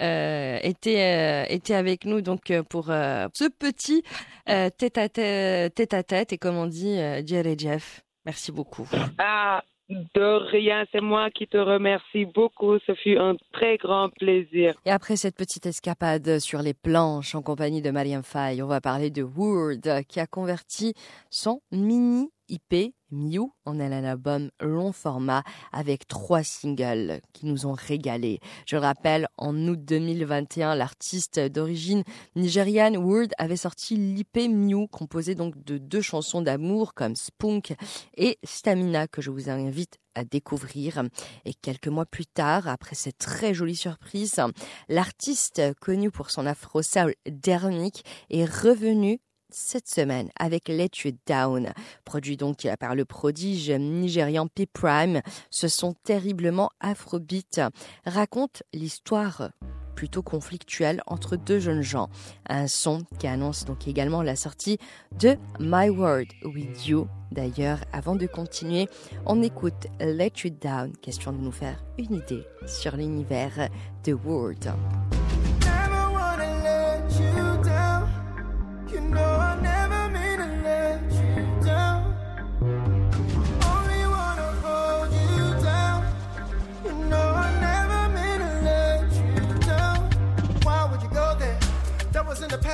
euh, 0.00 0.58
été, 0.62 1.46
été 1.50 1.74
avec 1.74 2.06
nous 2.06 2.22
donc 2.22 2.50
pour 2.70 2.86
ce 2.86 3.48
petit 3.50 4.02
euh, 4.48 4.70
tête 4.70 4.96
à 4.96 5.08
tête, 5.08 5.74
tête 5.74 5.94
à 5.94 6.02
tête 6.02 6.32
et 6.32 6.38
comme 6.38 6.56
on 6.56 6.66
dit, 6.66 6.96
Jerry 7.26 7.56
Jeff. 7.58 8.02
Merci 8.24 8.52
beaucoup. 8.52 8.88
Ah, 9.18 9.62
de 9.88 10.50
rien, 10.50 10.84
c'est 10.92 11.00
moi 11.00 11.30
qui 11.30 11.46
te 11.46 11.56
remercie 11.56 12.24
beaucoup. 12.24 12.78
Ce 12.86 12.94
fut 12.94 13.18
un 13.18 13.36
très 13.52 13.76
grand 13.76 14.08
plaisir. 14.08 14.74
Et 14.84 14.90
après 14.90 15.16
cette 15.16 15.36
petite 15.36 15.66
escapade 15.66 16.38
sur 16.38 16.62
les 16.62 16.74
planches 16.74 17.34
en 17.34 17.42
compagnie 17.42 17.82
de 17.82 17.90
Mariam 17.90 18.22
Faye, 18.22 18.62
on 18.62 18.66
va 18.66 18.80
parler 18.80 19.10
de 19.10 19.22
Word 19.22 20.02
qui 20.08 20.20
a 20.20 20.26
converti 20.26 20.94
son 21.30 21.60
mini 21.70 22.30
IP 22.48 22.94
Mew 23.10 23.52
en 23.64 23.80
un 23.80 24.04
album 24.04 24.50
long 24.60 24.92
format 24.92 25.44
avec 25.72 26.06
trois 26.06 26.42
singles 26.42 27.20
qui 27.32 27.46
nous 27.46 27.66
ont 27.66 27.72
régalé. 27.72 28.40
Je 28.66 28.76
le 28.76 28.82
rappelle, 28.82 29.28
en 29.38 29.56
août 29.68 29.78
2021, 29.82 30.74
l'artiste 30.74 31.38
d'origine 31.38 32.02
nigériane 32.34 32.96
Word 32.96 33.28
avait 33.38 33.56
sorti 33.56 33.96
l'IP 33.96 34.48
Mew 34.48 34.88
composé 34.88 35.34
donc 35.34 35.62
de 35.64 35.78
deux 35.78 36.00
chansons 36.00 36.42
d'amour 36.42 36.94
comme 36.94 37.16
Spunk 37.16 37.74
et 38.16 38.38
Stamina 38.44 39.06
que 39.06 39.22
je 39.22 39.30
vous 39.30 39.48
invite 39.48 39.98
à 40.14 40.24
découvrir. 40.24 41.02
Et 41.44 41.54
quelques 41.54 41.88
mois 41.88 42.06
plus 42.06 42.26
tard, 42.26 42.68
après 42.68 42.94
cette 42.94 43.18
très 43.18 43.54
jolie 43.54 43.76
surprise, 43.76 44.40
l'artiste 44.88 45.62
connu 45.80 46.10
pour 46.10 46.30
son 46.30 46.46
afro 46.46 46.82
soul 46.82 47.14
dernique 47.26 48.04
est 48.30 48.44
revenu 48.44 49.20
cette 49.54 49.88
semaine 49.88 50.30
avec 50.38 50.68
Let 50.68 50.90
You 51.04 51.12
Down, 51.26 51.72
produit 52.04 52.36
donc 52.36 52.66
par 52.80 52.94
le 52.94 53.04
prodige 53.04 53.70
nigérian 53.70 54.48
P 54.48 54.66
Prime. 54.66 55.20
Ce 55.50 55.68
son 55.68 55.94
terriblement 56.04 56.70
afrobeat 56.80 57.60
raconte 58.04 58.62
l'histoire 58.72 59.50
plutôt 59.94 60.22
conflictuelle 60.22 61.02
entre 61.06 61.36
deux 61.36 61.60
jeunes 61.60 61.82
gens. 61.82 62.08
Un 62.48 62.66
son 62.66 63.04
qui 63.18 63.28
annonce 63.28 63.64
donc 63.64 63.86
également 63.86 64.22
la 64.22 64.34
sortie 64.34 64.78
de 65.18 65.36
My 65.60 65.88
Word 65.88 66.26
With 66.44 66.86
You. 66.86 67.06
D'ailleurs, 67.30 67.78
avant 67.92 68.16
de 68.16 68.26
continuer, 68.26 68.88
on 69.24 69.40
écoute 69.40 69.86
Let 70.00 70.32
You 70.42 70.50
Down, 70.50 70.96
question 70.96 71.32
de 71.32 71.38
nous 71.38 71.52
faire 71.52 71.84
une 71.96 72.14
idée 72.14 72.42
sur 72.66 72.96
l'univers 72.96 73.68
de 74.04 74.12
Word. 74.12 74.74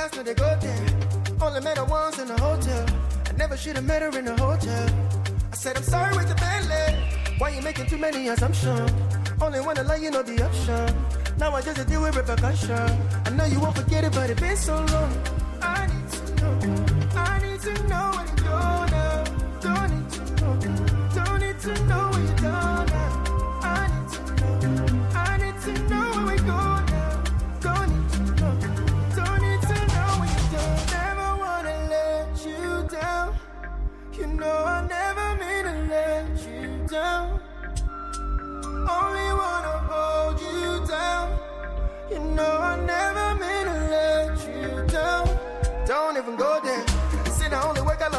Past, 0.01 0.16
now 0.16 0.22
they 0.22 0.34
go 0.34 0.57
there. 0.61 0.86
Only 1.42 1.61
met 1.61 1.76
her 1.78 1.84
once 1.84 2.18
in 2.18 2.30
a 2.30 2.40
hotel. 2.40 2.86
I 3.28 3.32
never 3.32 3.57
should 3.57 3.76
have 3.76 3.84
met 3.84 4.03
her 4.03 4.12
in 4.18 4.26
a 4.28 4.36
hotel. 4.40 4.86
I 5.53 5.57
said 5.57 5.76
I'm 5.76 5.82
sorry 5.82 6.16
with 6.16 6.28
the 6.28 6.34
Bentley. 6.34 6.88
Why 7.38 7.51
you 7.51 7.62
making 7.62 7.86
too 7.86 7.98
many 7.98 8.28
assumptions? 8.28 8.90
Only 9.40 9.61
wanna 9.61 9.84
let 9.84 10.01
you 10.01 10.11
know 10.11 10.22
the 10.22 10.36
option. 10.46 10.86
Now 11.38 11.55
I 11.55 11.61
just 11.62 11.86
deal 11.88 12.03
with 12.03 12.16
repercussion. 12.16 12.86
I 13.26 13.30
know 13.30 13.44
you 13.44 13.61
won't 13.61 13.76
forget 13.76 14.05
it, 14.05 14.12
but 14.12 14.30
it's 14.30 14.40
been 14.40 14.57
so 14.57 14.76
long. 14.94 15.12
I 15.62 15.86
need 15.92 16.09
to 16.16 16.22
know. 16.40 16.57
I 17.16 17.32
need 17.44 17.61
to 17.68 17.74
know 17.88 18.10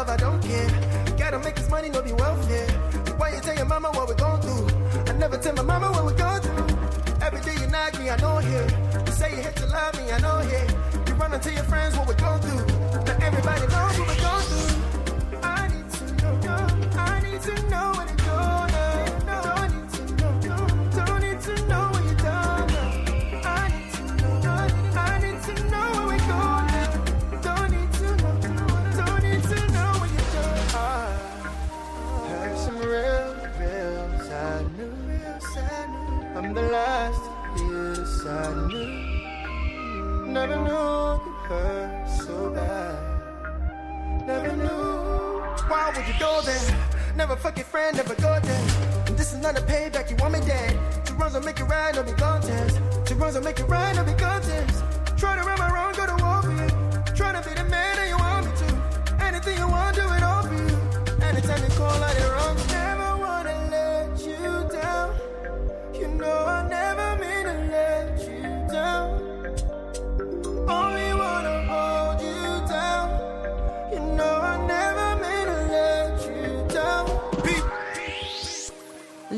love, 0.02 0.10
I 0.10 0.18
don't 0.18 0.42
care. 0.42 0.70
Gotta 1.18 1.40
make 1.40 1.56
this 1.56 1.70
money, 1.70 1.90
no 1.90 2.02
be 2.02 2.14
welfare. 2.14 2.68
Why 3.18 3.36
you 3.36 3.42
tell 3.42 3.56
your 3.56 3.66
mama 3.66 3.90
what 3.92 4.10
we 4.10 4.16
gon' 4.16 4.42
do? 4.42 4.56
I 5.10 5.14
never 5.14 5.38
tell 5.38 5.54
my 5.54 5.62
mama 5.62 5.92
what 5.92 6.06
we 6.06 6.14
gon' 6.14 6.42
do. 6.42 6.50
Every 7.22 7.42
day 7.42 7.56
you 7.62 7.68
knock 7.68 8.00
me, 8.00 8.10
I 8.10 8.18
know 8.18 8.38
here. 8.38 8.68
You 9.06 9.12
say 9.12 9.30
you 9.36 9.42
hate 9.44 9.56
to 9.58 9.68
love 9.68 9.94
me, 9.98 10.12
I 10.12 10.20
know 10.20 10.40
here. 10.40 10.68
You 11.08 11.14
run 11.14 11.34
and 11.34 11.44
tell 11.44 11.54
your 11.54 11.64
friends 11.66 11.96
what 11.98 12.08
we 12.08 12.16
gon' 12.16 12.42
do. 12.42 12.56
Now 13.06 13.28
everybody 13.28 13.66
knows 13.74 14.00
what 14.00 14.08
we 14.12 14.18
gon' 14.26 14.46
do. 14.54 14.62
I 15.44 15.68
need 15.74 15.90
to 15.98 16.06
know. 16.46 16.62
I 16.98 17.22
need 17.22 17.42
to 17.42 17.70
know 17.70 17.91
Never 40.42 40.58
knew 40.58 40.74
it 40.74 41.48
hurt 41.48 42.10
so 42.10 42.50
bad. 42.50 44.26
Never 44.26 44.56
knew. 44.56 45.40
Why 45.70 45.94
would 45.96 46.08
you 46.08 46.16
go 46.20 46.42
there? 46.42 47.14
Never 47.16 47.36
fuck 47.36 47.58
your 47.58 47.66
friend, 47.66 47.96
never 47.96 48.16
go 48.16 48.40
there. 48.42 48.66
And 49.06 49.16
this 49.16 49.34
is 49.34 49.38
not 49.38 49.56
a 49.56 49.62
payback, 49.62 50.10
you 50.10 50.16
want 50.16 50.34
me 50.34 50.40
dead. 50.40 50.80
Two 51.06 51.14
runs 51.14 51.36
will 51.36 51.44
make 51.44 51.60
it 51.60 51.66
right, 51.66 51.94
no 51.94 52.02
be 52.02 52.14
contest. 52.14 52.82
Two 53.06 53.14
runs 53.14 53.36
will 53.36 53.44
make 53.44 53.60
it 53.60 53.66
right, 53.66 53.96
no 53.96 54.04
be 54.04 54.14
contest. 54.14 54.84
Try 55.16 55.36
to 55.36 55.44
run 55.44 55.60
my 55.60 55.72
wrong, 55.72 55.94
go 55.94 56.08
to 56.08 56.24
war 56.24 56.42
for 56.42 56.50
you. 56.50 57.14
Try 57.14 57.40
to 57.40 57.48
be 57.48 57.54
the 57.54 57.66
man 57.66 57.98
that 57.98 58.08
you 58.10 58.18
want 58.18 58.48
me 58.48 58.52
to. 58.62 59.24
Anything 59.24 59.60
you 59.60 59.68
want, 59.68 59.96
do 59.96 60.02
it 60.02 60.24
all 60.24 60.42
for 60.42 60.56
you. 60.56 60.76
Anytime 61.22 61.62
you 61.62 61.70
call, 61.78 62.04
I 62.04 62.14
it 62.14 62.32
run. 62.32 62.41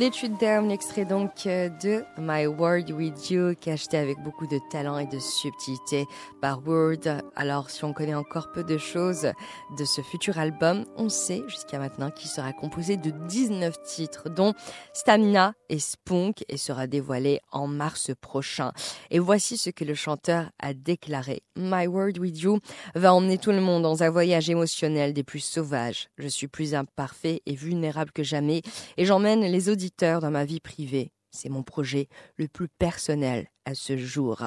L'étude 0.04 0.38
Down, 0.38 0.70
extrait 0.70 1.06
donc 1.06 1.45
euh, 1.45 1.70
de 1.82 2.04
My 2.18 2.45
Word 2.45 2.91
With 2.91 3.30
You, 3.30 3.56
qui 3.56 3.70
est 3.70 3.72
acheté 3.72 3.95
avec 3.95 4.20
beaucoup 4.20 4.47
de 4.47 4.60
talent 4.70 4.97
et 4.97 5.06
de 5.06 5.18
subtilité 5.18 6.08
par 6.41 6.60
Word. 6.68 7.22
Alors, 7.38 7.70
si 7.70 7.86
on 7.86 7.93
connaît 7.93 8.14
encore 8.14 8.51
peu 8.51 8.66
de 8.66 8.78
choses 8.78 9.32
de 9.78 9.86
ce 9.86 10.01
futur 10.01 10.39
album, 10.39 10.84
on 10.97 11.08
sait 11.08 11.41
jusqu'à 11.47 11.80
maintenant 11.80 12.12
qu'il 12.12 12.30
sera 12.30 12.51
composé 12.51 12.97
de 12.97 13.12
19 13.30 13.82
titres, 13.84 14.28
dont 14.28 14.54
Stamina 14.91 15.54
et 15.70 15.80
Spunk, 15.80 16.43
et 16.49 16.58
sera 16.58 16.86
dévoilé 16.86 17.39
en 17.54 17.68
mars 17.68 18.12
prochain. 18.20 18.74
Et 19.10 19.20
voici 19.20 19.58
ce 19.58 19.70
que 19.70 19.86
le 19.86 19.95
chanteur 19.95 20.49
a 20.60 20.74
déclaré. 20.74 21.43
My 21.56 21.88
Word 21.88 22.20
With 22.20 22.41
You 22.41 22.60
va 22.93 23.14
emmener 23.14 23.38
tout 23.38 23.51
le 23.51 23.62
monde 23.62 23.84
dans 23.84 24.04
un 24.04 24.10
voyage 24.10 24.49
émotionnel 24.49 25.14
des 25.14 25.24
plus 25.24 25.39
sauvages. 25.39 26.10
Je 26.18 26.28
suis 26.28 26.49
plus 26.49 26.76
imparfait 26.76 27.41
et 27.45 27.56
vulnérable 27.56 28.12
que 28.12 28.24
jamais, 28.24 28.64
et 28.97 29.06
j'emmène 29.06 29.43
les 29.43 29.70
auditeurs 29.70 29.92
dans 29.99 30.31
ma 30.31 30.45
vie 30.45 30.59
privée. 30.59 31.11
C'est 31.31 31.49
mon 31.49 31.63
projet 31.63 32.07
le 32.37 32.47
plus 32.47 32.67
personnel 32.67 33.47
à 33.65 33.73
ce 33.73 33.97
jour. 33.97 34.43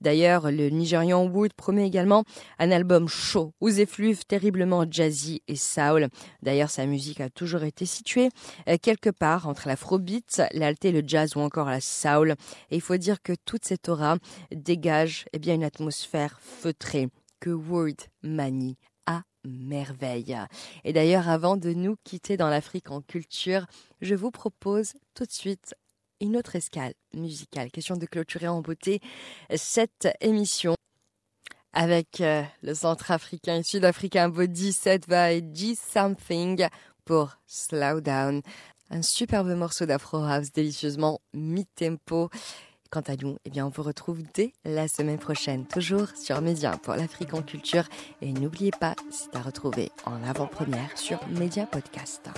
D'ailleurs, 0.00 0.50
le 0.50 0.70
Nigérian 0.70 1.26
Wood 1.26 1.52
promet 1.52 1.86
également 1.86 2.24
un 2.58 2.70
album 2.70 3.08
chaud, 3.08 3.52
aux 3.60 3.68
effluves 3.68 4.24
terriblement 4.24 4.86
jazzy 4.90 5.42
et 5.48 5.56
soul. 5.56 6.08
D'ailleurs, 6.42 6.70
sa 6.70 6.86
musique 6.86 7.20
a 7.20 7.28
toujours 7.28 7.64
été 7.64 7.84
située 7.84 8.30
euh, 8.68 8.78
quelque 8.80 9.10
part 9.10 9.48
entre 9.48 9.68
l'afrobeat, 9.68 10.42
l'alté, 10.52 10.92
le 10.92 11.02
jazz 11.06 11.36
ou 11.36 11.40
encore 11.40 11.68
la 11.68 11.80
soul. 11.80 12.36
Et 12.70 12.76
il 12.76 12.80
faut 12.80 12.96
dire 12.96 13.20
que 13.20 13.34
toute 13.44 13.66
cette 13.66 13.90
aura 13.90 14.16
dégage 14.50 15.26
eh 15.34 15.38
bien, 15.38 15.54
une 15.54 15.64
atmosphère 15.64 16.40
feutrée 16.40 17.08
que 17.40 17.50
Wood 17.50 18.00
manie 18.22 18.78
merveille. 19.44 20.36
Et 20.84 20.92
d'ailleurs, 20.92 21.28
avant 21.28 21.56
de 21.56 21.72
nous 21.72 21.96
quitter 22.04 22.36
dans 22.36 22.48
l'Afrique 22.48 22.90
en 22.90 23.00
culture, 23.00 23.66
je 24.00 24.14
vous 24.14 24.30
propose 24.30 24.94
tout 25.14 25.24
de 25.24 25.32
suite 25.32 25.74
une 26.20 26.36
autre 26.36 26.56
escale 26.56 26.94
musicale. 27.14 27.70
Question 27.70 27.96
de 27.96 28.06
clôturer 28.06 28.48
en 28.48 28.60
beauté 28.60 29.00
cette 29.54 30.08
émission 30.20 30.74
avec 31.72 32.20
euh, 32.20 32.42
le 32.62 32.74
centrafricain 32.74 33.56
et 33.56 33.62
sud-africain 33.62 34.28
Body 34.28 34.72
Set 34.72 35.08
by 35.08 35.42
G 35.54 35.74
Something 35.74 36.66
pour 37.04 37.36
Slow 37.46 38.00
Down. 38.00 38.42
Un 38.90 39.02
superbe 39.02 39.54
morceau 39.54 39.86
d'Afro 39.86 40.18
House 40.18 40.52
délicieusement 40.52 41.20
mi-tempo. 41.32 42.28
Quant 42.90 43.02
à 43.06 43.14
nous, 43.14 43.38
eh 43.44 43.50
bien, 43.50 43.66
on 43.66 43.68
vous 43.68 43.84
retrouve 43.84 44.20
dès 44.34 44.52
la 44.64 44.88
semaine 44.88 45.18
prochaine, 45.18 45.64
toujours 45.64 46.08
sur 46.16 46.40
Média 46.40 46.76
pour 46.82 46.94
l'Afrique 46.94 47.34
en 47.34 47.42
culture. 47.42 47.84
Et 48.20 48.32
n'oubliez 48.32 48.72
pas, 48.72 48.96
c'est 49.12 49.36
à 49.36 49.42
retrouver 49.42 49.92
en 50.06 50.20
avant-première 50.24 50.98
sur 50.98 51.20
Média 51.28 51.66
Podcast. 51.66 52.28